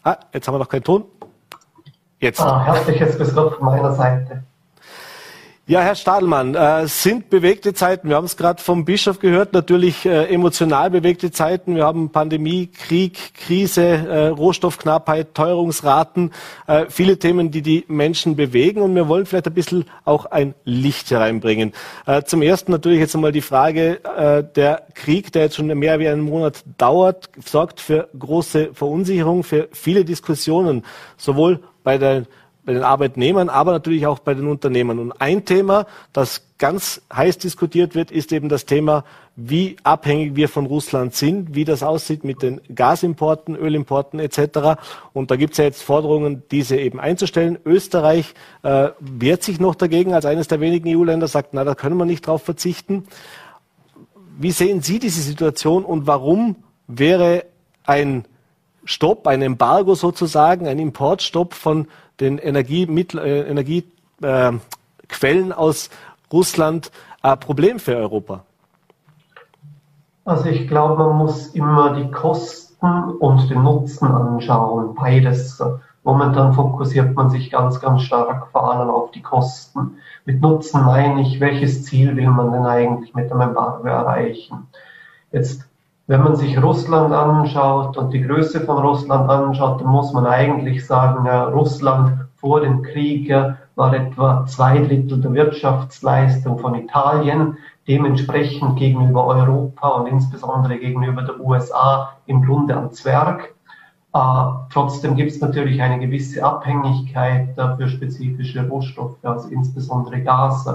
Ah, 0.03 0.17
jetzt 0.31 0.47
haben 0.47 0.53
wir 0.53 0.59
noch 0.59 0.69
keinen 0.69 0.83
Ton. 0.83 1.05
Jetzt. 2.19 2.39
Ah, 2.39 2.63
herzliches 2.65 3.17
Grüß 3.17 3.33
Gott 3.33 3.55
von 3.55 3.65
meiner 3.65 3.95
Seite. 3.95 4.43
Ja, 5.65 5.79
Herr 5.79 5.95
Stadelmann, 5.95 6.55
äh, 6.55 6.87
sind 6.87 7.29
bewegte 7.29 7.73
Zeiten. 7.73 8.09
Wir 8.09 8.17
haben 8.17 8.25
es 8.25 8.35
gerade 8.35 8.61
vom 8.61 8.83
Bischof 8.83 9.19
gehört, 9.19 9.53
natürlich 9.53 10.05
äh, 10.05 10.25
emotional 10.25 10.89
bewegte 10.89 11.31
Zeiten. 11.31 11.77
Wir 11.77 11.85
haben 11.85 12.09
Pandemie, 12.09 12.67
Krieg, 12.67 13.33
Krise, 13.33 13.81
äh, 13.81 14.27
Rohstoffknappheit, 14.27 15.33
Teuerungsraten, 15.33 16.33
äh, 16.67 16.87
viele 16.89 17.17
Themen, 17.17 17.49
die 17.49 17.61
die 17.61 17.85
Menschen 17.87 18.35
bewegen. 18.35 18.81
Und 18.81 18.93
wir 18.93 19.07
wollen 19.07 19.25
vielleicht 19.25 19.47
ein 19.47 19.53
bisschen 19.53 19.85
auch 20.03 20.25
ein 20.25 20.53
Licht 20.65 21.11
hereinbringen. 21.11 21.71
Äh, 22.07 22.23
zum 22.23 22.41
Ersten 22.41 22.73
natürlich 22.73 22.99
jetzt 22.99 23.15
einmal 23.15 23.31
die 23.31 23.39
Frage, 23.39 24.03
äh, 24.17 24.43
der 24.43 24.87
Krieg, 24.95 25.31
der 25.31 25.43
jetzt 25.43 25.55
schon 25.55 25.67
mehr 25.67 25.97
wie 25.97 26.09
einen 26.09 26.23
Monat 26.23 26.61
dauert, 26.77 27.29
sorgt 27.41 27.79
für 27.79 28.09
große 28.19 28.71
Verunsicherung, 28.73 29.45
für 29.45 29.69
viele 29.71 30.03
Diskussionen, 30.03 30.83
sowohl 31.15 31.61
bei 31.85 31.97
der 31.97 32.25
bei 32.65 32.73
den 32.73 32.83
Arbeitnehmern, 32.83 33.49
aber 33.49 33.71
natürlich 33.73 34.07
auch 34.07 34.19
bei 34.19 34.33
den 34.33 34.47
Unternehmern. 34.47 34.99
Und 34.99 35.11
ein 35.19 35.45
Thema, 35.45 35.85
das 36.13 36.43
ganz 36.57 37.01
heiß 37.13 37.37
diskutiert 37.37 37.93
wird, 37.93 38.09
ist 38.09 38.31
eben 38.31 38.47
das 38.47 38.65
Thema, 38.65 39.03
wie 39.35 39.75
abhängig 39.83 40.35
wir 40.35 40.47
von 40.47 40.65
Russland 40.65 41.13
sind, 41.13 41.55
wie 41.55 41.65
das 41.65 41.83
aussieht 41.83 42.23
mit 42.23 42.41
den 42.41 42.61
Gasimporten, 42.73 43.55
Ölimporten 43.55 44.19
etc. 44.19 44.79
Und 45.11 45.31
da 45.31 45.35
gibt 45.35 45.53
es 45.53 45.57
ja 45.57 45.65
jetzt 45.65 45.83
Forderungen, 45.83 46.43
diese 46.51 46.77
eben 46.77 46.99
einzustellen. 46.99 47.57
Österreich 47.65 48.33
äh, 48.61 48.89
wehrt 48.99 49.43
sich 49.43 49.59
noch 49.59 49.75
dagegen 49.75 50.13
als 50.13 50.25
eines 50.25 50.47
der 50.47 50.61
wenigen 50.61 50.95
EU-Länder, 50.95 51.27
sagt, 51.27 51.53
na, 51.53 51.63
da 51.63 51.75
können 51.75 51.97
wir 51.97 52.05
nicht 52.05 52.27
drauf 52.27 52.43
verzichten. 52.43 53.05
Wie 54.37 54.51
sehen 54.51 54.81
Sie 54.81 54.99
diese 54.99 55.21
Situation 55.21 55.83
und 55.83 56.07
warum 56.07 56.55
wäre 56.87 57.45
ein 57.85 58.25
Stopp, 58.85 59.27
ein 59.27 59.41
Embargo 59.41 59.95
sozusagen, 59.95 60.67
ein 60.67 60.79
Importstopp 60.79 61.53
von 61.53 61.87
den 62.19 62.37
Energiequellen 62.37 63.25
äh, 63.25 63.49
Energie, 63.49 63.85
äh, 64.21 64.51
aus 65.53 65.89
Russland 66.31 66.91
ein 67.21 67.39
Problem 67.39 67.79
für 67.79 67.95
Europa? 67.95 68.43
Also 70.25 70.45
ich 70.45 70.67
glaube, 70.67 71.03
man 71.03 71.17
muss 71.17 71.47
immer 71.47 71.95
die 71.95 72.09
Kosten 72.11 72.87
und 73.19 73.49
den 73.49 73.63
Nutzen 73.63 74.07
anschauen, 74.07 74.95
beides. 74.95 75.61
Momentan 76.03 76.53
fokussiert 76.53 77.15
man 77.15 77.29
sich 77.29 77.49
ganz, 77.49 77.79
ganz 77.79 78.01
stark 78.01 78.47
vor 78.51 78.73
allem 78.73 78.89
auf 78.89 79.11
die 79.11 79.21
Kosten. 79.21 79.97
Mit 80.25 80.41
Nutzen 80.41 80.83
meine 80.83 81.21
ich, 81.21 81.39
welches 81.39 81.85
Ziel 81.85 82.15
will 82.15 82.29
man 82.29 82.51
denn 82.51 82.65
eigentlich 82.65 83.13
mit 83.13 83.29
dem 83.29 83.39
Embargo 83.39 83.87
erreichen? 83.87 84.67
Jetzt 85.31 85.65
wenn 86.07 86.21
man 86.21 86.35
sich 86.35 86.61
Russland 86.61 87.13
anschaut 87.13 87.97
und 87.97 88.11
die 88.13 88.21
Größe 88.21 88.61
von 88.61 88.77
Russland 88.77 89.29
anschaut, 89.29 89.81
dann 89.81 89.87
muss 89.87 90.11
man 90.13 90.25
eigentlich 90.25 90.85
sagen, 90.85 91.27
Russland 91.27 92.25
vor 92.35 92.61
dem 92.61 92.81
Krieg 92.81 93.33
war 93.75 93.93
etwa 93.93 94.45
zwei 94.45 94.79
Drittel 94.79 95.21
der 95.21 95.33
Wirtschaftsleistung 95.33 96.59
von 96.59 96.75
Italien, 96.75 97.57
dementsprechend 97.87 98.77
gegenüber 98.77 99.25
Europa 99.25 99.87
und 99.89 100.07
insbesondere 100.07 100.77
gegenüber 100.77 101.23
der 101.23 101.39
USA 101.39 102.17
im 102.25 102.43
Grunde 102.43 102.75
am 102.75 102.91
Zwerg. 102.91 103.53
Äh, 104.13 104.19
trotzdem 104.71 105.15
gibt 105.15 105.31
es 105.31 105.41
natürlich 105.41 105.81
eine 105.81 105.99
gewisse 105.99 106.43
Abhängigkeit 106.43 107.57
äh, 107.57 107.75
für 107.75 107.87
spezifische 107.87 108.67
Rohstoffe, 108.67 109.17
also 109.23 109.49
insbesondere 109.49 110.21
Gas. 110.21 110.69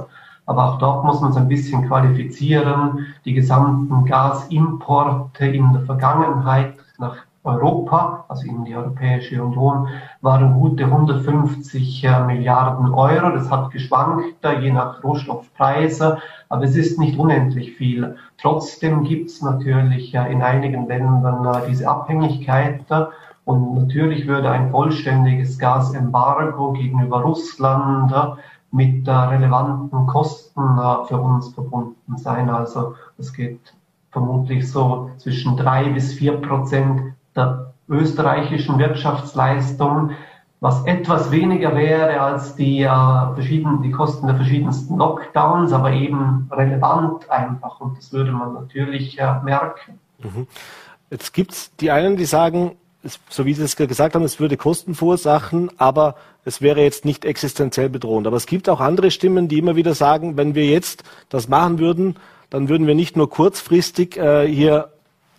Aber 0.48 0.64
auch 0.64 0.78
dort 0.78 1.04
muss 1.04 1.20
man 1.20 1.30
es 1.30 1.36
ein 1.36 1.46
bisschen 1.46 1.86
qualifizieren. 1.86 3.06
Die 3.26 3.34
gesamten 3.34 4.06
Gasimporte 4.06 5.44
in 5.44 5.74
der 5.74 5.82
Vergangenheit 5.82 6.72
nach 6.96 7.16
Europa, 7.44 8.24
also 8.28 8.46
in 8.46 8.64
die 8.64 8.74
Europäische 8.74 9.42
Union, 9.42 9.88
waren 10.22 10.54
gute 10.54 10.86
150 10.86 12.02
äh, 12.02 12.24
Milliarden 12.24 12.94
Euro. 12.94 13.28
Das 13.30 13.50
hat 13.50 13.72
geschwankt, 13.72 14.42
äh, 14.42 14.58
je 14.60 14.72
nach 14.72 15.04
Rohstoffpreise, 15.04 16.16
aber 16.48 16.64
es 16.64 16.76
ist 16.76 16.98
nicht 16.98 17.18
unendlich 17.18 17.72
viel. 17.72 18.16
Trotzdem 18.38 19.04
gibt 19.04 19.28
es 19.28 19.42
natürlich 19.42 20.14
äh, 20.14 20.32
in 20.32 20.40
einigen 20.40 20.88
Ländern 20.88 21.46
diese 21.68 21.86
Abhängigkeit. 21.86 22.86
Und 23.44 23.74
natürlich 23.74 24.26
würde 24.26 24.50
ein 24.50 24.70
vollständiges 24.70 25.58
Gasembargo 25.58 26.72
gegenüber 26.72 27.20
Russland 27.20 28.14
mit 28.70 29.08
äh, 29.08 29.10
relevanten 29.10 30.06
Kosten 30.06 30.60
äh, 30.60 31.06
für 31.06 31.18
uns 31.18 31.54
verbunden 31.54 32.16
sein. 32.16 32.50
Also 32.50 32.94
es 33.18 33.32
geht 33.32 33.74
vermutlich 34.10 34.70
so 34.70 35.10
zwischen 35.18 35.56
drei 35.56 35.88
bis 35.90 36.14
vier 36.14 36.34
Prozent 36.34 37.14
der 37.34 37.72
österreichischen 37.88 38.78
Wirtschaftsleistung, 38.78 40.10
was 40.60 40.84
etwas 40.84 41.30
weniger 41.30 41.74
wäre 41.76 42.20
als 42.20 42.56
die, 42.56 42.82
äh, 42.82 43.34
verschiedenen, 43.34 43.82
die 43.82 43.92
Kosten 43.92 44.26
der 44.26 44.36
verschiedensten 44.36 44.96
Lockdowns, 44.96 45.72
aber 45.72 45.92
eben 45.92 46.48
relevant 46.50 47.30
einfach. 47.30 47.80
Und 47.80 47.96
das 47.96 48.12
würde 48.12 48.32
man 48.32 48.54
natürlich 48.54 49.18
äh, 49.18 49.40
merken. 49.42 50.00
Mhm. 50.18 50.46
Jetzt 51.10 51.32
gibt 51.32 51.52
es 51.52 51.74
die 51.76 51.90
einen, 51.90 52.16
die 52.16 52.24
sagen, 52.24 52.76
so 53.28 53.44
wie 53.44 53.54
Sie 53.54 53.62
es 53.62 53.76
gesagt 53.76 54.14
haben, 54.14 54.24
es 54.24 54.40
würde 54.40 54.56
Kosten 54.56 54.94
verursachen, 54.94 55.70
aber 55.78 56.16
es 56.44 56.60
wäre 56.60 56.82
jetzt 56.82 57.04
nicht 57.04 57.24
existenziell 57.24 57.88
bedrohend. 57.88 58.26
Aber 58.26 58.36
es 58.36 58.46
gibt 58.46 58.68
auch 58.68 58.80
andere 58.80 59.10
Stimmen, 59.10 59.48
die 59.48 59.58
immer 59.58 59.76
wieder 59.76 59.94
sagen, 59.94 60.36
wenn 60.36 60.54
wir 60.54 60.66
jetzt 60.66 61.04
das 61.28 61.48
machen 61.48 61.78
würden, 61.78 62.16
dann 62.50 62.68
würden 62.68 62.86
wir 62.86 62.94
nicht 62.94 63.16
nur 63.16 63.28
kurzfristig 63.28 64.16
äh, 64.16 64.46
hier 64.46 64.90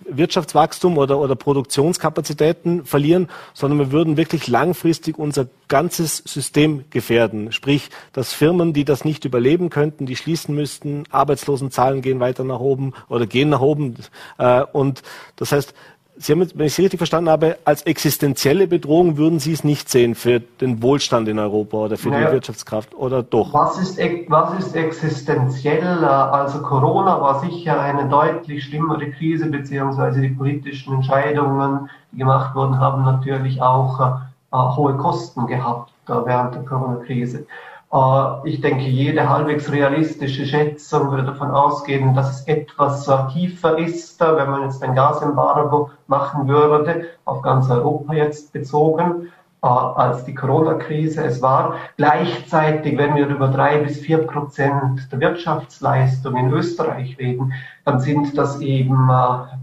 Wirtschaftswachstum 0.07 0.97
oder, 0.97 1.19
oder 1.19 1.35
Produktionskapazitäten 1.35 2.85
verlieren, 2.85 3.27
sondern 3.53 3.79
wir 3.79 3.91
würden 3.91 4.17
wirklich 4.17 4.47
langfristig 4.47 5.17
unser 5.17 5.47
ganzes 5.67 6.17
System 6.17 6.85
gefährden. 6.89 7.51
Sprich, 7.51 7.89
dass 8.13 8.33
Firmen, 8.33 8.73
die 8.73 8.85
das 8.85 9.05
nicht 9.05 9.25
überleben 9.25 9.69
könnten, 9.69 10.05
die 10.05 10.15
schließen 10.15 10.55
müssten, 10.55 11.03
Arbeitslosenzahlen 11.11 12.01
gehen 12.01 12.19
weiter 12.19 12.43
nach 12.43 12.59
oben 12.59 12.93
oder 13.07 13.27
gehen 13.27 13.49
nach 13.49 13.61
oben. 13.61 13.95
Äh, 14.37 14.63
und 14.71 15.03
das 15.35 15.51
heißt, 15.51 15.73
Sie 16.21 16.33
haben, 16.33 16.45
wenn 16.53 16.67
ich 16.67 16.73
Sie 16.73 16.81
richtig 16.81 16.97
verstanden 16.97 17.29
habe, 17.29 17.57
als 17.63 17.83
existenzielle 17.83 18.67
Bedrohung 18.67 19.15
würden 19.15 19.39
Sie 19.39 19.53
es 19.53 19.63
nicht 19.63 19.89
sehen 19.89 20.15
für 20.15 20.41
den 20.41 20.83
Wohlstand 20.83 21.29
in 21.29 21.39
Europa 21.39 21.77
oder 21.77 21.97
für 21.97 22.09
naja, 22.09 22.27
die 22.27 22.33
Wirtschaftskraft 22.33 22.93
oder 22.93 23.23
doch? 23.23 23.53
Was 23.53 23.79
ist, 23.79 23.97
was 24.27 24.59
ist 24.59 24.75
existenziell? 24.75 26.03
Also 26.03 26.61
Corona 26.61 27.21
war 27.21 27.39
sicher 27.39 27.79
eine 27.79 28.09
deutlich 28.09 28.65
schlimmere 28.65 29.11
Krise, 29.11 29.45
beziehungsweise 29.45 30.19
die 30.19 30.29
politischen 30.29 30.95
Entscheidungen, 30.95 31.89
die 32.11 32.17
gemacht 32.17 32.53
wurden, 32.53 32.77
haben 32.77 33.05
natürlich 33.05 33.61
auch 33.61 34.19
äh, 34.51 34.57
hohe 34.57 34.97
Kosten 34.97 35.47
gehabt 35.47 35.93
äh, 36.09 36.11
während 36.25 36.53
der 36.53 36.63
Corona-Krise. 36.63 37.45
Äh, 37.91 38.49
ich 38.49 38.61
denke, 38.61 38.83
jede 38.83 39.29
halbwegs 39.29 39.71
realistische 39.71 40.45
Schätzung 40.45 41.11
würde 41.11 41.23
davon 41.23 41.51
ausgehen, 41.51 42.13
dass 42.13 42.41
es 42.41 42.47
etwas 42.47 43.09
tiefer 43.33 43.77
ist, 43.77 44.19
wenn 44.19 44.49
man 44.49 44.63
jetzt 44.63 44.83
ein 44.83 44.95
Gasembargo 44.95 45.89
machen 46.07 46.47
würde, 46.47 47.05
auf 47.25 47.41
ganz 47.41 47.69
Europa 47.69 48.13
jetzt 48.13 48.53
bezogen, 48.53 49.29
als 49.61 50.23
die 50.23 50.33
Corona-Krise 50.33 51.23
es 51.25 51.41
war. 51.41 51.75
Gleichzeitig, 51.97 52.97
wenn 52.97 53.15
wir 53.15 53.27
über 53.27 53.49
drei 53.49 53.79
bis 53.79 53.99
vier 53.99 54.19
Prozent 54.19 55.11
der 55.11 55.19
Wirtschaftsleistung 55.19 56.37
in 56.37 56.53
Österreich 56.53 57.17
reden, 57.19 57.51
dann 57.83 57.99
sind 57.99 58.37
das 58.37 58.61
eben 58.61 59.09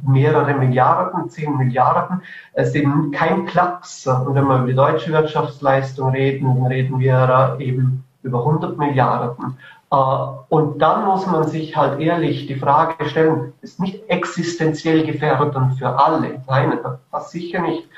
mehrere 0.07 0.53
Milliarden, 0.55 1.31
zehn 1.31 1.57
Milliarden. 1.57 2.21
Es 2.53 2.73
sind 2.73 3.13
kein 3.13 3.47
Klacks. 3.47 4.07
Und 4.07 4.35
wenn 4.35 4.47
wir 4.47 4.59
über 4.59 4.67
die 4.67 4.75
deutsche 4.75 5.13
Wirtschaftsleistung 5.13 6.11
reden, 6.11 6.55
dann 6.55 6.67
reden 6.67 6.99
wir 6.99 7.57
eben 7.59 8.05
über 8.27 8.41
100 8.41 8.77
Milliarden. 8.77 9.57
Äh, 9.91 9.97
und 10.49 10.81
dann 10.81 11.07
muss 11.07 11.27
man 11.27 11.47
sich 11.49 11.77
halt 11.77 12.01
ehrlich 12.01 12.47
die 12.47 12.57
Frage 12.57 13.09
stellen, 13.09 13.53
ist 13.63 13.81
nicht 13.81 14.09
existenziell 14.09 15.05
gefährdend 15.05 15.79
für 15.79 15.99
alle. 15.99 16.43
Nein, 16.49 16.79
das 17.13 17.31
sicher 17.31 17.63
nicht. 17.63 17.89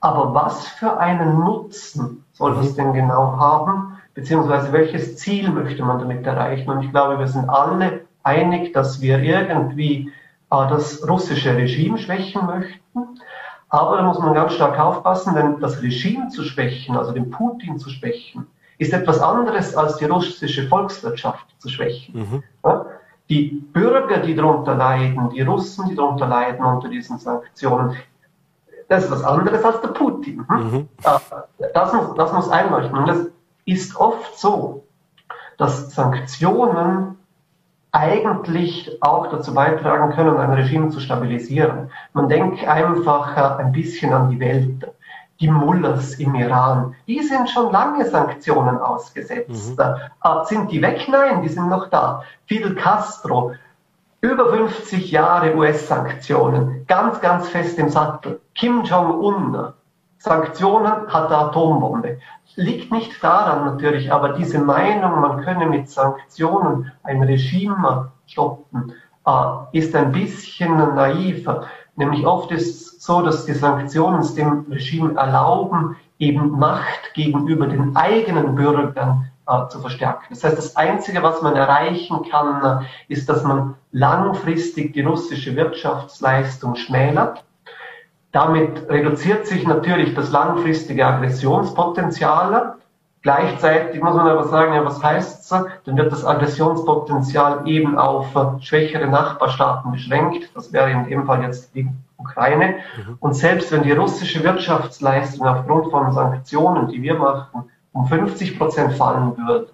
Aber 0.00 0.34
was 0.34 0.66
für 0.68 0.98
einen 0.98 1.40
Nutzen 1.40 2.24
soll 2.32 2.54
das 2.54 2.74
denn 2.74 2.92
genau 2.92 3.38
haben? 3.38 3.96
beziehungsweise 4.16 4.72
welches 4.72 5.18
Ziel 5.18 5.50
möchte 5.50 5.84
man 5.84 6.00
damit 6.00 6.26
erreichen. 6.26 6.68
Und 6.70 6.82
ich 6.82 6.90
glaube, 6.90 7.18
wir 7.18 7.28
sind 7.28 7.48
alle 7.48 8.06
einig, 8.24 8.72
dass 8.72 9.00
wir 9.00 9.20
irgendwie 9.20 10.10
äh, 10.50 10.68
das 10.68 11.06
russische 11.06 11.54
Regime 11.54 11.98
schwächen 11.98 12.44
möchten. 12.46 13.20
Aber 13.68 13.98
da 13.98 14.02
muss 14.04 14.18
man 14.18 14.34
ganz 14.34 14.54
stark 14.54 14.78
aufpassen, 14.80 15.34
denn 15.34 15.60
das 15.60 15.82
Regime 15.82 16.28
zu 16.28 16.44
schwächen, 16.44 16.96
also 16.96 17.12
den 17.12 17.30
Putin 17.30 17.78
zu 17.78 17.90
schwächen, 17.90 18.46
ist 18.78 18.92
etwas 18.92 19.20
anderes 19.20 19.76
als 19.76 19.96
die 19.96 20.04
russische 20.04 20.68
Volkswirtschaft 20.68 21.46
zu 21.58 21.68
schwächen. 21.68 22.18
Mhm. 22.18 22.42
Ja? 22.64 22.86
Die 23.28 23.62
Bürger, 23.72 24.18
die 24.18 24.34
darunter 24.34 24.74
leiden, 24.74 25.30
die 25.30 25.42
Russen, 25.42 25.88
die 25.88 25.96
darunter 25.96 26.26
leiden 26.26 26.64
unter 26.64 26.88
diesen 26.88 27.18
Sanktionen, 27.18 27.96
das 28.88 29.04
ist 29.04 29.10
was 29.10 29.24
anderes 29.24 29.64
als 29.64 29.80
der 29.80 29.88
Putin. 29.88 30.46
Hm? 30.48 30.72
Mhm. 30.72 30.88
Das, 31.74 31.92
muss, 31.92 32.14
das 32.16 32.32
muss 32.32 32.48
einleuchten. 32.48 32.96
Und 32.96 33.08
es 33.08 33.30
ist 33.64 33.96
oft 33.96 34.38
so, 34.38 34.84
dass 35.58 35.92
Sanktionen 35.92 37.16
eigentlich 37.90 38.98
auch 39.00 39.28
dazu 39.28 39.54
beitragen 39.54 40.12
können, 40.12 40.36
ein 40.36 40.52
Regime 40.52 40.90
zu 40.90 41.00
stabilisieren. 41.00 41.90
Man 42.12 42.28
denkt 42.28 42.66
einfach 42.66 43.36
ein 43.58 43.72
bisschen 43.72 44.12
an 44.12 44.30
die 44.30 44.38
Welt. 44.38 44.86
Die 45.40 45.48
Mullahs 45.48 46.14
im 46.14 46.34
Iran, 46.34 46.94
die 47.06 47.20
sind 47.20 47.50
schon 47.50 47.70
lange 47.70 48.06
Sanktionen 48.06 48.78
ausgesetzt. 48.78 49.76
Mhm. 49.78 49.84
Äh, 50.22 50.44
sind 50.44 50.70
die 50.70 50.80
weg? 50.80 51.06
Nein, 51.08 51.42
die 51.42 51.48
sind 51.48 51.68
noch 51.68 51.90
da. 51.90 52.22
Fidel 52.46 52.74
Castro, 52.74 53.52
über 54.20 54.50
50 54.50 55.10
Jahre 55.10 55.54
US-Sanktionen, 55.54 56.84
ganz, 56.86 57.20
ganz 57.20 57.48
fest 57.48 57.78
im 57.78 57.90
Sattel. 57.90 58.40
Kim 58.54 58.82
Jong-un, 58.82 59.72
Sanktionen 60.18 61.06
hat 61.08 61.30
der 61.30 61.38
Atombombe. 61.38 62.18
Liegt 62.56 62.90
nicht 62.90 63.22
daran 63.22 63.66
natürlich, 63.66 64.10
aber 64.10 64.30
diese 64.30 64.58
Meinung, 64.58 65.20
man 65.20 65.44
könne 65.44 65.66
mit 65.66 65.90
Sanktionen 65.90 66.90
ein 67.02 67.22
Regime 67.22 68.10
stoppen, 68.26 68.94
äh, 69.26 69.78
ist 69.78 69.94
ein 69.94 70.12
bisschen 70.12 70.76
naiver. 70.76 71.66
Nämlich 71.96 72.26
oft 72.26 72.52
ist 72.52 72.68
es 72.68 73.02
so, 73.02 73.22
dass 73.22 73.46
die 73.46 73.54
Sanktionen 73.54 74.20
es 74.20 74.34
dem 74.34 74.66
Regime 74.70 75.14
erlauben, 75.16 75.96
eben 76.18 76.50
Macht 76.50 77.14
gegenüber 77.14 77.66
den 77.66 77.96
eigenen 77.96 78.54
Bürgern 78.54 79.30
äh, 79.46 79.68
zu 79.68 79.80
verstärken. 79.80 80.26
Das 80.30 80.44
heißt, 80.44 80.58
das 80.58 80.76
Einzige, 80.76 81.22
was 81.22 81.42
man 81.42 81.56
erreichen 81.56 82.28
kann, 82.30 82.82
äh, 82.82 83.12
ist, 83.12 83.28
dass 83.28 83.44
man 83.44 83.74
langfristig 83.92 84.92
die 84.92 85.02
russische 85.02 85.56
Wirtschaftsleistung 85.56 86.76
schmälert. 86.76 87.44
Damit 88.32 88.88
reduziert 88.90 89.46
sich 89.46 89.66
natürlich 89.66 90.14
das 90.14 90.30
langfristige 90.30 91.06
Aggressionspotenzial. 91.06 92.74
Gleichzeitig 93.26 94.00
muss 94.00 94.14
man 94.14 94.28
aber 94.28 94.44
sagen, 94.44 94.72
ja, 94.72 94.84
was 94.84 95.02
heißt's? 95.02 95.48
Dann 95.48 95.96
wird 95.96 96.12
das 96.12 96.24
Aggressionspotenzial 96.24 97.66
eben 97.66 97.98
auf 97.98 98.32
äh, 98.36 98.62
schwächere 98.62 99.08
Nachbarstaaten 99.08 99.90
beschränkt. 99.90 100.48
Das 100.54 100.72
wäre 100.72 100.92
in 100.92 101.08
dem 101.08 101.26
Fall 101.26 101.42
jetzt 101.42 101.74
die 101.74 101.88
Ukraine. 102.18 102.76
Mhm. 102.96 103.16
Und 103.18 103.34
selbst 103.34 103.72
wenn 103.72 103.82
die 103.82 103.90
russische 103.90 104.44
Wirtschaftsleistung 104.44 105.44
aufgrund 105.44 105.90
von 105.90 106.12
Sanktionen, 106.12 106.86
die 106.86 107.02
wir 107.02 107.14
machen, 107.14 107.64
um 107.92 108.06
50 108.06 108.56
Prozent 108.56 108.92
fallen 108.92 109.36
würde, 109.36 109.70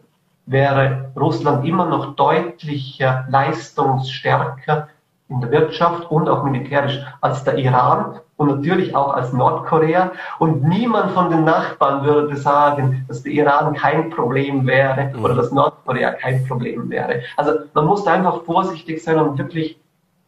wäre 0.47 1.12
Russland 1.15 1.67
immer 1.67 1.85
noch 1.85 2.17
deutlich 2.17 3.05
leistungsstärker 3.29 4.88
in 5.29 5.43
der 5.43 5.51
Wirtschaft 5.51 6.11
und 6.11 6.27
auch 6.27 6.43
militärisch 6.43 7.05
als 7.21 7.45
der 7.45 7.59
Iran 7.59 8.19
und 8.42 8.48
natürlich 8.48 8.94
auch 8.94 9.14
als 9.14 9.33
Nordkorea. 9.33 10.12
Und 10.38 10.64
niemand 10.64 11.12
von 11.12 11.31
den 11.31 11.44
Nachbarn 11.44 12.05
würde 12.05 12.37
sagen, 12.37 13.05
dass 13.09 13.22
der 13.22 13.33
Iran 13.33 13.74
kein 13.74 14.11
Problem 14.11 14.66
wäre 14.66 15.12
oder 15.22 15.35
dass 15.35 15.52
Nordkorea 15.52 16.12
kein 16.12 16.46
Problem 16.46 16.90
wäre. 16.90 17.22
Also 17.37 17.52
man 17.74 17.87
muss 17.87 18.07
einfach 18.07 18.42
vorsichtig 18.42 19.02
sein 19.02 19.18
und 19.18 19.38
wirklich 19.38 19.78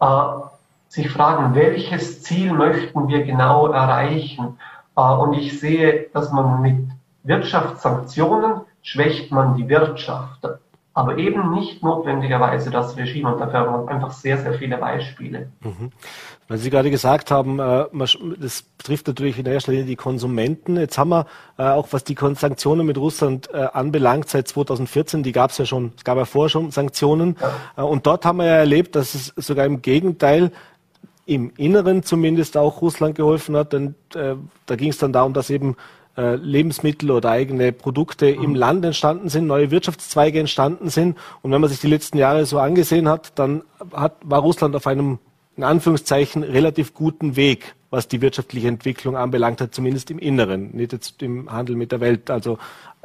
äh, 0.01 0.07
sich 0.89 1.11
fragen, 1.11 1.55
welches 1.55 2.23
Ziel 2.23 2.53
möchten 2.53 3.09
wir 3.09 3.25
genau 3.25 3.69
erreichen. 3.69 4.59
Äh, 4.97 5.01
und 5.01 5.35
ich 5.35 5.59
sehe, 5.61 6.07
dass 6.13 6.33
man 6.33 6.63
mit 6.63 6.89
Wirtschaftssanktionen 7.25 8.61
schwächt 8.83 9.33
man 9.33 9.57
die 9.57 9.69
Wirtschaft, 9.69 10.47
aber 10.97 11.19
eben 11.19 11.51
nicht 11.51 11.83
notwendigerweise 11.83 12.71
das 12.71 12.97
Regime. 12.97 13.35
Und 13.35 13.41
dafür 13.41 13.61
haben 13.61 13.87
wir 13.87 13.93
einfach 13.93 14.13
sehr, 14.13 14.39
sehr 14.39 14.55
viele 14.55 14.79
Beispiele. 14.79 15.49
Mhm. 15.61 15.91
Weil 16.47 16.59
Sie 16.59 16.71
gerade 16.71 16.89
gesagt 16.89 17.33
haben, 17.33 17.59
äh, 17.59 17.87
das 18.39 18.63
betrifft 18.63 19.09
natürlich 19.09 19.37
in 19.37 19.47
erster 19.47 19.73
Linie 19.73 19.87
die 19.87 19.97
Konsumenten. 19.97 20.77
Jetzt 20.77 20.97
haben 20.97 21.09
wir 21.09 21.27
äh, 21.59 21.65
auch, 21.65 21.89
was 21.91 22.05
die 22.05 22.17
Sanktionen 22.37 22.87
mit 22.87 22.97
Russland 22.97 23.51
äh, 23.53 23.67
anbelangt, 23.73 24.29
seit 24.29 24.47
2014, 24.47 25.25
die 25.25 25.33
gab 25.33 25.51
es 25.51 25.59
ja 25.59 25.67
schon, 25.67 25.93
es 25.97 26.05
gab 26.05 26.17
ja 26.17 26.27
vorher 26.27 26.49
schon 26.49 26.71
Sanktionen. 26.71 27.37
Ja. 27.77 27.83
Und 27.83 28.07
dort 28.07 28.25
haben 28.25 28.39
wir 28.39 28.47
ja 28.47 28.57
erlebt, 28.57 28.95
dass 28.95 29.17
es 29.17 29.33
sogar 29.37 29.67
im 29.67 29.83
Gegenteil 29.83 30.53
im 31.27 31.51
Inneren 31.57 32.05
zumindest 32.05 32.57
auch 32.57 32.83
Russland 32.83 33.17
geholfen 33.17 33.57
hat. 33.57 33.73
Denn 33.73 33.95
da 34.11 34.77
ging 34.77 34.91
es 34.91 34.99
dann 34.99 35.15
darum, 35.15 35.33
dass 35.33 35.49
eben 35.49 35.75
äh, 36.17 36.37
Lebensmittel 36.37 37.11
oder 37.11 37.31
eigene 37.31 37.73
Produkte 37.73 38.29
im 38.29 38.51
mhm. 38.51 38.55
Land 38.55 38.85
entstanden 38.85 39.29
sind, 39.29 39.47
neue 39.47 39.71
Wirtschaftszweige 39.71 40.41
entstanden 40.41 40.89
sind. 40.89 41.19
Und 41.43 41.53
wenn 41.53 41.61
man 41.61 41.71
sich 41.71 41.81
die 41.81 41.89
letzten 41.89 42.19
Jahre 42.19 42.47
so 42.47 42.59
angesehen 42.59 43.09
hat, 43.09 43.33
dann 43.39 43.63
hat, 43.93 44.17
war 44.23 44.41
Russland 44.41 44.77
auf 44.77 44.87
einem, 44.87 45.19
in 45.57 45.65
Anführungszeichen, 45.65 46.43
relativ 46.43 46.95
guten 46.95 47.37
Weg, 47.37 47.75
was 47.91 48.09
die 48.09 48.21
wirtschaftliche 48.21 48.69
Entwicklung 48.69 49.17
anbelangt 49.17 49.61
hat, 49.61 49.75
zumindest 49.75 50.11
im 50.11 50.19
Inneren, 50.19 50.71
nicht 50.73 50.93
jetzt 50.93 51.23
im 51.23 51.51
Handel 51.51 51.77
mit 51.77 51.93
der 51.93 52.01
Welt, 52.01 52.31
also 52.31 52.59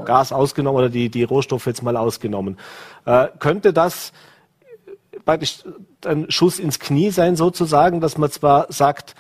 Gas 0.04 0.32
ausgenommen 0.32 0.80
oder 0.80 0.90
die, 0.90 1.10
die 1.10 1.24
Rohstoffe 1.24 1.66
jetzt 1.66 1.84
mal 1.84 1.98
ausgenommen. 1.98 2.58
Äh, 3.06 3.28
könnte 3.40 3.74
das 3.74 4.14
praktisch 5.26 5.64
ein 6.06 6.30
Schuss 6.30 6.60
ins 6.60 6.80
Knie 6.80 7.12
sein 7.12 7.36
sozusagen, 7.36 8.02
dass 8.02 8.18
man 8.18 8.32
zwar 8.32 8.72
sagt, 8.72 9.16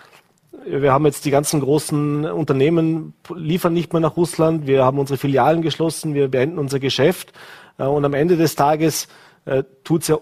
wir 0.65 0.93
haben 0.93 1.05
jetzt 1.05 1.25
die 1.25 1.31
ganzen 1.31 1.61
großen 1.61 2.25
Unternehmen 2.25 3.13
liefern 3.33 3.73
nicht 3.73 3.93
mehr 3.93 3.99
nach 3.99 4.17
Russland, 4.17 4.67
wir 4.67 4.83
haben 4.83 4.99
unsere 4.99 5.17
Filialen 5.17 5.61
geschlossen, 5.61 6.13
wir 6.13 6.27
beenden 6.27 6.59
unser 6.59 6.79
Geschäft 6.79 7.33
äh, 7.77 7.83
und 7.83 8.05
am 8.05 8.13
Ende 8.13 8.37
des 8.37 8.55
Tages 8.55 9.07
äh, 9.45 9.63
tut 9.83 10.03
es 10.03 10.07
ja 10.09 10.17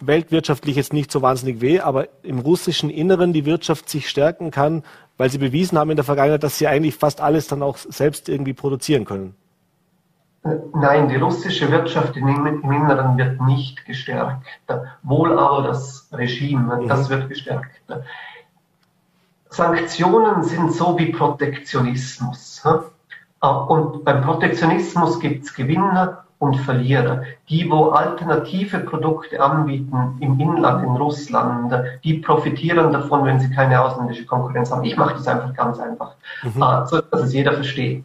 weltwirtschaftlich 0.00 0.76
jetzt 0.76 0.92
nicht 0.92 1.10
so 1.10 1.22
wahnsinnig 1.22 1.60
weh, 1.60 1.80
aber 1.80 2.08
im 2.22 2.38
russischen 2.38 2.90
Inneren 2.90 3.32
die 3.32 3.46
Wirtschaft 3.46 3.88
sich 3.88 4.08
stärken 4.08 4.50
kann, 4.50 4.82
weil 5.16 5.30
sie 5.30 5.38
bewiesen 5.38 5.78
haben 5.78 5.90
in 5.90 5.96
der 5.96 6.04
Vergangenheit, 6.04 6.42
dass 6.42 6.58
sie 6.58 6.66
eigentlich 6.66 6.96
fast 6.96 7.20
alles 7.20 7.46
dann 7.48 7.62
auch 7.62 7.78
selbst 7.78 8.28
irgendwie 8.28 8.52
produzieren 8.52 9.06
können. 9.06 9.34
Äh, 10.44 10.56
nein, 10.74 11.08
die 11.08 11.16
russische 11.16 11.70
Wirtschaft 11.70 12.16
im 12.16 12.28
Inneren 12.28 13.16
wird 13.16 13.40
nicht 13.42 13.84
gestärkt. 13.86 14.44
Wohl 15.02 15.38
aber 15.38 15.68
das 15.68 16.08
Regime, 16.12 16.86
das 16.88 17.08
mhm. 17.08 17.12
wird 17.12 17.28
gestärkt. 17.28 17.70
Sanktionen 19.56 20.42
sind 20.42 20.74
so 20.74 20.98
wie 20.98 21.12
Protektionismus. 21.12 22.62
Äh, 23.42 23.46
und 23.46 24.04
beim 24.04 24.20
Protektionismus 24.20 25.18
gibt 25.18 25.44
es 25.44 25.54
Gewinner 25.54 26.24
und 26.38 26.56
Verlierer. 26.56 27.22
Die, 27.48 27.70
wo 27.70 27.88
alternative 27.88 28.80
Produkte 28.80 29.40
anbieten 29.40 30.18
im 30.20 30.38
Inland, 30.38 30.84
in 30.84 30.90
Russland, 30.90 31.72
die 32.04 32.18
profitieren 32.18 32.92
davon, 32.92 33.24
wenn 33.24 33.40
sie 33.40 33.48
keine 33.48 33.82
ausländische 33.82 34.26
Konkurrenz 34.26 34.70
haben. 34.70 34.84
Ich 34.84 34.98
mache 34.98 35.14
das 35.14 35.26
einfach 35.26 35.54
ganz 35.54 35.80
einfach, 35.80 36.12
mhm. 36.42 36.62
Äh, 36.62 36.86
so 36.86 37.00
dass 37.00 37.22
es 37.22 37.32
jeder 37.32 37.54
versteht. 37.54 38.04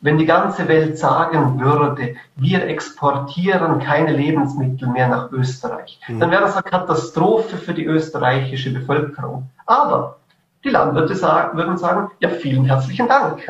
Wenn 0.00 0.16
die 0.16 0.24
ganze 0.24 0.66
Welt 0.66 0.96
sagen 0.96 1.60
würde, 1.60 2.14
wir 2.36 2.66
exportieren 2.66 3.80
keine 3.80 4.12
Lebensmittel 4.12 4.88
mehr 4.88 5.08
nach 5.08 5.30
Österreich, 5.30 6.00
mhm. 6.08 6.20
dann 6.20 6.30
wäre 6.30 6.40
das 6.40 6.54
eine 6.54 6.62
Katastrophe 6.62 7.58
für 7.58 7.74
die 7.74 7.84
österreichische 7.84 8.72
Bevölkerung. 8.72 9.50
Aber 9.66 10.16
die 10.66 10.72
Landwirte 10.72 11.14
sagen, 11.14 11.56
würden 11.56 11.78
sagen, 11.78 12.10
ja, 12.20 12.28
vielen 12.28 12.64
herzlichen 12.64 13.08
Dank. 13.08 13.46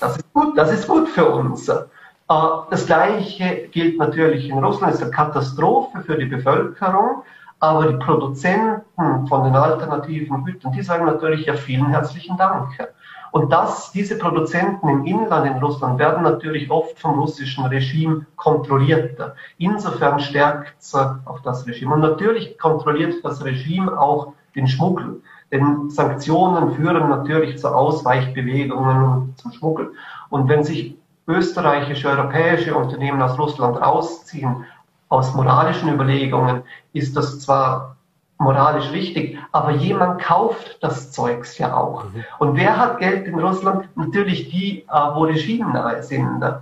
Das 0.00 0.16
ist 0.16 0.32
gut, 0.32 0.56
das 0.56 0.72
ist 0.72 0.88
gut 0.88 1.08
für 1.08 1.28
uns. 1.28 1.68
Äh, 1.68 1.74
das 2.70 2.86
Gleiche 2.86 3.68
gilt 3.72 3.98
natürlich 3.98 4.48
in 4.48 4.62
Russland, 4.64 4.94
es 4.94 5.00
ist 5.00 5.06
eine 5.06 5.12
Katastrophe 5.12 6.00
für 6.00 6.16
die 6.16 6.26
Bevölkerung, 6.26 7.22
aber 7.58 7.88
die 7.88 7.96
Produzenten 7.98 9.26
von 9.28 9.44
den 9.44 9.54
alternativen 9.54 10.44
Gütern, 10.44 10.72
die 10.72 10.82
sagen 10.82 11.04
natürlich, 11.06 11.46
ja, 11.46 11.54
vielen 11.54 11.88
herzlichen 11.88 12.36
Dank. 12.36 12.68
Und 13.32 13.52
das, 13.52 13.92
diese 13.92 14.18
Produzenten 14.18 14.88
im 14.88 15.04
Inland 15.04 15.46
in 15.46 15.62
Russland 15.62 15.98
werden 15.98 16.22
natürlich 16.22 16.70
oft 16.70 16.98
vom 16.98 17.18
russischen 17.18 17.64
Regime 17.66 18.26
kontrolliert. 18.36 19.20
Insofern 19.58 20.18
stärkt 20.18 20.80
es 20.80 20.94
auch 20.94 21.40
das 21.44 21.66
Regime. 21.66 21.94
Und 21.94 22.00
natürlich 22.00 22.58
kontrolliert 22.58 23.24
das 23.24 23.44
Regime 23.44 24.00
auch 24.00 24.32
den 24.56 24.66
Schmuggel. 24.66 25.22
Denn 25.52 25.90
Sanktionen 25.90 26.74
führen 26.74 27.08
natürlich 27.08 27.58
zu 27.58 27.68
Ausweichbewegungen 27.68 29.02
und 29.02 29.38
zum 29.38 29.52
Schmuggel. 29.52 29.92
Und 30.28 30.48
wenn 30.48 30.62
sich 30.62 30.96
österreichische, 31.26 32.08
europäische 32.08 32.74
Unternehmen 32.74 33.20
aus 33.20 33.38
Russland 33.38 33.80
rausziehen, 33.80 34.64
aus 35.08 35.34
moralischen 35.34 35.92
Überlegungen, 35.92 36.62
ist 36.92 37.16
das 37.16 37.40
zwar 37.40 37.96
moralisch 38.38 38.90
richtig, 38.92 39.38
aber 39.52 39.72
jemand 39.72 40.22
kauft 40.22 40.78
das 40.82 41.12
Zeugs 41.12 41.58
ja 41.58 41.76
auch. 41.76 42.04
Mhm. 42.04 42.24
Und 42.38 42.56
wer 42.56 42.76
hat 42.78 42.98
Geld 42.98 43.26
in 43.26 43.38
Russland? 43.38 43.88
Natürlich 43.96 44.48
die, 44.50 44.82
äh, 44.88 45.14
wo 45.14 45.24
regimenahe 45.24 46.02
sind. 46.02 46.42
Äh, 46.42 46.52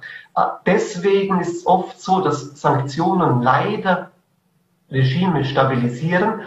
deswegen 0.66 1.40
ist 1.40 1.58
es 1.58 1.66
oft 1.66 2.00
so, 2.00 2.20
dass 2.20 2.60
Sanktionen 2.60 3.42
leider 3.42 4.10
Regime 4.90 5.44
stabilisieren 5.44 6.40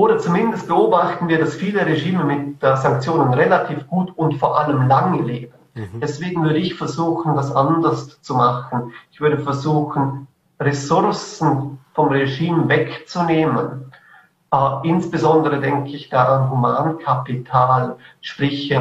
oder 0.00 0.16
zumindest 0.16 0.66
beobachten 0.66 1.28
wir, 1.28 1.38
dass 1.38 1.56
viele 1.56 1.84
Regime 1.84 2.24
mit 2.24 2.60
Sanktionen 2.60 3.34
relativ 3.34 3.86
gut 3.86 4.10
und 4.16 4.32
vor 4.38 4.58
allem 4.58 4.88
lange 4.88 5.20
leben. 5.20 5.52
Mhm. 5.74 6.00
Deswegen 6.00 6.42
würde 6.42 6.58
ich 6.58 6.74
versuchen, 6.74 7.36
das 7.36 7.54
anders 7.54 8.18
zu 8.22 8.34
machen. 8.34 8.94
Ich 9.12 9.20
würde 9.20 9.38
versuchen, 9.38 10.26
Ressourcen 10.58 11.78
vom 11.92 12.08
Regime 12.08 12.66
wegzunehmen. 12.66 13.92
Äh, 14.50 14.88
insbesondere 14.88 15.60
denke 15.60 15.90
ich 15.90 16.08
da 16.08 16.38
an 16.38 16.50
Humankapital, 16.50 17.96
sprich 18.22 18.70
äh, 18.70 18.80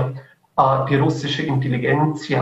die 0.89 0.95
russische 0.95 1.43
Intelligenz. 1.43 2.29
Äh, 2.29 2.41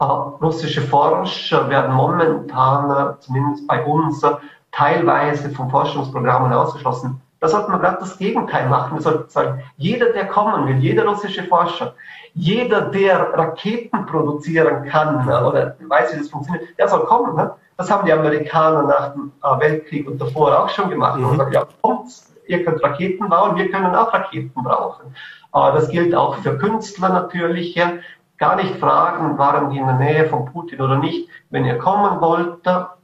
russische 0.00 0.82
Forscher 0.82 1.70
werden 1.70 1.94
momentan, 1.94 3.14
zumindest 3.20 3.64
bei 3.68 3.84
uns, 3.84 4.26
teilweise 4.72 5.50
von 5.50 5.70
Forschungsprogrammen 5.70 6.52
ausgeschlossen. 6.52 7.20
Da 7.40 7.48
sollte 7.48 7.70
man 7.70 7.80
gerade 7.80 7.98
das 8.00 8.18
Gegenteil 8.18 8.68
machen. 8.68 8.96
Wir 8.96 9.02
sollten 9.02 9.28
sagen, 9.30 9.62
jeder, 9.76 10.12
der 10.12 10.26
kommen 10.26 10.66
will, 10.66 10.76
jeder 10.76 11.06
russische 11.06 11.44
Forscher, 11.44 11.94
jeder, 12.34 12.82
der 12.82 13.32
Raketen 13.34 14.06
produzieren 14.06 14.84
kann 14.86 15.26
oder 15.26 15.76
weiß, 15.86 16.14
wie 16.14 16.18
das 16.18 16.30
funktioniert, 16.30 16.76
der 16.78 16.88
soll 16.88 17.04
kommen. 17.06 17.36
Ne? 17.36 17.52
Das 17.76 17.90
haben 17.90 18.06
die 18.06 18.12
Amerikaner 18.12 18.82
nach 18.82 19.12
dem 19.12 19.32
äh, 19.42 19.60
Weltkrieg 19.60 20.08
und 20.08 20.20
davor 20.20 20.58
auch 20.58 20.68
schon 20.68 20.90
gemacht. 20.90 21.18
Mhm. 21.18 21.24
Und 21.26 21.30
gesagt, 21.32 21.54
ja, 21.54 21.66
kommt, 21.80 22.10
ihr 22.48 22.64
könnt 22.64 22.82
Raketen 22.82 23.28
bauen, 23.28 23.56
wir 23.56 23.70
können 23.70 23.94
auch 23.94 24.12
Raketen 24.12 24.62
brauchen. 24.64 25.14
Aber 25.52 25.78
das 25.78 25.88
gilt 25.90 26.14
auch 26.14 26.36
für 26.36 26.58
Künstler 26.58 27.08
natürlich. 27.10 27.74
Ja. 27.74 27.92
Gar 28.36 28.54
nicht 28.56 28.76
fragen, 28.76 29.36
waren 29.36 29.70
die 29.70 29.78
in 29.78 29.86
der 29.86 29.96
Nähe 29.96 30.26
von 30.26 30.44
Putin 30.44 30.80
oder 30.80 30.98
nicht. 30.98 31.28
Wenn 31.50 31.64
ihr 31.64 31.78
kommen 31.78 32.20
wollt, 32.20 32.58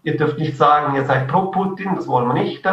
ihr 0.05 0.17
dürft 0.17 0.39
nicht 0.39 0.57
sagen, 0.57 0.95
ihr 0.95 1.05
seid 1.07 1.27
pro 1.27 1.47
Putin, 1.47 1.97
das 1.97 2.07
wollen 2.07 2.29
wir 2.29 2.35
nicht. 2.35 2.65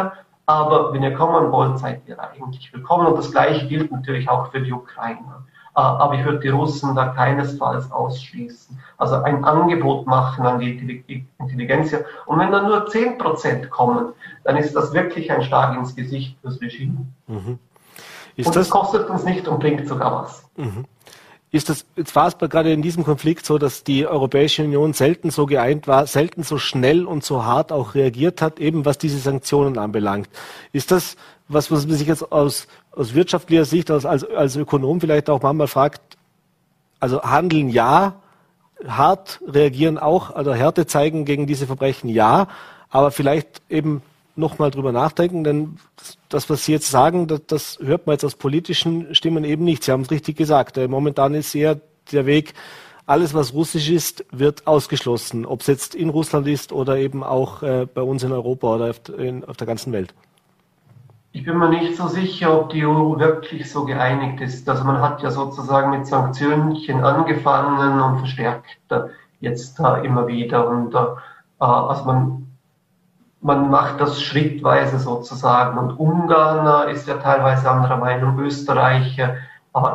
Aber 0.46 0.92
wenn 0.92 1.02
ihr 1.02 1.14
kommen 1.14 1.52
wollt, 1.52 1.78
seid 1.78 2.02
ihr 2.06 2.18
eigentlich 2.20 2.72
willkommen. 2.72 3.06
Und 3.06 3.16
das 3.16 3.30
Gleiche 3.30 3.66
gilt 3.68 3.92
natürlich 3.92 4.28
auch 4.28 4.50
für 4.50 4.60
die 4.60 4.72
Ukrainer. 4.72 5.44
Äh, 5.74 5.80
aber 5.80 6.14
ich 6.14 6.24
würde 6.24 6.40
die 6.40 6.48
Russen 6.48 6.94
da 6.94 7.08
keinesfalls 7.08 7.90
ausschließen. 7.90 8.78
Also 8.98 9.16
ein 9.16 9.44
Angebot 9.44 10.06
machen 10.06 10.44
an 10.44 10.58
die 10.58 10.76
Intelligenz. 11.38 11.94
Und 12.26 12.38
wenn 12.38 12.52
dann 12.52 12.66
nur 12.66 12.86
10% 12.88 13.68
kommen, 13.68 14.12
dann 14.44 14.56
ist 14.56 14.74
das 14.74 14.92
wirklich 14.92 15.30
ein 15.32 15.42
Schlag 15.42 15.76
ins 15.76 15.94
Gesicht 15.94 16.38
fürs 16.40 16.60
Regime. 16.60 17.06
Mhm. 17.26 17.58
Und 18.36 18.46
das, 18.46 18.54
das 18.54 18.70
kostet 18.70 19.08
uns 19.08 19.24
nicht 19.24 19.46
und 19.48 19.60
bringt 19.60 19.86
sogar 19.86 20.22
was. 20.22 20.50
Mhm. 20.56 20.84
Ist 21.52 21.68
das, 21.68 21.84
jetzt 21.96 22.16
war 22.16 22.28
es 22.28 22.38
gerade 22.38 22.72
in 22.72 22.80
diesem 22.80 23.04
Konflikt 23.04 23.44
so, 23.44 23.58
dass 23.58 23.84
die 23.84 24.06
Europäische 24.06 24.64
Union 24.64 24.94
selten 24.94 25.30
so 25.30 25.44
geeint 25.44 25.86
war, 25.86 26.06
selten 26.06 26.42
so 26.42 26.56
schnell 26.56 27.04
und 27.04 27.24
so 27.24 27.44
hart 27.44 27.72
auch 27.72 27.94
reagiert 27.94 28.40
hat, 28.40 28.58
eben 28.58 28.86
was 28.86 28.96
diese 28.96 29.18
Sanktionen 29.18 29.76
anbelangt. 29.76 30.30
Ist 30.72 30.90
das 30.90 31.16
was, 31.48 31.70
was 31.70 31.86
man 31.86 31.96
sich 31.96 32.08
jetzt 32.08 32.32
aus, 32.32 32.66
aus 32.92 33.14
wirtschaftlicher 33.14 33.64
Sicht, 33.64 33.90
als, 33.90 34.06
als, 34.06 34.24
als 34.24 34.56
Ökonom 34.56 35.00
vielleicht 35.00 35.28
auch 35.30 35.42
manchmal 35.42 35.66
fragt, 35.66 36.00
also 37.00 37.22
handeln 37.22 37.68
ja, 37.68 38.14
hart 38.86 39.40
reagieren 39.46 39.98
auch, 39.98 40.30
also 40.30 40.54
Härte 40.54 40.86
zeigen 40.86 41.24
gegen 41.24 41.46
diese 41.46 41.66
Verbrechen 41.66 42.08
ja, 42.08 42.48
aber 42.90 43.10
vielleicht 43.10 43.62
eben 43.68 44.02
nochmal 44.34 44.70
drüber 44.70 44.92
nachdenken, 44.92 45.44
denn 45.44 45.76
das, 46.28 46.48
was 46.48 46.64
Sie 46.64 46.72
jetzt 46.72 46.90
sagen, 46.90 47.26
das, 47.26 47.42
das, 47.46 47.78
hört 47.82 48.06
man 48.06 48.14
jetzt 48.14 48.24
aus 48.24 48.34
politischen 48.34 49.14
Stimmen 49.14 49.44
eben 49.44 49.64
nicht. 49.64 49.84
Sie 49.84 49.92
haben 49.92 50.02
es 50.02 50.10
richtig 50.10 50.36
gesagt. 50.36 50.78
Äh, 50.78 50.88
momentan 50.88 51.34
ist 51.34 51.54
eher 51.54 51.80
der 52.10 52.26
Weg, 52.26 52.54
alles, 53.06 53.34
was 53.34 53.52
russisch 53.52 53.90
ist, 53.90 54.24
wird 54.30 54.66
ausgeschlossen, 54.66 55.44
ob 55.44 55.60
es 55.60 55.66
jetzt 55.66 55.94
in 55.94 56.08
Russland 56.08 56.46
ist 56.46 56.72
oder 56.72 56.96
eben 56.96 57.24
auch 57.24 57.62
äh, 57.62 57.86
bei 57.92 58.00
uns 58.00 58.22
in 58.22 58.32
Europa 58.32 58.74
oder 58.76 58.90
auf, 58.90 59.00
in, 59.18 59.44
auf 59.44 59.56
der 59.56 59.66
ganzen 59.66 59.92
Welt. 59.92 60.14
Ich 61.32 61.44
bin 61.44 61.58
mir 61.58 61.70
nicht 61.70 61.96
so 61.96 62.08
sicher, 62.08 62.60
ob 62.60 62.70
die 62.70 62.84
EU 62.84 63.18
wirklich 63.18 63.70
so 63.70 63.84
geeinigt 63.86 64.40
ist. 64.42 64.68
Also 64.68 64.84
man 64.84 65.00
hat 65.00 65.22
ja 65.22 65.30
sozusagen 65.30 65.90
mit 65.90 66.06
Sanktionen 66.06 66.76
angefangen 67.02 68.00
und 68.00 68.18
verstärkt 68.18 68.78
jetzt 69.40 69.80
äh, 69.80 70.06
immer 70.06 70.26
wieder. 70.26 70.68
Und 70.68 70.94
äh, 70.94 70.98
also 71.58 72.04
man 72.04 72.41
man 73.42 73.70
macht 73.70 74.00
das 74.00 74.22
schrittweise 74.22 74.98
sozusagen. 74.98 75.76
Und 75.76 75.98
Ungarn 75.98 76.88
äh, 76.88 76.92
ist 76.92 77.06
ja 77.08 77.16
teilweise 77.16 77.70
anderer 77.70 77.98
Meinung, 77.98 78.38
Österreich 78.38 79.18
äh, 79.18 79.34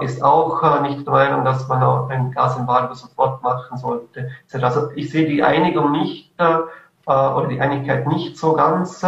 ist 0.01 0.23
auch 0.23 0.61
äh, 0.63 0.81
nicht 0.81 1.05
der 1.05 1.13
Meinung, 1.13 1.45
dass 1.45 1.67
man 1.67 1.81
auch 1.81 2.09
ein 2.09 2.31
Gasembargo 2.31 2.93
sofort 2.93 3.41
machen 3.41 3.77
sollte. 3.77 4.29
Also 4.53 4.91
ich 4.95 5.09
sehe 5.11 5.27
die 5.27 5.43
Einigung 5.43 5.91
nicht 5.91 6.27
oder 7.05 7.47
die 7.47 7.61
Einigkeit 7.61 8.07
nicht 8.07 8.37
so 8.37 8.53
ganz. 8.53 9.05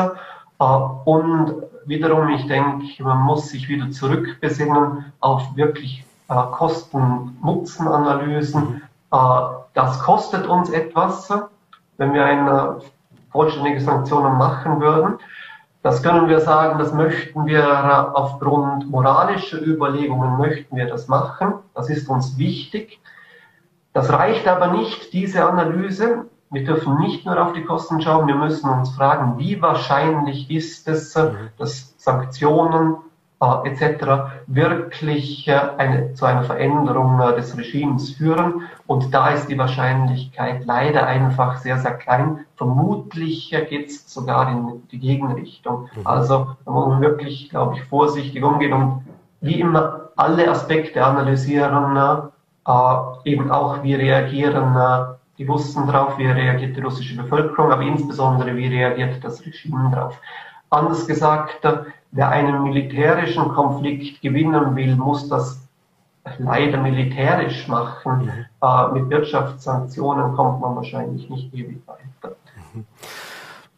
Und 0.58 1.54
wiederum, 1.86 2.30
ich 2.30 2.47
denke, 2.47 3.04
man 3.04 3.19
muss 3.19 3.49
sich 3.49 3.67
wieder 3.67 3.91
zurückbesinnen 3.91 5.12
auf 5.19 5.43
wirklich 5.56 6.06
Kosten-Nutzen-Analysen. 6.28 8.82
Das 9.73 9.99
kostet 9.99 10.47
uns 10.47 10.69
etwas, 10.69 11.30
wenn 11.97 12.13
wir 12.13 12.23
ein 12.23 12.80
vollständige 13.39 13.80
Sanktionen 13.80 14.38
machen 14.38 14.82
würden. 14.82 15.17
Das 15.82 16.04
können 16.04 16.28
wir 16.28 16.41
sagen, 16.41 16.78
das 16.78 16.93
möchten 16.93 17.45
wir 17.45 18.12
aufgrund 18.13 18.89
moralischer 18.89 19.62
Überlegungen 19.65 20.38
möchten 20.38 20.75
wir 20.75 20.88
das 20.88 21.08
machen. 21.08 21.54
Das 21.73 21.89
ist 21.89 22.10
uns 22.10 22.38
wichtig. 22.38 22.99
Das 23.93 24.12
reicht 24.12 24.45
aber 24.45 24.67
nicht, 24.67 25.13
diese 25.13 25.45
Analyse. 25.45 26.25
Wir 26.52 26.65
dürfen 26.65 26.99
nicht 26.99 27.25
nur 27.25 27.41
auf 27.41 27.54
die 27.54 27.63
Kosten 27.63 28.02
schauen, 28.02 28.28
wir 28.28 28.36
müssen 28.36 28.69
uns 28.69 28.89
fragen, 28.89 29.38
wie 29.38 29.62
wahrscheinlich 29.62 30.52
ist 30.52 30.89
es, 30.89 31.15
mhm. 31.15 31.52
dass 31.58 31.95
Sanktionen 31.97 32.97
äh, 33.41 33.69
etc. 33.69 34.06
wirklich 34.47 35.47
äh, 35.47 35.60
eine, 35.78 36.13
zu 36.13 36.25
einer 36.25 36.43
Veränderung 36.43 37.21
äh, 37.21 37.36
des 37.36 37.58
Regimes 37.58 38.12
führen. 38.12 38.63
Und 38.86 39.13
da 39.13 39.30
ist 39.30 39.47
die 39.47 39.58
Wahrscheinlichkeit 39.58 40.65
leider 40.65 41.08
einfach 41.08 41.58
sehr, 41.58 41.78
sehr 41.78 41.93
klein. 41.93 42.45
Vermutlich 42.56 43.54
äh, 43.54 43.65
geht 43.65 43.88
es 43.88 44.13
sogar 44.13 44.52
in 44.52 44.84
die 44.91 44.99
Gegenrichtung. 44.99 45.89
Mhm. 45.95 46.06
Also 46.06 46.56
da 46.65 46.71
muss 46.71 46.88
man 46.88 47.02
wirklich, 47.02 47.49
glaube 47.49 47.75
ich, 47.75 47.84
vorsichtig 47.84 48.43
umgehen 48.43 48.73
und 48.73 49.06
wie 49.41 49.62
immer 49.62 50.10
alle 50.17 50.49
Aspekte 50.49 51.06
analysieren, 51.06 51.97
äh, 52.67 53.30
eben 53.30 53.52
auch 53.52 53.84
wie 53.84 53.95
reagieren 53.95 54.75
äh, 54.75 55.15
die 55.38 55.45
Russen 55.45 55.88
drauf, 55.88 56.17
wie 56.17 56.28
reagiert 56.28 56.75
die 56.75 56.82
russische 56.82 57.15
Bevölkerung, 57.15 57.71
aber 57.71 57.84
insbesondere 57.84 58.54
wie 58.58 58.67
reagiert 58.67 59.23
das 59.23 59.45
Regime 59.45 59.89
drauf. 59.95 60.19
Anders 60.69 61.08
gesagt, 61.08 61.63
wer 62.12 62.30
einen 62.30 62.63
militärischen 62.63 63.50
Konflikt 63.50 64.22
gewinnen 64.22 64.76
will, 64.76 64.95
muss 64.95 65.30
das 65.30 65.62
leider 66.38 66.82
militärisch 66.82 67.67
machen. 67.67 68.26
Mhm. 68.26 68.45
Äh, 68.62 69.00
mit 69.00 69.10
Wirtschaftssanktionen 69.10 70.36
kommt 70.36 70.62
man 70.62 70.76
wahrscheinlich 70.76 71.30
nicht 71.30 71.54
ewig 71.54 71.82
weiter. 71.88 72.36
Mhm. 72.74 72.86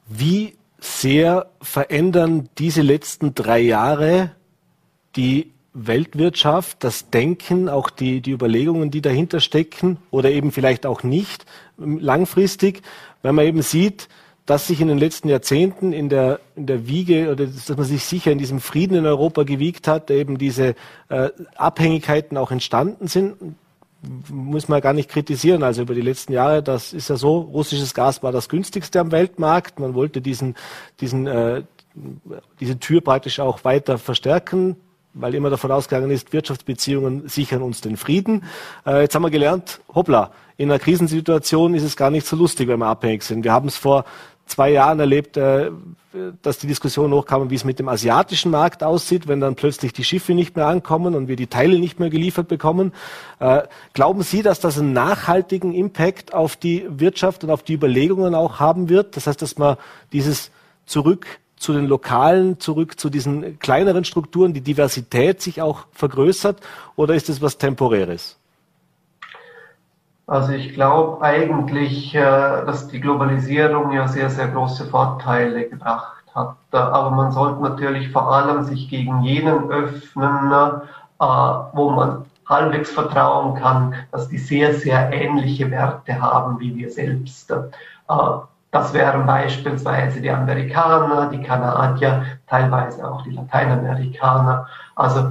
Wie 0.07 0.57
sehr 0.79 1.47
verändern 1.61 2.49
diese 2.57 2.81
letzten 2.81 3.35
drei 3.35 3.59
Jahre 3.59 4.31
die 5.15 5.51
Weltwirtschaft, 5.73 6.83
das 6.83 7.09
Denken, 7.09 7.69
auch 7.69 7.89
die, 7.89 8.21
die 8.21 8.31
Überlegungen, 8.31 8.91
die 8.91 9.01
dahinter 9.01 9.39
stecken 9.39 9.97
oder 10.09 10.29
eben 10.31 10.51
vielleicht 10.51 10.85
auch 10.85 11.03
nicht 11.03 11.45
langfristig, 11.77 12.81
wenn 13.21 13.35
man 13.35 13.45
eben 13.45 13.61
sieht, 13.61 14.09
dass 14.51 14.67
sich 14.67 14.81
in 14.81 14.89
den 14.89 14.97
letzten 14.97 15.29
Jahrzehnten 15.29 15.93
in 15.93 16.09
der, 16.09 16.41
in 16.57 16.65
der 16.65 16.85
Wiege 16.85 17.31
oder 17.31 17.45
dass 17.45 17.69
man 17.69 17.85
sich 17.85 18.03
sicher 18.03 18.33
in 18.33 18.37
diesem 18.37 18.59
Frieden 18.59 18.97
in 18.97 19.05
Europa 19.05 19.43
gewiegt 19.43 19.87
hat, 19.87 20.11
eben 20.11 20.37
diese 20.37 20.75
äh, 21.07 21.29
Abhängigkeiten 21.55 22.37
auch 22.37 22.51
entstanden 22.51 23.07
sind, 23.07 23.37
muss 24.29 24.67
man 24.67 24.81
gar 24.81 24.91
nicht 24.91 25.09
kritisieren. 25.09 25.63
Also 25.63 25.83
über 25.83 25.93
die 25.93 26.01
letzten 26.01 26.33
Jahre, 26.33 26.61
das 26.61 26.91
ist 26.91 27.09
ja 27.09 27.15
so, 27.15 27.39
russisches 27.39 27.93
Gas 27.93 28.23
war 28.23 28.33
das 28.33 28.49
günstigste 28.49 28.99
am 28.99 29.13
Weltmarkt. 29.13 29.79
Man 29.79 29.93
wollte 29.93 30.19
diesen, 30.19 30.55
diesen, 30.99 31.27
äh, 31.27 31.63
diese 32.59 32.77
Tür 32.77 32.99
praktisch 32.99 33.39
auch 33.39 33.63
weiter 33.63 33.97
verstärken 33.97 34.75
weil 35.13 35.35
immer 35.35 35.49
davon 35.49 35.71
ausgegangen 35.71 36.11
ist, 36.11 36.31
Wirtschaftsbeziehungen 36.31 37.27
sichern 37.27 37.61
uns 37.61 37.81
den 37.81 37.97
Frieden. 37.97 38.43
Äh, 38.85 39.01
jetzt 39.01 39.13
haben 39.15 39.23
wir 39.23 39.29
gelernt, 39.29 39.81
hoppla, 39.93 40.31
in 40.57 40.69
einer 40.69 40.79
Krisensituation 40.79 41.73
ist 41.73 41.83
es 41.83 41.97
gar 41.97 42.11
nicht 42.11 42.27
so 42.27 42.35
lustig, 42.35 42.67
wenn 42.67 42.79
wir 42.79 42.85
abhängig 42.85 43.23
sind. 43.23 43.43
Wir 43.43 43.51
haben 43.51 43.67
es 43.67 43.77
vor 43.77 44.05
zwei 44.45 44.71
Jahren 44.71 44.99
erlebt, 44.99 45.37
äh, 45.37 45.71
dass 46.41 46.57
die 46.57 46.67
Diskussion 46.67 47.13
hochkam, 47.13 47.49
wie 47.49 47.55
es 47.55 47.63
mit 47.63 47.79
dem 47.79 47.87
asiatischen 47.87 48.51
Markt 48.51 48.83
aussieht, 48.83 49.27
wenn 49.27 49.39
dann 49.39 49.55
plötzlich 49.55 49.93
die 49.93 50.03
Schiffe 50.03 50.33
nicht 50.33 50.55
mehr 50.55 50.67
ankommen 50.67 51.15
und 51.15 51.27
wir 51.27 51.37
die 51.37 51.47
Teile 51.47 51.79
nicht 51.79 51.99
mehr 51.99 52.09
geliefert 52.09 52.49
bekommen. 52.49 52.91
Äh, 53.39 53.63
glauben 53.93 54.21
Sie, 54.21 54.41
dass 54.41 54.59
das 54.59 54.77
einen 54.77 54.91
nachhaltigen 54.91 55.73
Impact 55.73 56.33
auf 56.33 56.57
die 56.57 56.85
Wirtschaft 56.89 57.43
und 57.43 57.49
auf 57.49 57.63
die 57.63 57.73
Überlegungen 57.73 58.35
auch 58.35 58.59
haben 58.59 58.89
wird? 58.89 59.15
Das 59.15 59.27
heißt, 59.27 59.41
dass 59.41 59.57
man 59.57 59.77
dieses 60.11 60.51
Zurück 60.85 61.25
zu 61.55 61.73
den 61.73 61.85
Lokalen 61.85 62.59
zurück, 62.59 62.99
zu 62.99 63.09
diesen 63.09 63.59
kleineren 63.59 64.03
Strukturen, 64.03 64.53
die 64.53 64.61
Diversität 64.61 65.41
sich 65.41 65.61
auch 65.61 65.85
vergrößert? 65.91 66.59
Oder 66.95 67.15
ist 67.15 67.29
es 67.29 67.41
was 67.41 67.57
Temporäres? 67.57 68.37
Also 70.31 70.53
ich 70.53 70.73
glaube 70.73 71.21
eigentlich, 71.21 72.15
äh, 72.15 72.21
dass 72.21 72.87
die 72.87 73.01
Globalisierung 73.01 73.91
ja 73.91 74.07
sehr, 74.07 74.29
sehr 74.29 74.47
große 74.47 74.85
Vorteile 74.85 75.67
gebracht 75.67 76.23
hat. 76.33 76.55
Aber 76.71 77.11
man 77.11 77.33
sollte 77.33 77.61
natürlich 77.61 78.07
vor 78.07 78.33
allem 78.33 78.63
sich 78.63 78.87
gegen 78.87 79.23
jenen 79.23 79.69
öffnen, 79.69 80.53
äh, 81.19 81.25
wo 81.73 81.89
man 81.89 82.23
halbwegs 82.47 82.91
vertrauen 82.91 83.55
kann, 83.55 83.93
dass 84.13 84.29
die 84.29 84.37
sehr, 84.37 84.73
sehr 84.73 85.11
ähnliche 85.11 85.69
Werte 85.69 86.21
haben 86.21 86.61
wie 86.61 86.77
wir 86.77 86.89
selbst. 86.89 87.51
Äh, 87.51 87.57
das 88.71 88.93
wären 88.93 89.25
beispielsweise 89.25 90.21
die 90.21 90.31
Amerikaner, 90.31 91.29
die 91.29 91.43
Kanadier, 91.43 92.23
teilweise 92.47 93.05
auch 93.05 93.23
die 93.23 93.31
Lateinamerikaner. 93.31 94.65
Also 94.95 95.19
äh, 95.19 95.23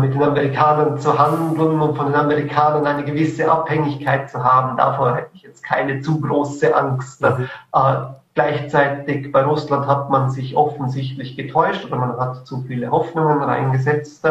mit 0.00 0.12
den 0.12 0.22
Amerikanern 0.22 0.98
zu 0.98 1.18
handeln 1.18 1.80
und 1.80 1.96
von 1.96 2.06
den 2.06 2.14
Amerikanern 2.14 2.86
eine 2.86 3.04
gewisse 3.04 3.50
Abhängigkeit 3.50 4.30
zu 4.30 4.44
haben, 4.44 4.76
davor 4.76 5.16
hätte 5.16 5.30
ich 5.32 5.42
jetzt 5.42 5.62
keine 5.62 6.02
zu 6.02 6.20
große 6.20 6.76
Angst. 6.76 7.22
Mhm. 7.22 7.48
Äh, 7.72 7.94
gleichzeitig 8.34 9.32
bei 9.32 9.42
Russland 9.42 9.86
hat 9.86 10.10
man 10.10 10.30
sich 10.30 10.54
offensichtlich 10.54 11.36
getäuscht 11.36 11.84
oder 11.86 11.96
man 11.96 12.16
hat 12.18 12.46
zu 12.46 12.62
viele 12.62 12.90
Hoffnungen 12.90 13.42
reingesetzt. 13.42 14.26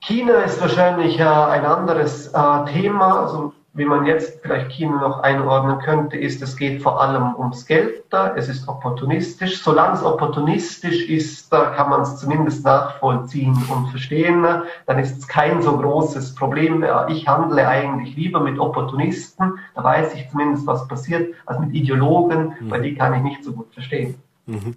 China 0.00 0.34
ist 0.34 0.60
wahrscheinlich 0.60 1.20
äh, 1.20 1.24
ein 1.24 1.66
anderes 1.66 2.28
äh, 2.28 2.64
Thema. 2.72 3.20
Also 3.20 3.52
wie 3.76 3.84
man 3.84 4.06
jetzt 4.06 4.40
vielleicht 4.42 4.70
China 4.72 5.00
noch 5.00 5.20
einordnen 5.20 5.78
könnte, 5.78 6.16
ist, 6.16 6.42
es 6.42 6.56
geht 6.56 6.82
vor 6.82 7.00
allem 7.00 7.34
ums 7.36 7.66
Geld 7.66 8.04
da, 8.10 8.34
es 8.34 8.48
ist 8.48 8.68
opportunistisch. 8.68 9.62
Solange 9.62 9.94
es 9.94 10.02
opportunistisch 10.02 11.08
ist, 11.08 11.52
da 11.52 11.66
kann 11.70 11.90
man 11.90 12.00
es 12.00 12.16
zumindest 12.16 12.64
nachvollziehen 12.64 13.56
und 13.68 13.88
verstehen. 13.88 14.46
Dann 14.86 14.98
ist 14.98 15.18
es 15.18 15.28
kein 15.28 15.60
so 15.60 15.76
großes 15.76 16.34
Problem. 16.34 16.84
Ich 17.08 17.28
handle 17.28 17.68
eigentlich 17.68 18.16
lieber 18.16 18.40
mit 18.40 18.58
Opportunisten, 18.58 19.58
da 19.74 19.84
weiß 19.84 20.14
ich 20.14 20.30
zumindest, 20.30 20.66
was 20.66 20.88
passiert, 20.88 21.34
als 21.44 21.60
mit 21.60 21.74
Ideologen, 21.74 22.54
mhm. 22.58 22.70
weil 22.70 22.82
die 22.82 22.94
kann 22.94 23.12
ich 23.14 23.22
nicht 23.22 23.44
so 23.44 23.52
gut 23.52 23.72
verstehen. 23.74 24.14
Mhm. 24.46 24.74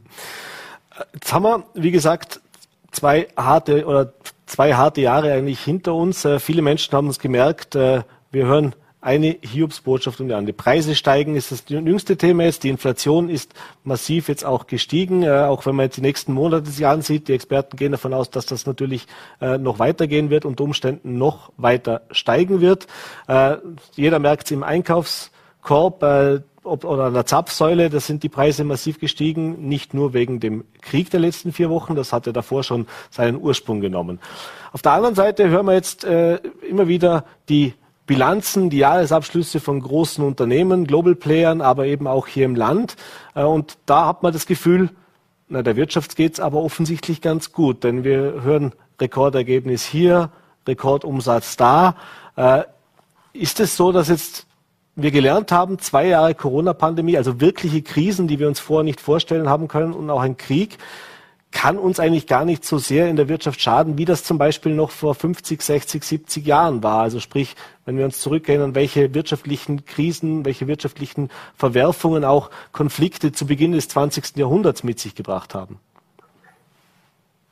Jetzt 1.13 1.33
haben 1.33 1.43
wir, 1.43 1.63
wie 1.73 1.91
gesagt, 1.91 2.41
zwei 2.91 3.27
harte 3.37 3.85
oder 3.85 4.13
zwei 4.45 4.73
harte 4.73 5.01
Jahre 5.01 5.31
eigentlich 5.31 5.63
hinter 5.63 5.93
uns. 5.93 6.25
Äh, 6.25 6.39
viele 6.39 6.61
Menschen 6.61 6.93
haben 6.93 7.07
uns 7.07 7.19
gemerkt, 7.19 7.75
äh, 7.75 8.01
wir 8.31 8.45
hören 8.45 8.75
eine 9.01 9.37
Hiobsbotschaft 9.41 10.19
um 10.19 10.27
die 10.27 10.33
andere. 10.33 10.53
Preise 10.53 10.93
steigen 10.93 11.35
ist 11.35 11.51
das 11.51 11.63
jüngste 11.67 12.17
Thema 12.17 12.43
jetzt. 12.43 12.63
Die 12.63 12.69
Inflation 12.69 13.29
ist 13.29 13.53
massiv 13.83 14.27
jetzt 14.27 14.43
auch 14.43 14.67
gestiegen, 14.67 15.23
äh, 15.23 15.29
auch 15.29 15.65
wenn 15.65 15.75
man 15.75 15.85
jetzt 15.85 15.97
die 15.97 16.01
nächsten 16.01 16.33
Monate 16.33 16.69
sich 16.69 16.85
ansieht. 16.85 17.27
Die 17.27 17.33
Experten 17.33 17.77
gehen 17.77 17.93
davon 17.93 18.13
aus, 18.13 18.29
dass 18.29 18.45
das 18.45 18.65
natürlich 18.65 19.07
äh, 19.39 19.57
noch 19.57 19.79
weitergehen 19.79 20.29
wird, 20.29 20.43
unter 20.43 20.65
Umständen 20.65 21.17
noch 21.17 21.51
weiter 21.55 22.01
steigen 22.11 22.59
wird. 22.59 22.87
Äh, 23.27 23.57
jeder 23.95 24.19
merkt 24.19 24.45
es 24.45 24.51
im 24.51 24.63
Einkaufskorb 24.63 26.03
äh, 26.03 26.41
ob, 26.63 26.83
oder 26.83 27.05
an 27.05 27.13
der 27.13 27.25
Zapfsäule, 27.25 27.89
da 27.89 27.99
sind 27.99 28.21
die 28.23 28.29
Preise 28.29 28.63
massiv 28.63 28.99
gestiegen, 28.99 29.67
nicht 29.67 29.93
nur 29.93 30.13
wegen 30.13 30.39
dem 30.39 30.65
Krieg 30.81 31.09
der 31.09 31.19
letzten 31.19 31.53
vier 31.53 31.69
Wochen, 31.69 31.95
das 31.95 32.13
hatte 32.13 32.33
davor 32.33 32.63
schon 32.63 32.85
seinen 33.09 33.41
Ursprung 33.41 33.79
genommen. 33.81 34.19
Auf 34.71 34.81
der 34.81 34.91
anderen 34.91 35.15
Seite 35.15 35.49
hören 35.49 35.65
wir 35.65 35.73
jetzt 35.73 36.03
äh, 36.03 36.35
immer 36.67 36.87
wieder 36.87 37.25
die 37.47 37.73
Bilanzen, 38.09 38.71
die 38.71 38.79
Jahresabschlüsse 38.79 39.59
von 39.59 39.79
großen 39.79 40.25
Unternehmen, 40.25 40.87
Global 40.87 41.13
Playern, 41.13 41.61
aber 41.61 41.85
eben 41.85 42.07
auch 42.07 42.25
hier 42.25 42.45
im 42.45 42.55
Land. 42.55 42.95
Äh, 43.35 43.43
und 43.43 43.77
da 43.85 44.07
hat 44.07 44.23
man 44.23 44.33
das 44.33 44.47
Gefühl, 44.47 44.89
na, 45.47 45.61
der 45.61 45.75
Wirtschaft 45.75 46.15
geht's 46.15 46.39
aber 46.39 46.63
offensichtlich 46.63 47.21
ganz 47.21 47.51
gut, 47.53 47.83
denn 47.83 48.03
wir 48.03 48.41
hören 48.41 48.73
Rekordergebnis 48.99 49.85
hier, 49.85 50.31
Rekordumsatz 50.67 51.55
da. 51.55 51.97
Äh, 52.35 52.63
ist 53.33 53.59
es 53.59 53.77
so, 53.77 53.91
dass 53.91 54.07
jetzt 54.07 54.47
wir 54.95 55.11
gelernt 55.11 55.51
haben, 55.51 55.77
zwei 55.77 56.07
Jahre 56.07 56.33
Corona-Pandemie, 56.33 57.15
also 57.15 57.39
wirkliche 57.39 57.83
Krisen, 57.83 58.27
die 58.27 58.39
wir 58.39 58.47
uns 58.47 58.59
vorher 58.59 58.83
nicht 58.83 59.01
vorstellen 59.01 59.49
haben 59.49 59.67
können 59.67 59.93
und 59.93 60.09
auch 60.09 60.21
ein 60.21 60.35
Krieg, 60.35 60.79
kann 61.51 61.77
uns 61.77 61.99
eigentlich 61.99 62.27
gar 62.27 62.45
nicht 62.45 62.63
so 62.63 62.77
sehr 62.77 63.09
in 63.09 63.15
der 63.15 63.27
Wirtschaft 63.27 63.59
schaden, 63.59 63.97
wie 63.97 64.05
das 64.05 64.23
zum 64.23 64.37
Beispiel 64.37 64.73
noch 64.73 64.91
vor 64.91 65.15
50, 65.15 65.61
60, 65.61 66.03
70 66.03 66.45
Jahren 66.45 66.83
war. 66.83 67.01
Also 67.01 67.19
sprich, 67.19 67.55
wenn 67.85 67.97
wir 67.97 68.05
uns 68.05 68.19
zurückerinnern, 68.19 68.75
welche 68.75 69.13
wirtschaftlichen 69.13 69.85
Krisen, 69.85 70.45
welche 70.45 70.67
wirtschaftlichen 70.67 71.29
Verwerfungen 71.55 72.23
auch 72.23 72.51
Konflikte 72.71 73.31
zu 73.31 73.47
Beginn 73.47 73.71
des 73.71 73.87
20. 73.87 74.37
Jahrhunderts 74.37 74.83
mit 74.83 74.99
sich 74.99 75.15
gebracht 75.15 75.55
haben. 75.55 75.79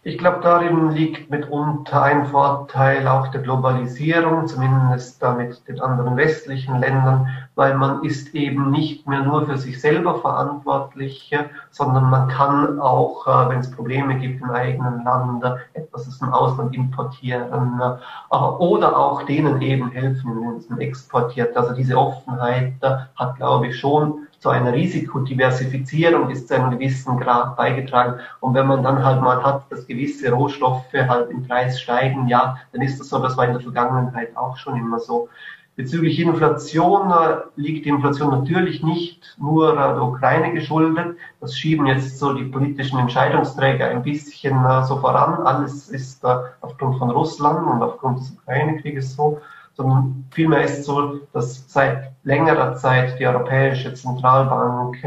Ich 0.08 0.18
glaube, 0.18 0.40
darin 0.42 0.92
liegt 0.92 1.30
mitunter 1.30 2.02
ein 2.02 2.28
Vorteil 2.28 3.06
auch 3.10 3.28
der 3.28 3.42
Globalisierung, 3.42 4.48
zumindest 4.48 5.22
da 5.22 5.34
mit 5.34 5.68
den 5.68 5.82
anderen 5.82 6.16
westlichen 6.16 6.80
Ländern, 6.80 7.28
weil 7.56 7.76
man 7.76 8.06
ist 8.06 8.34
eben 8.34 8.72
nicht 8.72 9.06
mehr 9.06 9.24
nur 9.24 9.46
für 9.46 9.58
sich 9.58 9.82
selber 9.82 10.16
verantwortlich, 10.16 11.36
sondern 11.72 12.10
man 12.10 12.30
kann 12.30 12.80
auch, 12.80 13.28
äh, 13.28 13.50
wenn 13.50 13.60
es 13.60 13.70
Probleme 13.70 14.16
gibt 14.16 14.42
im 14.42 14.50
eigenen 14.50 15.04
Land, 15.04 15.44
etwas 15.74 16.08
aus 16.08 16.20
dem 16.20 16.30
Ausland 16.30 16.74
importieren 16.74 17.82
äh, 17.82 18.34
oder 18.34 18.98
auch 18.98 19.24
denen 19.24 19.62
eben 19.62 19.92
helfen, 19.92 20.32
indem 20.32 20.70
man 20.70 20.80
exportiert. 20.80 21.58
Also 21.58 21.74
diese 21.74 21.98
Offenheit 21.98 22.76
hat, 22.82 23.36
glaube 23.36 23.68
ich, 23.68 23.78
schon 23.78 24.27
zu 24.40 24.50
einer 24.50 24.74
Risikodiversifizierung 24.74 26.28
bis 26.28 26.48
zu 26.48 26.56
einem 26.56 26.72
gewissen 26.72 27.20
Grad 27.20 27.56
beigetragen. 27.56 28.20
Und 28.40 28.54
wenn 28.54 28.68
man 28.68 28.84
dann 28.84 29.04
halt 29.04 29.22
mal 29.22 29.44
hat, 29.44 29.64
dass 29.72 29.88
gewisse 29.88 30.32
Rohstoffe 30.32 30.94
halt 30.94 31.32
im 31.32 31.48
Preis 31.48 31.80
steigen, 31.82 32.28
ja, 32.28 32.58
dann 32.72 32.82
ist 32.82 33.00
das 33.00 33.10
so, 33.10 33.20
das 33.20 33.36
war 33.38 33.46
in 33.46 33.54
der 33.54 33.62
Vergangenheit 33.62 34.36
auch 34.38 34.58
schon 34.58 34.78
immer 34.78 35.00
so. 35.00 35.30
Bezüglich 35.78 36.20
Inflation 36.20 37.12
äh, 37.12 37.38
liegt 37.56 37.86
die 37.86 37.90
Inflation 37.90 38.32
natürlich 38.32 38.82
nicht 38.82 39.36
nur 39.38 39.74
äh, 39.74 39.76
der 39.76 40.02
Ukraine 40.02 40.52
geschuldet. 40.52 41.18
Das 41.40 41.56
schieben 41.56 41.86
jetzt 41.86 42.18
so 42.18 42.34
die 42.34 42.46
politischen 42.46 42.98
Entscheidungsträger 42.98 43.88
ein 43.88 44.02
bisschen 44.02 44.66
äh, 44.66 44.84
so 44.86 44.98
voran. 44.98 45.46
Alles 45.46 45.90
ist 45.90 46.26
aufgrund 46.62 46.98
von 46.98 47.12
Russland 47.12 47.68
und 47.68 47.84
aufgrund 47.84 48.20
des 48.20 48.32
Ukraine-Krieges 48.32 49.16
so 49.16 49.40
sondern 49.78 50.26
vielmehr 50.32 50.64
ist 50.64 50.84
so, 50.84 51.20
dass 51.34 51.72
seit 51.72 52.12
längerer 52.24 52.76
Zeit 52.76 53.20
die 53.20 53.28
Europäische 53.28 53.94
Zentralbank 53.94 54.98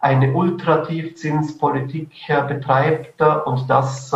eine 0.00 0.32
Ultratiefzinspolitik 0.32 2.10
betreibt 2.48 3.20
und 3.20 3.68
das 3.68 4.14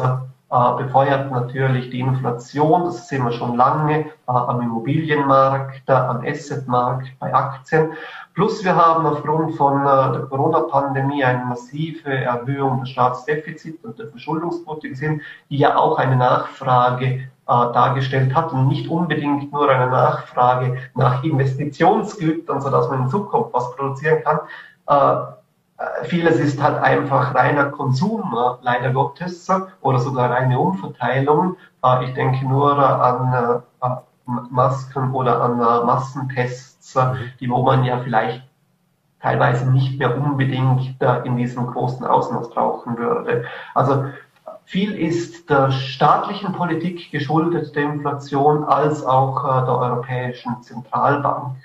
äh, 0.51 0.83
befeuert 0.83 1.31
natürlich 1.31 1.91
die 1.91 2.01
Inflation, 2.01 2.85
das 2.85 3.07
sehen 3.07 3.23
wir 3.23 3.33
schon 3.33 3.57
lange 3.57 4.01
äh, 4.01 4.07
am 4.27 4.63
Immobilienmarkt, 4.63 5.91
am 5.91 6.25
Assetmarkt, 6.25 7.09
bei 7.19 7.35
Aktien. 7.35 7.93
Plus 8.33 8.65
wir 8.65 8.75
haben 8.75 9.05
aufgrund 9.05 9.57
von 9.57 9.83
äh, 9.83 10.13
der 10.13 10.27
Corona-Pandemie 10.31 11.23
eine 11.23 11.45
massive 11.45 12.09
Erhöhung 12.09 12.81
des 12.81 12.89
Staatsdefizits 12.91 13.85
und 13.85 13.99
der 13.99 14.09
Verschuldungsquote 14.09 14.89
gesehen, 14.89 15.21
die 15.51 15.59
ja 15.59 15.77
auch 15.77 15.99
eine 15.99 16.17
Nachfrage 16.17 17.29
dargestellt 17.49 18.35
hat 18.35 18.53
und 18.53 18.69
nicht 18.69 18.89
unbedingt 18.89 19.53
nur 19.53 19.71
eine 19.71 19.91
Nachfrage 19.91 20.77
nach 20.95 21.25
Investitionsgütern, 21.25 22.61
sodass 22.61 22.91
man 22.91 23.05
in 23.05 23.09
Zukunft 23.09 23.55
was 23.55 23.75
produzieren 23.75 24.23
kann. 24.23 24.41
Äh, 24.87 26.05
vieles 26.05 26.39
ist 26.39 26.63
halt 26.63 26.77
einfach 26.83 27.35
reiner 27.35 27.67
Konsum, 27.67 28.37
leider 28.61 28.93
Gottes, 28.93 29.49
oder 29.81 29.99
sogar 29.99 30.31
reine 30.31 30.59
Umverteilung. 30.59 31.57
Äh, 31.83 32.05
ich 32.05 32.15
denke 32.15 32.47
nur 32.47 32.79
an 32.79 33.63
Masken 34.51 35.15
oder 35.15 35.41
an 35.41 35.57
Massentests, 35.57 36.95
mhm. 36.97 37.17
die 37.41 37.49
wo 37.49 37.63
man 37.63 37.85
ja 37.85 37.99
vielleicht 37.99 38.43
teilweise 39.21 39.71
nicht 39.71 39.99
mehr 39.99 40.17
unbedingt 40.17 40.97
in 41.25 41.37
diesem 41.37 41.67
großen 41.67 42.05
Ausmaß 42.07 42.51
brauchen 42.51 42.99
würde. 42.99 43.45
Also 43.75 44.05
viel 44.69 44.95
ist 44.95 45.49
der 45.49 45.71
staatlichen 45.73 46.53
Politik 46.53 47.11
geschuldet, 47.11 47.75
der 47.75 47.85
Inflation, 47.85 48.65
als 48.65 49.03
auch 49.03 49.43
äh, 49.43 49.65
der 49.65 49.75
Europäischen 49.75 50.63
Zentralbank. 50.63 51.57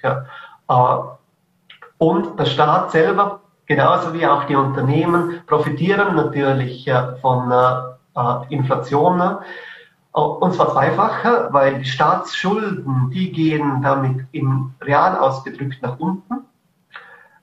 Und 1.97 2.39
der 2.39 2.45
Staat 2.45 2.91
selber, 2.91 3.41
genauso 3.65 4.13
wie 4.13 4.25
auch 4.25 4.45
die 4.45 4.55
Unternehmen, 4.55 5.41
profitieren 5.47 6.15
natürlich 6.15 6.89
von 7.21 7.51
äh, 7.51 8.53
Inflation. 8.53 9.21
Und 10.13 10.53
zwar 10.53 10.71
zweifach, 10.71 11.51
weil 11.51 11.79
die 11.79 11.85
Staatsschulden, 11.85 13.09
die 13.13 13.33
gehen 13.33 13.81
damit 13.81 14.25
im 14.31 14.73
Real 14.81 15.17
ausgedrückt 15.17 15.81
nach 15.81 15.99
unten. 15.99 16.42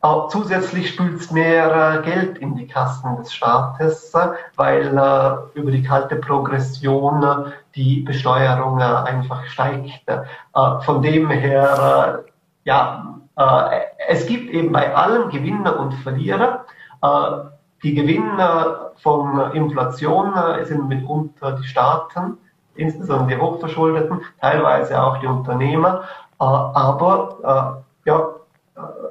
Äh, 0.03 0.29
zusätzlich 0.31 0.89
spült 0.89 1.31
mehr 1.31 1.99
äh, 1.99 2.03
Geld 2.03 2.39
in 2.39 2.57
die 2.57 2.67
Kassen 2.67 3.17
des 3.17 3.35
Staates, 3.35 4.15
weil 4.57 4.97
äh, 4.97 5.59
über 5.59 5.71
die 5.71 5.83
kalte 5.83 6.17
Progression 6.17 7.53
die 7.75 8.01
Besteuerung 8.01 8.81
einfach 8.81 9.45
steigt. 9.45 10.03
Von 10.85 11.03
dem 11.03 11.31
her, 11.31 12.25
ja, 12.65 13.15
es 14.09 14.27
gibt 14.27 14.51
eben 14.51 14.73
bei 14.73 14.93
allem 14.93 15.31
Gewinner 15.31 15.79
und 15.79 15.93
Verlierer. 15.95 16.65
die 17.85 17.95
Gewinner 17.95 18.91
von 18.97 19.53
Inflation 19.53 20.35
sind 20.65 20.89
mitunter 20.89 21.53
die 21.53 21.65
Staaten, 21.65 22.39
insbesondere 22.75 23.37
die 23.37 23.41
Hochverschuldeten, 23.41 24.23
teilweise 24.41 25.01
auch 25.01 25.19
die 25.19 25.29
Unternehmer. 25.29 26.03
Aber 26.39 27.85
ja, 28.05 28.29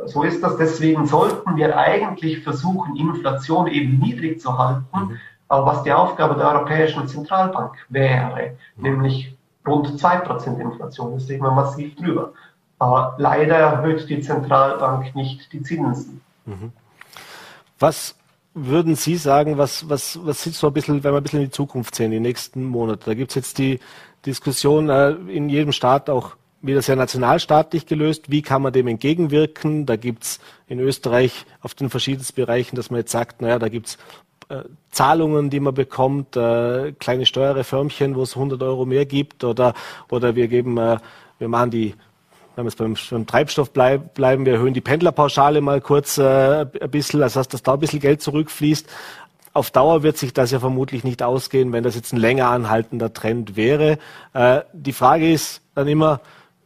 so 0.06 0.24
ist 0.24 0.44
das. 0.44 0.58
Deswegen 0.58 1.06
sollten 1.06 1.56
wir 1.56 1.78
eigentlich 1.78 2.44
versuchen, 2.44 2.96
Inflation 2.96 3.68
eben 3.68 4.00
niedrig 4.00 4.40
zu 4.40 4.58
halten, 4.58 4.86
mhm. 4.94 5.18
was 5.48 5.84
die 5.84 5.94
Aufgabe 5.94 6.36
der 6.36 6.50
Europäischen 6.50 7.08
Zentralbank 7.08 7.74
wäre, 7.90 8.58
mhm. 8.76 8.84
nämlich 8.84 9.36
rund 9.68 9.88
2% 9.88 10.60
Inflation. 10.60 11.14
Das 11.14 11.28
liegt 11.28 11.42
man 11.42 11.56
massiv 11.56 11.96
drüber. 11.96 12.34
leider 13.18 13.56
erhöht 13.56 14.10
die 14.10 14.22
Zentralbank 14.22 15.16
nicht 15.16 15.52
die 15.54 15.62
Zinsen. 15.62 16.22
Mhm. 16.46 16.72
Was 17.78 18.16
würden 18.54 18.96
Sie 18.96 19.16
sagen, 19.16 19.58
was, 19.58 19.88
was, 19.90 20.20
was 20.24 20.44
sieht 20.44 20.56
so 20.56 20.68
ein 20.68 20.74
bisschen, 20.74 21.04
wenn 21.04 21.14
wir 21.14 21.18
ein 21.18 21.24
bisschen 21.24 21.40
in 21.40 21.46
die 21.46 21.52
Zukunft 21.52 21.96
sehen, 21.96 22.12
die 22.12 22.20
nächsten 22.20 22.66
Monate? 22.66 23.06
Da 23.06 23.14
gibt 23.14 23.32
es 23.32 23.36
jetzt 23.36 23.58
die 23.58 23.80
Diskussion 24.26 24.90
äh, 24.90 25.12
in 25.12 25.50
jedem 25.50 25.72
Staat 25.72 26.10
auch 26.10 26.36
wieder 26.62 26.82
sehr 26.82 26.96
nationalstaatlich 26.96 27.86
gelöst. 27.86 28.30
Wie 28.30 28.42
kann 28.42 28.62
man 28.62 28.74
dem 28.74 28.88
entgegenwirken? 28.88 29.86
Da 29.86 29.96
gibt's 29.96 30.40
in 30.68 30.80
Österreich 30.80 31.46
auf 31.62 31.74
den 31.74 31.90
verschiedensten 31.90 32.36
Bereichen, 32.36 32.76
dass 32.76 32.90
man 32.90 33.00
jetzt 33.00 33.12
sagt, 33.12 33.42
naja, 33.42 33.60
da 33.60 33.70
gibt's 33.70 33.98
äh, 34.50 34.64
Zahlungen, 34.92 35.50
die 35.50 35.60
man 35.60 35.74
bekommt, 35.74 36.36
äh, 36.36 36.92
kleine 36.94 37.26
Steuerreformchen, 37.26 38.16
wo 38.16 38.24
es 38.24 38.36
100 38.36 38.62
Euro 38.64 38.86
mehr 38.86 39.06
gibt, 39.06 39.44
oder, 39.44 39.74
oder 40.10 40.36
wir 40.36 40.48
geben, 40.48 40.78
äh, 40.78 40.98
wir 41.38 41.48
machen 41.48 41.72
die 41.72 41.94
wenn 42.60 42.66
wir 42.66 42.72
jetzt 42.72 42.78
beim, 42.78 42.96
beim 43.10 43.26
Treibstoff 43.26 43.72
bleib, 43.72 44.16
bleiben, 44.16 44.46
wir 44.46 44.54
erhöhen 44.56 44.74
die 44.74 44.82
Pendlerpauschale 44.82 45.62
mal 45.62 45.80
kurz 45.80 46.18
äh, 46.18 46.66
ein 46.66 46.92
bisschen, 46.92 47.22
das 47.22 47.38
heißt, 47.38 47.54
dass 47.54 47.64
da 47.64 47.76
ein 47.76 47.80
bisschen 47.80 48.02
Geld 48.02 48.22
zurückfließt. 48.22 48.86
Auf 49.54 49.72
Dauer 49.72 50.04
wird 50.04 50.18
sich 50.18 50.34
das 50.34 50.52
ja 50.52 50.60
vermutlich 50.60 51.06
nicht 51.06 51.24
ausgehen, 51.24 51.72
wenn 51.72 51.86
das 51.86 51.96
jetzt 51.96 52.12
ein 52.12 52.20
länger 52.20 52.50
anhaltender 52.50 53.14
Trend 53.14 53.56
wäre. 53.56 53.98
Äh, 54.34 54.62
die 54.74 54.92
Frage 54.92 55.32
ist 55.32 55.62
dann 55.74 55.88
immer, 55.88 56.20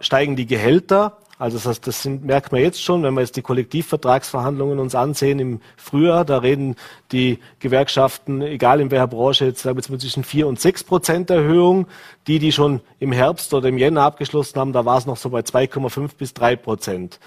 steigen 0.03 0.35
die 0.35 0.45
Gehälter. 0.45 1.17
Also 1.39 1.57
das, 1.57 1.65
heißt, 1.65 1.87
das 1.87 2.03
sind, 2.03 2.23
merkt 2.23 2.51
man 2.51 2.61
jetzt 2.61 2.81
schon, 2.81 3.03
wenn 3.03 3.15
wir 3.15 3.21
jetzt 3.21 3.35
die 3.35 3.41
Kollektivvertragsverhandlungen 3.41 4.79
uns 4.79 4.93
ansehen 4.93 5.39
im 5.39 5.61
Frühjahr, 5.75 6.25
da 6.25 6.37
reden 6.37 6.75
die 7.11 7.39
Gewerkschaften, 7.59 8.41
egal 8.41 8.79
in 8.79 8.91
welcher 8.91 9.07
Branche, 9.07 9.45
jetzt 9.45 9.63
sagen 9.63 9.75
wir 9.75 9.81
jetzt 9.81 10.01
zwischen 10.01 10.23
vier 10.23 10.47
und 10.47 10.59
sechs 10.59 10.83
Prozent 10.83 11.29
Erhöhung. 11.29 11.87
Die, 12.27 12.39
die 12.39 12.51
schon 12.51 12.81
im 12.99 13.11
Herbst 13.11 13.53
oder 13.53 13.67
im 13.67 13.77
Jänner 13.77 14.03
abgeschlossen 14.03 14.59
haben, 14.59 14.73
da 14.73 14.85
war 14.85 14.97
es 14.97 15.05
noch 15.05 15.17
so 15.17 15.29
bei 15.31 15.41
2,5 15.41 16.11
bis 16.17 16.33
drei 16.33 16.55
Prozent. 16.55 17.19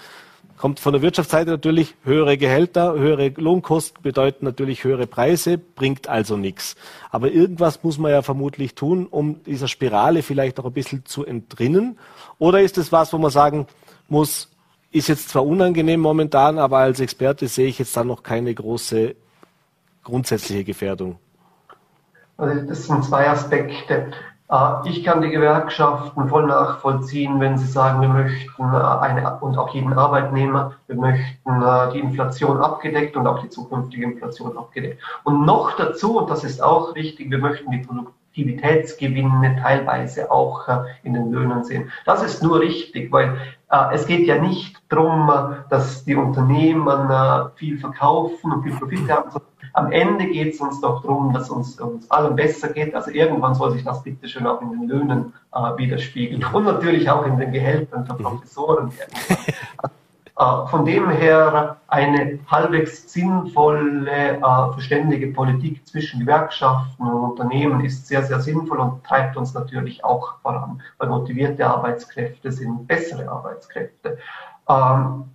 Kommt 0.57 0.79
von 0.79 0.91
der 0.93 1.03
Wirtschaftsseite 1.03 1.51
natürlich 1.51 1.95
höhere 2.03 2.35
Gehälter, 2.35 2.93
höhere 2.93 3.29
Lohnkosten 3.29 4.01
bedeuten 4.01 4.43
natürlich 4.43 4.83
höhere 4.83 5.05
Preise, 5.05 5.59
bringt 5.59 6.07
also 6.07 6.35
nichts. 6.35 6.75
Aber 7.11 7.31
irgendwas 7.31 7.83
muss 7.83 7.99
man 7.99 8.11
ja 8.11 8.23
vermutlich 8.23 8.73
tun, 8.73 9.05
um 9.05 9.43
dieser 9.43 9.67
Spirale 9.67 10.23
vielleicht 10.23 10.59
auch 10.59 10.65
ein 10.65 10.73
bisschen 10.73 11.05
zu 11.05 11.23
entrinnen. 11.23 11.99
Oder 12.39 12.61
ist 12.61 12.79
es 12.79 12.91
was, 12.91 13.13
wo 13.13 13.19
man 13.19 13.29
sagen 13.29 13.67
muss, 14.07 14.49
ist 14.91 15.09
jetzt 15.09 15.29
zwar 15.29 15.45
unangenehm 15.45 15.99
momentan, 15.99 16.57
aber 16.57 16.79
als 16.79 16.99
Experte 16.99 17.47
sehe 17.47 17.67
ich 17.67 17.77
jetzt 17.77 17.95
da 17.95 18.03
noch 18.03 18.23
keine 18.23 18.51
große 18.51 19.15
grundsätzliche 20.03 20.63
Gefährdung? 20.63 21.19
Also 22.37 22.67
das 22.67 22.87
sind 22.87 23.03
zwei 23.05 23.29
Aspekte. 23.29 24.11
Äh, 24.49 24.89
ich 24.89 25.03
kann 25.03 25.21
die 25.21 25.29
Gewerkschaften 25.29 26.27
voll 26.29 26.47
nachvollziehen, 26.47 27.39
wenn 27.39 27.57
sie 27.57 27.67
sagen, 27.67 28.01
wir 28.01 28.09
möchten 28.09 28.63
äh, 28.63 28.77
eine, 28.77 29.37
und 29.41 29.57
auch 29.57 29.73
jeden 29.73 29.93
Arbeitnehmer, 29.93 30.73
wir 30.87 30.95
möchten 30.95 31.61
äh, 31.61 31.91
die 31.93 31.99
Inflation 31.99 32.61
abgedeckt 32.61 33.17
und 33.17 33.27
auch 33.27 33.41
die 33.41 33.49
zukünftige 33.49 34.05
Inflation 34.05 34.57
abgedeckt. 34.57 35.01
Und 35.23 35.45
noch 35.45 35.75
dazu, 35.75 36.19
und 36.19 36.29
das 36.29 36.43
ist 36.43 36.61
auch 36.61 36.95
wichtig, 36.95 37.29
wir 37.29 37.39
möchten 37.39 37.71
die 37.71 37.79
Produktivitätsgewinne 37.79 39.57
teilweise 39.61 40.31
auch 40.31 40.67
in 41.03 41.13
den 41.13 41.31
Löhnen 41.31 41.63
sehen. 41.63 41.91
Das 42.05 42.23
ist 42.23 42.43
nur 42.43 42.59
richtig, 42.59 43.11
weil 43.11 43.35
es 43.91 44.07
geht 44.07 44.25
ja 44.25 44.41
nicht 44.41 44.81
darum, 44.87 45.29
dass 45.69 46.05
die 46.05 46.15
Unternehmen 46.15 46.87
viel 47.55 47.77
verkaufen 47.77 48.51
und 48.51 48.63
viel 48.63 48.73
Profit 48.73 49.09
haben, 49.09 49.29
am 49.77 49.91
Ende 49.91 50.25
geht 50.25 50.55
es 50.55 50.59
uns 50.59 50.81
doch 50.81 51.03
darum, 51.03 51.31
dass 51.33 51.51
uns, 51.51 51.79
uns 51.79 52.09
allen 52.09 52.35
besser 52.35 52.69
geht. 52.69 52.95
Also 52.95 53.11
irgendwann 53.11 53.53
soll 53.53 53.71
sich 53.73 53.83
das 53.83 54.01
bitte 54.01 54.27
schön 54.27 54.47
auch 54.47 54.59
in 54.59 54.71
den 54.71 54.87
Löhnen 54.87 55.33
äh, 55.53 55.77
widerspiegeln 55.77 56.43
und 56.51 56.63
natürlich 56.63 57.07
auch 57.07 57.23
in 57.27 57.37
den 57.37 57.51
Gehältern 57.51 58.03
der 58.05 58.15
mhm. 58.15 58.23
Professoren. 58.23 58.91
äh, 60.37 60.67
von 60.67 60.85
dem 60.85 61.09
her 61.09 61.77
eine 61.87 62.37
halbwegs 62.47 63.11
sinnvolle, 63.11 64.37
äh, 64.37 64.39
verständige 64.73 65.33
Politik 65.33 65.87
zwischen 65.87 66.19
Gewerkschaften 66.19 67.07
und 67.07 67.31
Unternehmen 67.31 67.83
ist 67.83 68.05
sehr, 68.05 68.21
sehr 68.21 68.39
sinnvoll 68.39 68.79
und 68.79 69.03
treibt 69.03 69.35
uns 69.35 69.55
natürlich 69.55 70.05
auch 70.05 70.39
voran, 70.41 70.81
weil 70.99 71.09
motivierte 71.09 71.65
Arbeitskräfte 71.65 72.51
sind 72.51 72.87
bessere 72.87 73.27
Arbeitskräfte. 73.27 74.19
Ähm, 74.69 75.25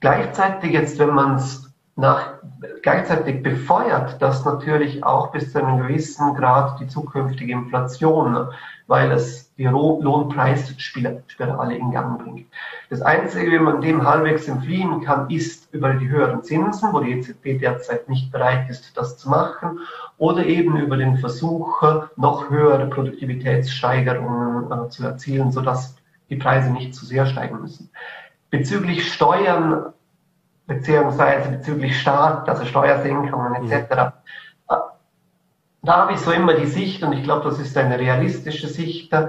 gleichzeitig 0.00 0.72
jetzt, 0.72 0.98
wenn 0.98 1.14
man 1.14 1.36
es 1.36 1.72
nach, 1.96 2.34
gleichzeitig 2.82 3.42
befeuert 3.42 4.20
das 4.20 4.44
natürlich 4.44 5.02
auch 5.02 5.30
bis 5.30 5.52
zu 5.52 5.64
einem 5.64 5.78
gewissen 5.78 6.34
Grad 6.34 6.78
die 6.80 6.88
zukünftige 6.88 7.52
Inflation, 7.52 8.48
weil 8.86 9.12
es 9.12 9.54
die 9.56 9.64
Lohnpreisspirale 9.64 11.76
in 11.76 11.90
Gang 11.90 12.22
bringt. 12.22 12.46
Das 12.90 13.00
Einzige, 13.00 13.52
wie 13.52 13.58
man 13.58 13.80
dem 13.80 14.06
halbwegs 14.06 14.48
entfliehen 14.48 15.02
kann, 15.02 15.30
ist 15.30 15.72
über 15.72 15.94
die 15.94 16.08
höheren 16.08 16.42
Zinsen, 16.42 16.92
wo 16.92 17.00
die 17.00 17.12
EZB 17.12 17.60
derzeit 17.60 18.08
nicht 18.08 18.30
bereit 18.30 18.68
ist, 18.68 18.96
das 18.96 19.16
zu 19.16 19.30
machen, 19.30 19.78
oder 20.18 20.44
eben 20.44 20.76
über 20.76 20.96
den 20.96 21.18
Versuch, 21.18 21.82
noch 22.16 22.50
höhere 22.50 22.86
Produktivitätssteigerungen 22.86 24.70
äh, 24.70 24.88
zu 24.88 25.04
erzielen, 25.04 25.50
sodass 25.50 25.96
die 26.30 26.36
Preise 26.36 26.70
nicht 26.70 26.94
zu 26.94 27.06
sehr 27.06 27.26
steigen 27.26 27.60
müssen. 27.60 27.90
Bezüglich 28.50 29.12
Steuern 29.12 29.92
beziehungsweise 30.66 31.50
bezüglich 31.50 32.00
Staat, 32.00 32.48
also 32.48 32.64
Steuersenkungen 32.64 33.70
etc. 33.70 34.14
Da 35.84 35.96
habe 35.96 36.14
ich 36.14 36.20
so 36.20 36.32
immer 36.32 36.54
die 36.54 36.66
Sicht, 36.66 37.02
und 37.02 37.12
ich 37.12 37.24
glaube, 37.24 37.44
das 37.48 37.58
ist 37.58 37.76
eine 37.76 37.98
realistische 37.98 38.68
Sicht, 38.68 39.12
äh, 39.12 39.26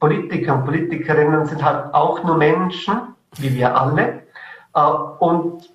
Politiker 0.00 0.54
und 0.54 0.64
Politikerinnen 0.64 1.46
sind 1.46 1.64
halt 1.64 1.94
auch 1.94 2.22
nur 2.24 2.36
Menschen, 2.36 3.14
wie 3.36 3.54
wir 3.54 3.76
alle. 3.80 4.22
Äh, 4.74 4.80
und 4.80 5.70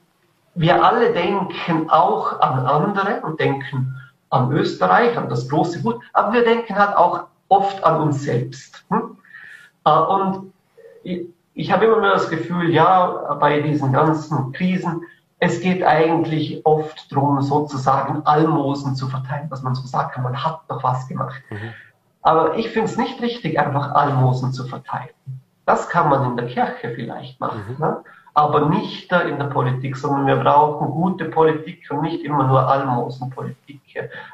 wir 0.56 0.84
alle 0.84 1.14
denken 1.14 1.90
auch 1.90 2.42
an 2.42 2.66
andere 2.66 3.22
und 3.22 3.40
denken 3.40 3.96
an 4.30 4.52
Österreich, 4.52 5.18
an 5.18 5.30
das 5.30 5.48
große 5.48 5.82
Gut, 5.82 6.02
aber 6.12 6.34
wir 6.34 6.44
denken 6.44 6.76
halt 6.76 6.96
auch 6.98 7.24
oft 7.48 7.84
an 7.86 8.02
uns 8.02 8.24
selbst. 8.24 8.84
Hm? 8.90 9.18
Äh, 9.86 9.92
und 9.92 10.54
ich 11.54 11.72
habe 11.72 11.86
immer 11.86 12.00
mehr 12.00 12.14
das 12.14 12.30
Gefühl, 12.30 12.70
ja, 12.70 13.36
bei 13.40 13.62
diesen 13.62 13.94
ganzen 13.94 14.52
Krisen, 14.52 15.04
es 15.44 15.60
geht 15.60 15.84
eigentlich 15.84 16.64
oft 16.68 17.12
darum, 17.12 17.42
sozusagen 17.42 18.22
Almosen 18.26 18.96
zu 18.96 19.08
verteilen, 19.08 19.50
dass 19.50 19.64
man 19.64 19.74
so 19.74 19.86
sagt, 19.88 20.18
man 20.20 20.44
hat 20.44 20.62
doch 20.70 20.84
was 20.84 21.08
gemacht. 21.08 21.42
Mhm. 21.50 21.74
Aber 22.22 22.58
ich 22.58 22.70
finde 22.70 22.88
es 22.90 22.96
nicht 22.96 23.20
richtig, 23.22 23.60
einfach 23.60 23.96
Almosen 23.96 24.54
zu 24.54 24.66
verteilen. 24.66 25.10
Das 25.66 25.90
kann 25.90 26.10
man 26.10 26.30
in 26.30 26.38
der 26.38 26.46
Kirche 26.46 26.92
vielleicht 26.94 27.40
machen. 27.40 27.64
Mhm. 27.68 27.84
Ne? 27.84 28.04
Aber 28.34 28.70
nicht 28.70 29.12
in 29.12 29.38
der 29.38 29.46
Politik, 29.46 29.98
sondern 29.98 30.26
wir 30.26 30.38
brauchen 30.38 30.88
gute 30.92 31.26
Politik 31.26 31.86
und 31.90 32.02
nicht 32.04 32.24
immer 32.24 32.48
nur 32.48 32.66
Almosenpolitik. 32.66 33.82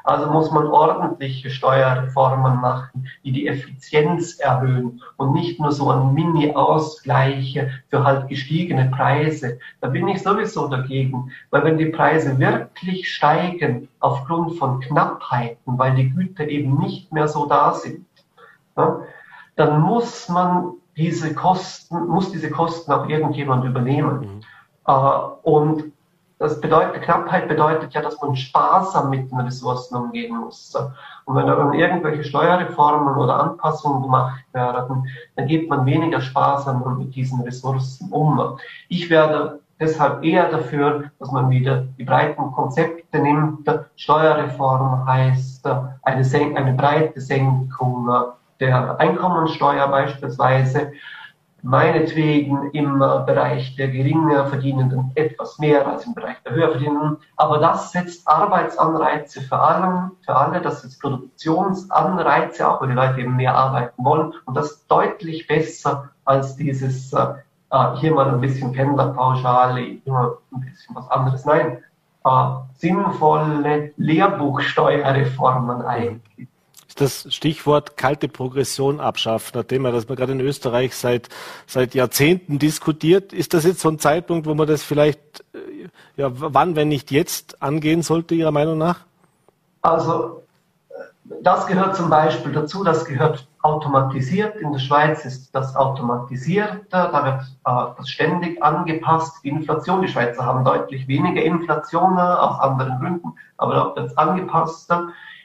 Also 0.04 0.30
muss 0.30 0.52
man 0.52 0.68
ordentliche 0.68 1.50
Steuerreformen 1.50 2.60
machen, 2.60 3.08
die 3.24 3.32
die 3.32 3.48
Effizienz 3.48 4.38
erhöhen 4.38 5.02
und 5.16 5.32
nicht 5.32 5.58
nur 5.58 5.72
so 5.72 5.90
ein 5.90 6.14
Mini-Ausgleich 6.14 7.60
für 7.88 8.04
halt 8.04 8.28
gestiegene 8.28 8.88
Preise. 8.94 9.58
Da 9.80 9.88
bin 9.88 10.06
ich 10.06 10.22
sowieso 10.22 10.68
dagegen, 10.68 11.32
weil 11.50 11.64
wenn 11.64 11.78
die 11.78 11.86
Preise 11.86 12.38
wirklich 12.38 13.12
steigen 13.12 13.88
aufgrund 13.98 14.54
von 14.58 14.78
Knappheiten, 14.80 15.76
weil 15.76 15.96
die 15.96 16.10
Güter 16.10 16.46
eben 16.46 16.78
nicht 16.78 17.12
mehr 17.12 17.26
so 17.26 17.46
da 17.46 17.74
sind, 17.74 18.06
dann 19.56 19.80
muss 19.80 20.28
man 20.28 20.74
diese 20.98 21.32
Kosten, 21.32 22.08
muss 22.08 22.32
diese 22.32 22.50
Kosten 22.50 22.92
auch 22.92 23.08
irgendjemand 23.08 23.64
übernehmen. 23.64 24.20
Mhm. 24.20 24.40
Äh, 24.86 24.92
und 25.48 25.92
das 26.38 26.60
bedeutet, 26.60 27.02
Knappheit 27.02 27.48
bedeutet 27.48 27.94
ja, 27.94 28.02
dass 28.02 28.20
man 28.20 28.36
sparsam 28.36 29.10
mit 29.10 29.30
den 29.30 29.40
Ressourcen 29.40 29.96
umgehen 29.96 30.36
muss. 30.36 30.74
Und 31.24 31.34
wenn 31.34 31.46
dann 31.46 31.72
irgendwelche 31.72 32.22
Steuerreformen 32.22 33.16
oder 33.16 33.40
Anpassungen 33.40 34.02
gemacht 34.02 34.44
werden, 34.52 35.08
dann 35.34 35.46
geht 35.46 35.68
man 35.68 35.84
weniger 35.84 36.20
sparsam 36.20 36.98
mit 36.98 37.14
diesen 37.14 37.40
Ressourcen 37.40 38.10
um. 38.12 38.56
Ich 38.88 39.10
werde 39.10 39.60
deshalb 39.80 40.24
eher 40.24 40.48
dafür, 40.48 41.10
dass 41.18 41.32
man 41.32 41.50
wieder 41.50 41.86
die 41.98 42.04
breiten 42.04 42.52
Konzepte 42.52 43.18
nimmt. 43.18 43.68
Steuerreform 43.96 45.06
heißt 45.06 45.68
eine, 46.02 46.24
Sen 46.24 46.56
eine 46.56 46.74
breite 46.74 47.20
Senkung 47.20 48.08
der 48.60 48.98
Einkommensteuer 49.00 49.88
beispielsweise. 49.88 50.92
meinetwegen 51.62 52.70
im 52.70 52.98
Bereich 53.00 53.74
der 53.76 53.88
geringer 53.88 54.46
Verdienenden 54.46 55.10
etwas 55.16 55.58
mehr 55.58 55.86
als 55.86 56.06
im 56.06 56.14
Bereich 56.14 56.36
der 56.44 56.52
höher 56.52 56.70
Verdienenden. 56.70 57.16
Aber 57.36 57.58
das 57.58 57.90
setzt 57.92 58.28
Arbeitsanreize 58.28 59.40
für 59.40 59.58
alle, 59.58 60.12
für 60.24 60.36
alle, 60.36 60.60
das 60.60 60.82
setzt 60.82 61.00
Produktionsanreize, 61.00 62.68
auch 62.68 62.80
weil 62.80 62.88
die 62.88 62.94
Leute 62.94 63.20
eben 63.20 63.36
mehr 63.36 63.56
arbeiten 63.56 64.04
wollen. 64.04 64.34
Und 64.44 64.56
das 64.56 64.86
deutlich 64.86 65.46
besser 65.46 66.10
als 66.24 66.56
dieses 66.56 67.12
äh, 67.12 67.26
äh 67.70 67.96
hier 67.96 68.14
mal 68.14 68.28
ein 68.28 68.40
bisschen 68.40 68.72
Pendlerpauschale, 68.72 69.84
immer 70.04 70.38
ein 70.52 70.60
bisschen 70.60 70.94
was 70.94 71.10
anderes. 71.10 71.44
Nein, 71.44 71.78
äh, 72.24 72.50
sinnvolle 72.74 73.92
Lehrbuchsteuerreformen 73.96 75.82
eigentlich 75.82 76.48
das 77.00 77.32
Stichwort 77.32 77.96
kalte 77.96 78.28
Progression 78.28 79.00
abschaffen, 79.00 79.52
nachdem 79.54 79.82
man 79.82 79.92
das 79.92 80.08
man 80.08 80.16
gerade 80.16 80.32
in 80.32 80.40
Österreich 80.40 80.94
seit, 80.94 81.28
seit 81.66 81.94
Jahrzehnten 81.94 82.58
diskutiert. 82.58 83.32
Ist 83.32 83.54
das 83.54 83.64
jetzt 83.64 83.80
so 83.80 83.88
ein 83.88 83.98
Zeitpunkt, 83.98 84.46
wo 84.46 84.54
man 84.54 84.66
das 84.66 84.82
vielleicht, 84.82 85.20
äh, 85.54 85.88
ja, 86.16 86.30
wann, 86.32 86.76
wenn 86.76 86.88
nicht 86.88 87.10
jetzt, 87.10 87.62
angehen 87.62 88.02
sollte, 88.02 88.34
Ihrer 88.34 88.50
Meinung 88.50 88.78
nach? 88.78 89.00
Also, 89.82 90.42
das 91.42 91.66
gehört 91.66 91.94
zum 91.94 92.10
Beispiel 92.10 92.52
dazu, 92.52 92.84
das 92.84 93.04
gehört 93.04 93.46
automatisiert. 93.62 94.56
In 94.56 94.72
der 94.72 94.78
Schweiz 94.78 95.24
ist 95.24 95.54
das 95.54 95.76
automatisiert, 95.76 96.80
da 96.90 97.12
wird 97.24 97.42
äh, 97.64 97.94
das 97.96 98.08
ständig 98.08 98.62
angepasst. 98.62 99.36
Die 99.44 99.48
Inflation, 99.48 100.02
die 100.02 100.08
Schweizer 100.08 100.44
haben 100.44 100.64
deutlich 100.64 101.06
weniger 101.06 101.42
Inflation 101.42 102.16
äh, 102.16 102.20
aus 102.20 102.60
anderen 102.60 102.98
Gründen, 102.98 103.34
aber 103.56 103.74
da 103.74 103.96
wird 103.96 104.10
es 104.10 104.16
angepasst. 104.16 104.90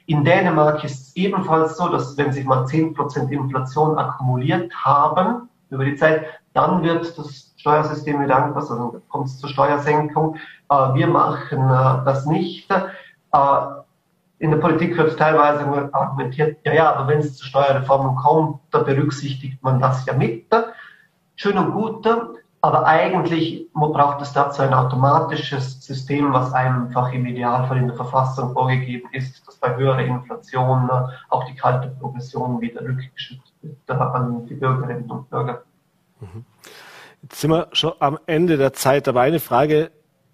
In 0.05 0.23
Dänemark 0.23 0.83
ist 0.83 1.07
es 1.07 1.15
ebenfalls 1.15 1.77
so, 1.77 1.87
dass 1.87 2.17
wenn 2.17 2.33
sich 2.33 2.45
mal 2.45 2.65
10% 2.65 3.29
Inflation 3.29 3.97
akkumuliert 3.97 4.73
haben 4.75 5.49
über 5.69 5.85
die 5.85 5.95
Zeit, 5.95 6.25
dann 6.53 6.83
wird 6.83 7.17
das 7.17 7.53
Steuersystem 7.57 8.21
wieder 8.21 8.35
angepasst, 8.35 8.69
also 8.69 9.01
kommt 9.07 9.27
es 9.27 9.39
zur 9.39 9.49
Steuersenkung. 9.49 10.35
Äh, 10.69 10.75
wir 10.93 11.07
machen 11.07 11.59
äh, 11.59 12.05
das 12.05 12.25
nicht. 12.25 12.69
Äh, 12.69 13.37
in 14.39 14.51
der 14.51 14.57
Politik 14.57 14.97
wird 14.97 15.17
teilweise 15.17 15.89
argumentiert, 15.93 16.57
ja, 16.65 16.73
ja, 16.73 16.93
aber 16.93 17.07
wenn 17.07 17.19
es 17.19 17.37
zu 17.37 17.45
Steuerreformen 17.45 18.17
kommt, 18.17 18.59
da 18.71 18.79
berücksichtigt 18.79 19.63
man 19.63 19.79
das 19.79 20.05
ja 20.05 20.13
mit. 20.13 20.47
Schön 21.35 21.57
und 21.57 21.71
gut. 21.71 22.05
Aber 22.63 22.85
eigentlich 22.85 23.67
braucht 23.73 24.21
es 24.21 24.31
dazu 24.31 24.61
ein 24.61 24.73
automatisches 24.73 25.81
System, 25.85 26.31
was 26.31 26.53
einfach 26.53 27.11
im 27.11 27.25
Idealfall 27.25 27.77
in 27.77 27.87
der 27.87 27.95
Verfassung 27.97 28.53
vorgegeben 28.53 29.09
ist, 29.11 29.45
dass 29.45 29.57
bei 29.57 29.75
höherer 29.75 29.99
Inflation 29.99 30.89
auch 30.89 31.43
die 31.43 31.55
kalte 31.55 31.89
Progression 31.99 32.61
wieder 32.61 32.79
rückgeschüttet 32.79 33.51
wird 33.61 33.91
an 33.91 34.45
die 34.45 34.53
Bürgerinnen 34.53 35.11
und 35.11 35.29
Bürger. 35.29 35.63
Mhm. 36.21 36.45
Jetzt 37.23 37.41
sind 37.41 37.51
wir 37.51 37.67
schon 37.73 37.95
am 37.99 38.17
Ende 38.27 38.55
der 38.55 38.71
Zeit, 38.71 39.09
aber 39.09 39.19
eine 39.19 39.41
Frage 39.41 39.91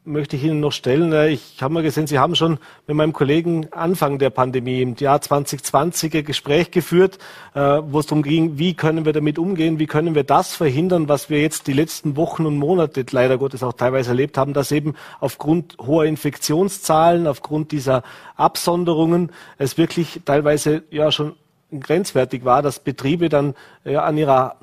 möchte 0.09 0.35
ich 0.35 0.43
Ihnen 0.43 0.59
noch 0.59 0.71
stellen. 0.71 1.13
Äh, 1.13 1.29
ich 1.29 1.61
habe 1.61 1.73
mal 1.73 1.83
gesehen, 1.83 2.07
Sie 2.07 2.19
haben 2.19 2.35
schon 2.35 2.57
mit 2.87 2.97
meinem 2.97 3.13
Kollegen 3.13 3.71
Anfang 3.71 4.19
der 4.19 4.31
Pandemie 4.31 4.81
im 4.81 4.95
Jahr 4.95 5.21
2020 5.21 6.15
ein 6.15 6.25
Gespräch 6.25 6.71
geführt, 6.71 7.19
äh, 7.53 7.59
wo 7.59 7.99
es 7.99 8.07
darum 8.07 8.23
ging, 8.23 8.57
wie 8.57 8.73
können 8.73 9.05
wir 9.05 9.13
damit 9.13 9.39
umgehen, 9.39 9.79
wie 9.79 9.85
können 9.85 10.15
wir 10.15 10.23
das 10.23 10.55
verhindern, 10.55 11.07
was 11.07 11.29
wir 11.29 11.41
jetzt 11.41 11.67
die 11.67 11.73
letzten 11.73 12.17
Wochen 12.17 12.45
und 12.45 12.57
Monate 12.57 13.05
leider 13.11 13.37
Gottes 13.37 13.63
auch 13.63 13.73
teilweise 13.73 14.09
erlebt 14.09 14.37
haben, 14.37 14.53
dass 14.53 14.71
eben 14.71 14.95
aufgrund 15.19 15.77
hoher 15.79 16.05
Infektionszahlen, 16.05 17.27
aufgrund 17.27 17.71
dieser 17.71 18.03
Absonderungen 18.35 19.31
es 19.57 19.77
wirklich 19.77 20.21
teilweise 20.25 20.83
ja 20.89 21.11
schon 21.11 21.35
grenzwertig 21.77 22.45
war, 22.45 22.61
dass 22.61 22.79
Betriebe 22.79 23.29
dann 23.29 23.53
ja, 23.85 24.03
an 24.03 24.17
ihrer 24.17 24.55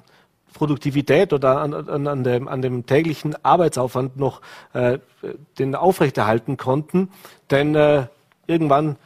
Produktivität 0.56 1.32
oder 1.32 1.60
an, 1.60 1.74
an, 1.74 2.06
an, 2.06 2.24
dem, 2.24 2.48
an 2.48 2.62
dem 2.62 2.86
täglichen 2.86 3.36
Arbeitsaufwand 3.44 4.16
noch 4.16 4.40
äh, 4.72 4.98
den 5.58 5.74
aufrechterhalten 5.74 6.56
konnten. 6.56 7.10
Denn 7.50 7.74
äh, 7.74 8.06
irgendwann 8.46 8.96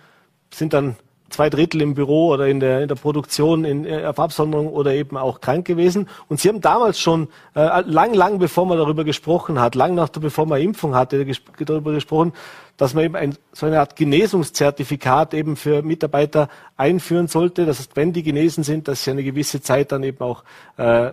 sind 0.52 0.72
dann 0.72 0.96
zwei 1.30 1.48
Drittel 1.48 1.80
im 1.80 1.94
Büro 1.94 2.28
oder 2.28 2.48
in 2.48 2.60
der, 2.60 2.82
in 2.82 2.88
der 2.88 2.96
Produktion 2.96 3.64
in, 3.64 3.86
äh, 3.86 4.04
auf 4.04 4.18
Absonderung 4.18 4.68
oder 4.68 4.92
eben 4.92 5.16
auch 5.16 5.40
krank 5.40 5.66
gewesen. 5.66 6.08
Und 6.28 6.40
Sie 6.40 6.48
haben 6.48 6.60
damals 6.60 7.00
schon, 7.00 7.28
äh, 7.54 7.80
lang, 7.82 8.12
lang 8.14 8.38
bevor 8.38 8.66
man 8.66 8.78
darüber 8.78 9.04
gesprochen 9.04 9.60
hat, 9.60 9.74
lang 9.74 9.94
nach 9.94 10.08
bevor 10.08 10.46
man 10.46 10.60
Impfung 10.60 10.94
hatte, 10.94 11.24
darüber 11.64 11.92
gesprochen, 11.92 12.32
dass 12.76 12.94
man 12.94 13.04
eben 13.04 13.16
ein, 13.16 13.36
so 13.52 13.66
eine 13.66 13.80
Art 13.80 13.96
Genesungszertifikat 13.96 15.34
eben 15.34 15.56
für 15.56 15.82
Mitarbeiter 15.82 16.48
einführen 16.76 17.28
sollte. 17.28 17.64
Das 17.64 17.78
heißt, 17.78 17.94
wenn 17.94 18.12
die 18.12 18.22
genesen 18.22 18.64
sind, 18.64 18.88
dass 18.88 19.04
sie 19.04 19.12
eine 19.12 19.22
gewisse 19.22 19.62
Zeit 19.62 19.92
dann 19.92 20.02
eben 20.02 20.20
auch 20.20 20.44
äh, 20.76 21.12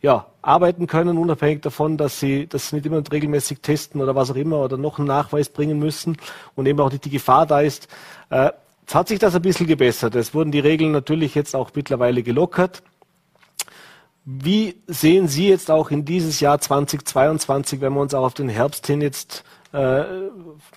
ja, 0.00 0.26
arbeiten 0.42 0.86
können, 0.86 1.18
unabhängig 1.18 1.62
davon, 1.62 1.96
dass 1.96 2.20
sie 2.20 2.46
das 2.46 2.72
nicht 2.72 2.86
immer 2.86 3.02
regelmäßig 3.10 3.60
testen 3.60 4.00
oder 4.00 4.14
was 4.14 4.30
auch 4.30 4.36
immer 4.36 4.58
oder 4.58 4.76
noch 4.76 4.98
einen 4.98 5.08
Nachweis 5.08 5.48
bringen 5.48 5.78
müssen 5.78 6.16
und 6.54 6.66
eben 6.66 6.80
auch 6.80 6.90
nicht 6.90 7.04
die 7.04 7.10
Gefahr 7.10 7.46
da 7.46 7.60
ist. 7.60 7.88
Äh, 8.30 8.50
jetzt 8.82 8.94
hat 8.94 9.08
sich 9.08 9.18
das 9.18 9.34
ein 9.34 9.42
bisschen 9.42 9.66
gebessert. 9.66 10.14
Es 10.14 10.34
wurden 10.34 10.52
die 10.52 10.60
Regeln 10.60 10.92
natürlich 10.92 11.34
jetzt 11.34 11.54
auch 11.54 11.70
mittlerweile 11.74 12.22
gelockert. 12.22 12.82
Wie 14.24 14.82
sehen 14.88 15.28
Sie 15.28 15.48
jetzt 15.48 15.70
auch 15.70 15.92
in 15.92 16.04
dieses 16.04 16.40
Jahr 16.40 16.60
2022, 16.60 17.80
wenn 17.80 17.92
wir 17.92 18.00
uns 18.00 18.12
auch 18.12 18.24
auf 18.24 18.34
den 18.34 18.48
Herbst 18.48 18.86
hin 18.88 19.00
jetzt 19.00 19.44
äh, 19.72 20.02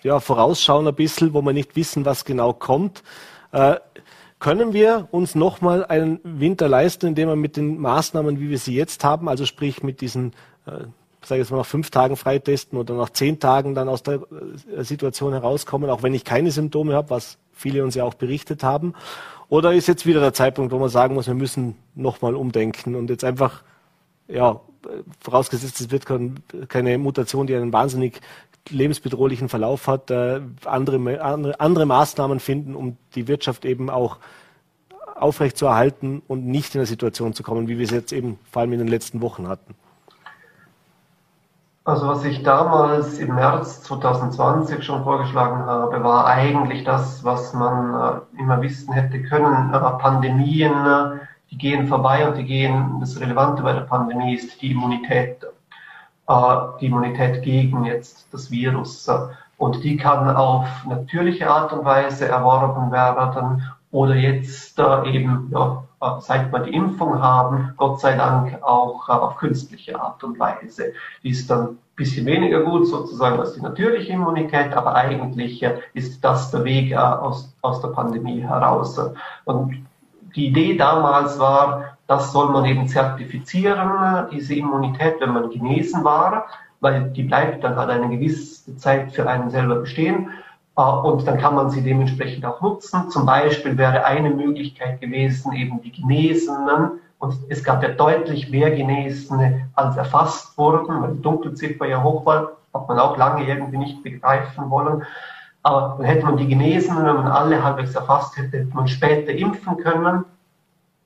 ja, 0.04 0.20
vorausschauen 0.20 0.88
ein 0.88 0.94
bisschen, 0.94 1.34
wo 1.34 1.42
wir 1.42 1.54
nicht 1.54 1.76
wissen, 1.76 2.06
was 2.06 2.26
genau 2.26 2.54
kommt? 2.54 3.02
Äh, 3.52 3.78
können 4.40 4.74
wir 4.74 5.08
uns 5.12 5.36
nochmal 5.36 5.86
einen 5.86 6.20
Winter 6.24 6.70
leisten, 6.70 7.08
indem 7.08 7.28
wir 7.30 7.36
mit 7.36 7.58
den 7.58 7.78
Maßnahmen, 7.78 8.40
wie 8.40 8.50
wir 8.50 8.58
sie 8.58 8.74
jetzt 8.74 9.04
haben, 9.04 9.28
also 9.28 9.46
sprich 9.46 9.84
mit 9.84 10.02
diesen, 10.02 10.32
äh, 10.66 10.86
sage 11.22 11.42
ich 11.42 11.46
jetzt 11.46 11.52
mal 11.52 11.58
nach 11.58 11.66
fünf 11.66 11.92
Tagen 11.92 12.16
freitesten 12.16 12.78
oder 12.78 12.96
nach 12.96 13.10
zehn 13.10 13.40
Tagen 13.40 13.76
dann 13.76 13.90
aus 13.90 14.02
der 14.02 14.22
äh, 14.76 14.84
Situation 14.84 15.34
herauskommen, 15.34 15.90
auch 15.90 16.04
wenn 16.04 16.14
ich 16.14 16.24
keine 16.24 16.52
Symptome 16.52 16.94
habe, 16.94 17.10
was 17.10 17.38
viele 17.52 17.84
uns 17.84 17.96
ja 17.96 18.06
auch 18.06 18.14
berichtet 18.14 18.64
haben? 18.64 18.94
Oder 19.50 19.74
ist 19.74 19.88
jetzt 19.88 20.06
wieder 20.06 20.22
der 20.22 20.34
Zeitpunkt, 20.34 20.72
wo 20.72 20.80
man 20.80 20.90
sagen 20.90 21.16
muss, 21.16 21.28
wir 21.28 21.34
müssen 21.34 21.76
nochmal 21.96 22.36
umdenken 22.36 22.96
und 22.96 23.10
jetzt 23.10 23.24
einfach, 23.24 23.64
ja, 24.28 24.62
vorausgesetzt, 25.20 25.82
es 25.82 25.92
wird 25.92 26.06
keine 26.70 26.98
Mutation, 26.98 27.48
die 27.48 27.56
einen 27.56 27.74
wahnsinnig 27.74 28.22
lebensbedrohlichen 28.70 29.50
Verlauf 29.50 29.88
hat, 29.88 30.12
äh, 30.12 30.42
andere, 30.66 31.22
andere, 31.22 31.60
andere 31.60 31.86
Maßnahmen 31.86 32.40
finden, 32.40 32.76
um 32.76 32.98
die 33.16 33.28
Wirtschaft 33.28 33.66
eben 33.66 33.90
auch 33.90 34.18
aufrechtzuerhalten 35.16 36.22
und 36.28 36.46
nicht 36.46 36.76
in 36.76 36.80
eine 36.80 36.86
Situation 36.86 37.34
zu 37.34 37.44
kommen, 37.44 37.68
wie 37.68 37.78
wir 37.78 37.86
es 37.86 37.92
jetzt 37.92 38.14
eben 38.14 38.40
vor 38.50 38.62
allem 38.62 38.74
in 38.74 38.80
den 38.80 38.88
letzten 38.88 39.22
Wochen 39.22 39.48
hatten? 39.48 39.76
Also 41.84 42.08
was 42.08 42.24
ich 42.24 42.44
damals 42.44 43.18
im 43.18 43.34
März 43.34 43.82
2020 43.84 44.84
schon 44.84 45.04
vorgeschlagen 45.04 45.66
habe, 45.66 46.04
war 46.04 46.28
eigentlich 46.28 46.84
das, 46.84 47.24
was 47.24 47.54
man 47.54 48.22
äh, 48.38 48.40
immer 48.40 48.62
wissen 48.62 48.94
hätte 48.94 49.24
können. 49.24 49.74
Äh, 49.74 49.80
Pandemien, 49.98 50.72
äh, 50.72 51.20
die 51.50 51.58
gehen 51.58 51.88
vorbei 51.88 52.28
und 52.28 52.38
die 52.38 52.46
gehen, 52.46 52.98
das 53.00 53.20
Relevante 53.20 53.64
bei 53.64 53.74
der 53.74 53.82
Pandemie 53.82 54.36
ist 54.36 54.62
die 54.62 54.72
Immunität 54.72 55.44
die 56.80 56.86
Immunität 56.86 57.44
gegen 57.44 57.86
jetzt 57.86 58.28
das 58.32 58.52
Virus. 58.52 59.10
Und 59.58 59.84
die 59.84 59.98
kann 59.98 60.36
auf 60.36 60.68
natürliche 60.88 61.50
Art 61.50 61.74
und 61.74 61.84
Weise 61.84 62.28
erworben 62.28 62.92
werden 62.92 63.64
oder 63.92 64.16
jetzt 64.16 64.80
eben, 64.80 65.50
ja, 65.52 65.84
seit 66.20 66.52
wir 66.54 66.60
die 66.60 66.74
Impfung 66.74 67.22
haben, 67.22 67.74
Gott 67.76 68.00
sei 68.00 68.16
Dank 68.16 68.62
auch 68.64 69.10
auf 69.10 69.36
künstliche 69.36 70.00
Art 70.00 70.24
und 70.24 70.40
Weise. 70.40 70.94
Die 71.24 71.32
ist 71.32 71.50
dann 71.50 71.62
ein 71.62 71.78
bisschen 71.96 72.26
weniger 72.26 72.62
gut 72.62 72.88
sozusagen 72.88 73.40
als 73.40 73.54
die 73.54 73.62
natürliche 73.62 74.14
Immunität, 74.14 74.74
aber 74.74 74.96
eigentlich 74.96 75.66
ist 75.94 76.24
das 76.24 76.52
der 76.52 76.64
Weg 76.64 76.96
aus, 76.96 77.54
aus 77.62 77.82
der 77.82 77.90
Pandemie 77.90 78.42
heraus. 78.42 78.98
Und 79.44 79.86
die 80.36 80.48
Idee 80.48 80.78
damals 80.78 81.38
war, 81.40 81.98
das 82.10 82.32
soll 82.32 82.50
man 82.50 82.66
eben 82.66 82.88
zertifizieren, 82.88 84.28
diese 84.32 84.56
Immunität, 84.56 85.18
wenn 85.20 85.32
man 85.32 85.52
genesen 85.52 86.04
war, 86.04 86.48
weil 86.80 87.12
die 87.12 87.22
bleibt 87.22 87.64
dann 87.64 87.76
halt 87.76 87.92
eine 87.92 88.10
gewisse 88.10 88.76
Zeit 88.78 89.12
für 89.12 89.30
einen 89.30 89.52
selber 89.52 89.76
bestehen. 89.76 90.32
Äh, 90.76 90.82
und 90.82 91.28
dann 91.28 91.38
kann 91.38 91.54
man 91.54 91.70
sie 91.70 91.84
dementsprechend 91.84 92.44
auch 92.48 92.62
nutzen. 92.62 93.12
Zum 93.12 93.28
Beispiel 93.28 93.78
wäre 93.78 94.06
eine 94.06 94.32
Möglichkeit 94.32 95.00
gewesen, 95.00 95.54
eben 95.54 95.82
die 95.84 95.92
Genesenen, 95.92 97.00
und 97.20 97.36
es 97.50 97.64
gab 97.64 97.84
ja 97.84 97.90
deutlich 97.90 98.50
mehr 98.50 98.72
Genesene, 98.72 99.68
als 99.76 99.96
erfasst 99.96 100.58
wurden, 100.58 101.02
weil 101.04 101.14
die 101.14 101.22
Dunkelziffer 101.22 101.86
ja 101.86 102.02
hoch 102.02 102.26
war, 102.26 102.54
hat 102.74 102.88
man 102.88 102.98
auch 102.98 103.18
lange 103.18 103.46
irgendwie 103.46 103.78
nicht 103.78 104.02
begreifen 104.02 104.72
wollen. 104.72 105.04
Aber 105.62 105.98
dann 105.98 106.08
hätte 106.08 106.26
man 106.26 106.38
die 106.38 106.48
Genesenen, 106.48 107.06
wenn 107.06 107.18
man 107.18 107.28
alle 107.28 107.64
halbwegs 107.64 107.94
erfasst 107.94 108.36
hätte, 108.36 108.58
hätte 108.58 108.76
man 108.76 108.88
später 108.88 109.32
impfen 109.32 109.78
können 109.78 110.26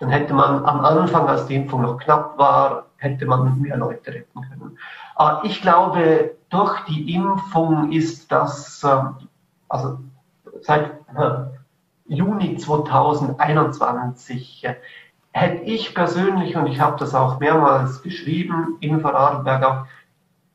dann 0.03 0.11
hätte 0.11 0.33
man 0.33 0.65
am 0.65 0.83
Anfang, 0.83 1.29
als 1.29 1.45
die 1.45 1.55
Impfung 1.55 1.83
noch 1.83 1.97
knapp 1.97 2.37
war, 2.37 2.87
hätte 2.97 3.25
man 3.25 3.61
mehr 3.61 3.77
Leute 3.77 4.13
retten 4.13 4.41
können. 4.41 4.77
Aber 5.15 5.45
ich 5.45 5.61
glaube, 5.61 6.31
durch 6.49 6.77
die 6.89 7.15
Impfung 7.15 7.93
ist 7.93 8.29
das, 8.29 8.83
ähm, 8.83 9.15
also 9.69 9.99
seit 10.59 10.91
äh, 11.15 11.45
Juni 12.05 12.57
2021 12.57 14.67
hätte 15.31 15.63
ich 15.63 15.95
persönlich, 15.95 16.57
und 16.57 16.67
ich 16.67 16.81
habe 16.81 16.99
das 16.99 17.15
auch 17.15 17.39
mehrmals 17.39 18.01
geschrieben, 18.01 18.75
in 18.81 18.99
Vorarlberg 18.99 19.63
auch 19.63 19.85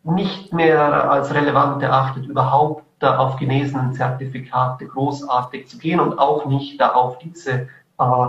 nicht 0.04 0.52
mehr 0.52 1.10
als 1.10 1.32
relevant 1.32 1.82
erachtet, 1.82 2.26
überhaupt 2.26 3.02
auf 3.02 3.36
genesenen 3.36 3.94
Zertifikate 3.94 4.86
großartig 4.86 5.68
zu 5.68 5.78
gehen 5.78 6.00
und 6.00 6.18
auch 6.18 6.44
nicht 6.44 6.82
auf 6.82 7.16
diese 7.18 7.68
äh, 7.98 8.28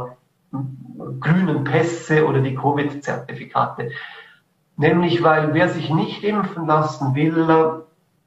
grünen 1.19 1.63
Pässe 1.63 2.27
oder 2.27 2.41
die 2.41 2.55
Covid-Zertifikate. 2.55 3.91
Nämlich, 4.77 5.23
weil 5.23 5.53
wer 5.53 5.69
sich 5.69 5.89
nicht 5.89 6.23
impfen 6.23 6.67
lassen 6.67 7.13
will, 7.15 7.83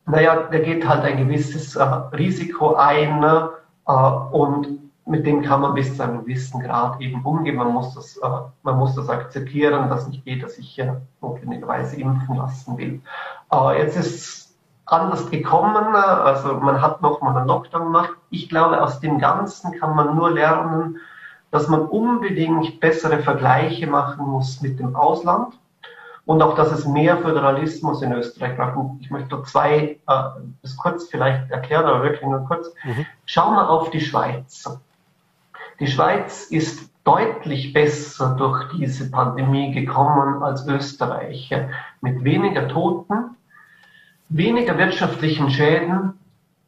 naja, 0.06 0.36
der 0.50 0.60
geht 0.60 0.86
halt 0.86 1.04
ein 1.04 1.16
gewisses 1.16 1.76
äh, 1.76 1.82
Risiko 1.82 2.74
ein 2.74 3.22
äh, 3.22 3.92
und 3.92 4.82
mit 5.04 5.26
dem 5.26 5.42
kann 5.42 5.60
man 5.60 5.74
bis 5.74 5.96
zu 5.96 6.02
einem 6.02 6.20
gewissen 6.20 6.60
Grad 6.60 7.00
eben 7.00 7.24
umgehen. 7.24 7.56
Man 7.56 7.72
muss 7.72 7.94
das, 7.94 8.16
äh, 8.18 8.28
man 8.62 8.78
muss 8.78 8.94
das 8.94 9.08
akzeptieren, 9.08 9.88
dass 9.88 10.08
nicht 10.08 10.24
jeder 10.24 10.48
sich 10.48 10.78
äh, 10.78 10.94
notwendigerweise 11.20 11.96
impfen 11.96 12.36
lassen 12.36 12.76
will. 12.78 13.00
Äh, 13.52 13.78
jetzt 13.78 13.96
ist 13.96 14.56
anders 14.86 15.30
gekommen, 15.30 15.94
also 15.94 16.54
man 16.54 16.82
hat 16.82 17.00
nochmal 17.00 17.36
einen 17.36 17.46
Lockdown 17.46 17.84
gemacht. 17.84 18.10
Ich 18.30 18.48
glaube, 18.48 18.82
aus 18.82 19.00
dem 19.00 19.18
Ganzen 19.18 19.72
kann 19.78 19.96
man 19.96 20.16
nur 20.16 20.30
lernen, 20.30 20.98
dass 21.52 21.68
man 21.68 21.82
unbedingt 21.82 22.80
bessere 22.80 23.20
Vergleiche 23.20 23.86
machen 23.86 24.26
muss 24.26 24.60
mit 24.62 24.80
dem 24.80 24.96
Ausland 24.96 25.54
und 26.24 26.40
auch, 26.40 26.56
dass 26.56 26.72
es 26.72 26.86
mehr 26.86 27.18
Föderalismus 27.18 28.00
in 28.00 28.12
Österreich 28.12 28.56
braucht. 28.56 29.00
Ich 29.00 29.10
möchte 29.10 29.40
zwei, 29.44 29.98
äh, 30.08 30.22
das 30.62 30.76
kurz 30.76 31.08
vielleicht 31.08 31.50
erklären, 31.50 31.84
aber 31.84 32.02
wirklich 32.02 32.22
nur 32.22 32.44
kurz. 32.46 32.72
Mhm. 32.84 33.06
Schauen 33.26 33.54
wir 33.54 33.68
auf 33.68 33.90
die 33.90 34.00
Schweiz. 34.00 34.64
Die 35.78 35.86
Schweiz 35.86 36.44
ist 36.44 36.90
deutlich 37.04 37.74
besser 37.74 38.34
durch 38.38 38.72
diese 38.72 39.10
Pandemie 39.10 39.72
gekommen 39.72 40.42
als 40.42 40.66
Österreich, 40.66 41.50
mit 42.00 42.24
weniger 42.24 42.68
Toten, 42.68 43.36
weniger 44.30 44.78
wirtschaftlichen 44.78 45.50
Schäden 45.50 46.14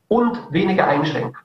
und 0.08 0.52
weniger 0.52 0.86
Einschränkungen. 0.88 1.38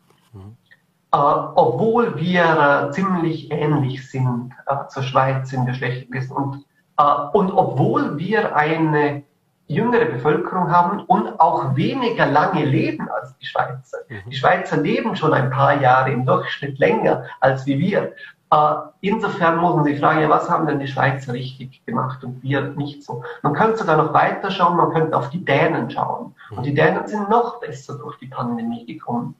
Mhm. 1.14 1.20
Äh, 1.20 1.52
obwohl 1.56 2.16
wir 2.18 2.90
äh, 2.90 2.92
ziemlich 2.92 3.52
ähnlich 3.52 4.10
sind 4.10 4.52
äh, 4.66 4.88
zur 4.90 5.04
Schweiz, 5.04 5.50
sind 5.50 5.66
wir 5.66 5.74
schlecht 5.74 6.12
gewesen. 6.12 6.34
Und, 6.34 6.66
äh, 6.98 7.04
und 7.34 7.52
obwohl 7.52 8.18
wir 8.18 8.56
eine 8.56 9.24
jüngere 9.68 10.06
Bevölkerung 10.06 10.72
haben 10.72 11.02
und 11.02 11.40
auch 11.40 11.76
weniger 11.76 12.26
lange 12.26 12.66
leben 12.66 13.08
als 13.10 13.38
die 13.38 13.46
Schweizer. 13.46 14.00
Mhm. 14.10 14.30
Die 14.30 14.36
Schweizer 14.36 14.78
leben 14.78 15.16
schon 15.16 15.34
ein 15.34 15.52
paar 15.52 15.80
Jahre 15.80 16.12
im 16.12 16.26
Durchschnitt 16.26 16.80
länger 16.80 17.26
als 17.40 17.66
wie 17.68 17.78
wir. 17.78 18.14
Äh, 18.52 18.76
insofern 19.02 19.58
muss 19.58 19.76
man 19.76 19.84
sich 19.84 20.00
fragen, 20.00 20.22
ja, 20.22 20.30
was 20.30 20.50
haben 20.50 20.66
denn 20.66 20.80
die 20.80 20.88
Schweizer 20.88 21.34
richtig 21.34 21.86
gemacht 21.86 22.24
und 22.24 22.42
wir 22.42 22.62
nicht 22.62 23.04
so. 23.04 23.24
Man 23.44 23.54
könnte 23.54 23.78
sogar 23.78 23.98
noch 23.98 24.12
weiter 24.14 24.50
schauen, 24.50 24.76
man 24.76 24.92
könnte 24.92 25.16
auf 25.16 25.30
die 25.30 25.46
Dänen 25.46 25.92
schauen. 25.92 26.34
Und 26.50 26.66
die 26.66 26.74
Dänen 26.74 27.08
sind 27.08 27.30
noch 27.30 27.60
besser 27.60 28.00
durch 28.00 28.18
die 28.18 28.26
Pandemie 28.26 28.88
gekommen. 28.88 29.36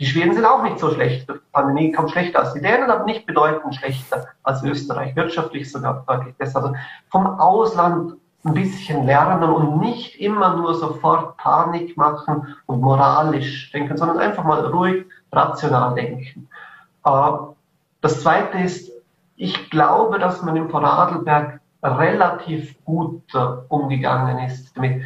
Die 0.00 0.06
Schweden 0.06 0.34
sind 0.34 0.46
auch 0.46 0.62
nicht 0.62 0.78
so 0.78 0.90
schlecht. 0.90 1.28
Die 1.28 1.34
Pandemie 1.52 1.92
kommt 1.92 2.10
schlechter 2.10 2.40
als 2.40 2.54
die 2.54 2.62
Dänen, 2.62 2.90
aber 2.90 3.04
nicht 3.04 3.26
bedeutend 3.26 3.74
schlechter 3.74 4.28
als 4.42 4.62
Österreich. 4.62 5.14
Wirtschaftlich 5.14 5.70
sogar 5.70 6.04
deutlich 6.08 6.34
besser. 6.36 6.62
Also 6.62 6.74
vom 7.10 7.26
Ausland 7.26 8.14
ein 8.42 8.54
bisschen 8.54 9.04
lernen 9.04 9.50
und 9.50 9.78
nicht 9.80 10.18
immer 10.18 10.56
nur 10.56 10.74
sofort 10.74 11.36
Panik 11.36 11.98
machen 11.98 12.56
und 12.64 12.80
moralisch 12.80 13.70
denken, 13.72 13.98
sondern 13.98 14.18
einfach 14.18 14.42
mal 14.42 14.64
ruhig, 14.64 15.04
rational 15.30 15.94
denken. 15.94 16.48
Äh, 17.04 17.32
das 18.00 18.22
Zweite 18.22 18.56
ist, 18.58 18.90
ich 19.36 19.68
glaube, 19.68 20.18
dass 20.18 20.40
man 20.40 20.56
im 20.56 20.70
Vorarlberg 20.70 21.60
relativ 21.82 22.82
gut 22.86 23.22
äh, 23.34 23.38
umgegangen 23.68 24.38
ist 24.46 24.74
damit. 24.74 25.02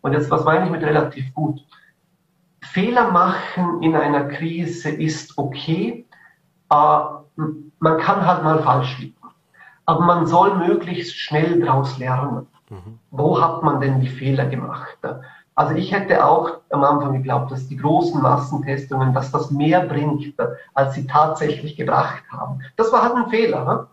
Und 0.00 0.14
jetzt, 0.14 0.32
was 0.32 0.44
meine 0.44 0.64
ich 0.64 0.70
mit 0.72 0.82
relativ 0.82 1.32
gut? 1.32 1.60
Fehler 2.62 3.10
machen 3.10 3.82
in 3.82 3.94
einer 3.94 4.24
Krise 4.24 4.90
ist 4.90 5.36
okay. 5.36 6.06
Äh, 6.70 6.98
man 7.78 7.98
kann 7.98 8.26
halt 8.26 8.44
mal 8.44 8.62
falsch 8.62 8.98
liegen. 8.98 9.16
Aber 9.84 10.00
man 10.00 10.26
soll 10.26 10.56
möglichst 10.56 11.16
schnell 11.16 11.60
daraus 11.60 11.98
lernen. 11.98 12.46
Mhm. 12.70 12.98
Wo 13.10 13.40
hat 13.40 13.62
man 13.62 13.80
denn 13.80 14.00
die 14.00 14.08
Fehler 14.08 14.46
gemacht? 14.46 14.96
Also 15.54 15.74
ich 15.74 15.92
hätte 15.92 16.24
auch 16.24 16.60
am 16.70 16.84
Anfang 16.84 17.12
geglaubt, 17.12 17.50
dass 17.50 17.68
die 17.68 17.76
großen 17.76 18.22
Massentestungen, 18.22 19.12
dass 19.12 19.30
das 19.32 19.50
mehr 19.50 19.80
bringt, 19.80 20.34
als 20.72 20.94
sie 20.94 21.06
tatsächlich 21.06 21.76
gebracht 21.76 22.22
haben. 22.30 22.60
Das 22.76 22.92
war 22.92 23.02
halt 23.02 23.16
ein 23.16 23.28
Fehler. 23.28 23.64
Ne? 23.64 23.86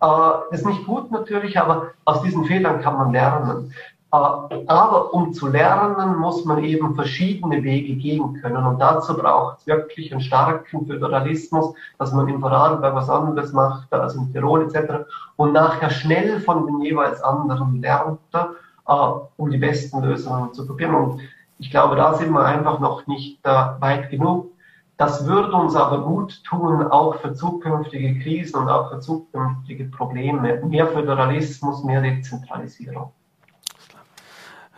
Äh, 0.00 0.50
das 0.50 0.60
ist 0.60 0.66
nicht 0.66 0.86
gut 0.86 1.10
natürlich, 1.12 1.58
aber 1.58 1.90
aus 2.04 2.22
diesen 2.22 2.44
Fehlern 2.44 2.80
kann 2.80 2.96
man 2.96 3.12
lernen. 3.12 3.72
Aber 4.10 5.12
um 5.12 5.32
zu 5.32 5.48
lernen, 5.48 6.18
muss 6.18 6.44
man 6.44 6.62
eben 6.62 6.94
verschiedene 6.94 7.62
Wege 7.62 7.96
gehen 7.96 8.40
können. 8.40 8.64
Und 8.64 8.78
dazu 8.78 9.16
braucht 9.16 9.58
es 9.58 9.66
wirklich 9.66 10.12
einen 10.12 10.20
starken 10.20 10.86
Föderalismus, 10.86 11.74
dass 11.98 12.12
man 12.12 12.28
in 12.28 12.40
Vorarlberg 12.40 12.94
was 12.94 13.10
anderes 13.10 13.52
macht 13.52 13.92
als 13.92 14.14
in 14.14 14.32
Tirol 14.32 14.62
etc. 14.62 15.06
Und 15.36 15.52
nachher 15.52 15.90
schnell 15.90 16.40
von 16.40 16.66
den 16.66 16.80
jeweils 16.82 17.20
anderen 17.22 17.82
lernt, 17.82 18.20
äh, 18.32 18.94
um 19.36 19.50
die 19.50 19.58
besten 19.58 20.00
Lösungen 20.02 20.54
zu 20.54 20.66
probieren. 20.66 20.94
Und 20.94 21.20
ich 21.58 21.70
glaube, 21.70 21.96
da 21.96 22.14
sind 22.14 22.30
wir 22.32 22.44
einfach 22.44 22.78
noch 22.78 23.06
nicht 23.06 23.44
äh, 23.44 23.48
weit 23.80 24.10
genug. 24.10 24.52
Das 24.98 25.26
würde 25.26 25.52
uns 25.52 25.74
aber 25.76 26.02
gut 26.02 26.42
tun, 26.44 26.86
auch 26.86 27.16
für 27.16 27.34
zukünftige 27.34 28.18
Krisen 28.20 28.56
und 28.56 28.70
auch 28.70 28.90
für 28.90 29.00
zukünftige 29.00 29.84
Probleme. 29.86 30.62
Mehr 30.64 30.86
Föderalismus, 30.86 31.84
mehr 31.84 32.00
Dezentralisierung. 32.00 33.12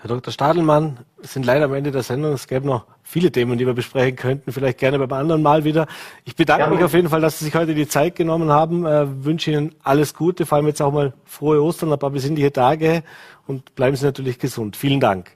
Herr 0.01 0.09
Dr. 0.09 0.33
Stadelmann, 0.33 0.99
wir 1.19 1.27
sind 1.27 1.45
leider 1.45 1.65
am 1.65 1.75
Ende 1.75 1.91
der 1.91 2.05
Sendung. 2.05 2.33
Es 2.33 2.47
gäbe 2.47 2.65
noch 2.65 2.85
viele 3.03 3.33
Themen, 3.33 3.59
die 3.59 3.67
wir 3.67 3.75
besprechen 3.75 4.15
könnten. 4.15 4.53
Vielleicht 4.53 4.79
gerne 4.79 4.97
beim 4.97 5.13
anderen 5.13 5.43
Mal 5.43 5.65
wieder. 5.65 5.89
Ich 6.25 6.37
bedanke 6.37 6.67
ja, 6.67 6.71
mich 6.71 6.85
auf 6.85 6.95
jeden 6.95 7.09
Fall, 7.09 7.21
dass 7.21 7.41
Sie 7.41 7.47
sich 7.47 7.55
heute 7.57 7.75
die 7.75 7.89
Zeit 7.89 8.15
genommen 8.15 8.51
haben. 8.51 8.87
Äh, 8.87 9.25
wünsche 9.25 9.51
Ihnen 9.51 9.75
alles 9.83 10.15
Gute, 10.15 10.47
vor 10.47 10.57
allem 10.57 10.69
jetzt 10.69 10.81
auch 10.81 10.93
mal 10.93 11.15
frohe 11.25 11.61
Ostern, 11.61 11.93
ein 11.93 11.99
paar 11.99 12.11
besinnliche 12.11 12.53
Tage 12.53 13.03
und 13.49 13.75
bleiben 13.75 13.97
Sie 13.97 14.05
natürlich 14.05 14.39
gesund. 14.39 14.77
Vielen 14.77 15.01
Dank. 15.01 15.33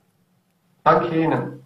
Danke 0.84 1.20
Ihnen. 1.20 1.64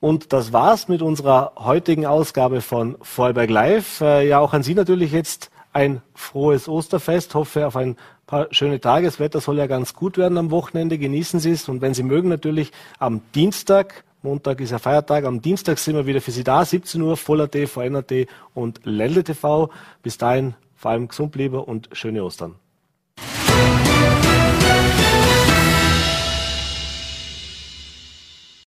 Und 0.00 0.32
das 0.32 0.54
war's 0.54 0.88
mit 0.88 1.02
unserer 1.02 1.52
heutigen 1.58 2.06
Ausgabe 2.06 2.62
von 2.62 2.96
Vorarlberg 3.02 3.50
Live. 3.50 4.00
Äh, 4.00 4.26
ja, 4.26 4.38
auch 4.38 4.54
an 4.54 4.62
Sie 4.62 4.74
natürlich 4.74 5.12
jetzt 5.12 5.50
ein 5.74 6.00
frohes 6.14 6.66
Osterfest. 6.66 7.34
Hoffe 7.34 7.66
auf 7.66 7.76
ein 7.76 7.96
paar 8.26 8.48
schöne 8.50 8.80
Tage. 8.80 9.06
Das 9.06 9.20
Wetter 9.20 9.40
soll 9.40 9.58
ja 9.58 9.66
ganz 9.66 9.94
gut 9.94 10.18
werden 10.18 10.38
am 10.38 10.50
Wochenende. 10.50 10.98
Genießen 10.98 11.40
Sie 11.40 11.52
es. 11.52 11.68
Und 11.68 11.80
wenn 11.80 11.94
Sie 11.94 12.02
mögen, 12.02 12.28
natürlich 12.28 12.72
am 12.98 13.20
Dienstag. 13.34 14.04
Montag 14.22 14.60
ist 14.60 14.70
ja 14.70 14.78
Feiertag. 14.78 15.24
Am 15.24 15.40
Dienstag 15.40 15.78
sind 15.78 15.94
wir 15.94 16.06
wieder 16.06 16.20
für 16.20 16.32
Sie 16.32 16.44
da. 16.44 16.64
17 16.64 17.00
Uhr, 17.00 17.16
Voller 17.16 17.50
T, 17.50 17.66
VNRT 17.66 18.26
und 18.54 18.80
Ländle 18.84 19.22
TV. 19.22 19.70
Bis 20.02 20.18
dahin 20.18 20.54
vor 20.74 20.90
allem 20.90 21.08
gesund 21.08 21.32
bleiben 21.32 21.60
und 21.60 21.88
schöne 21.92 22.24
Ostern. 22.24 22.56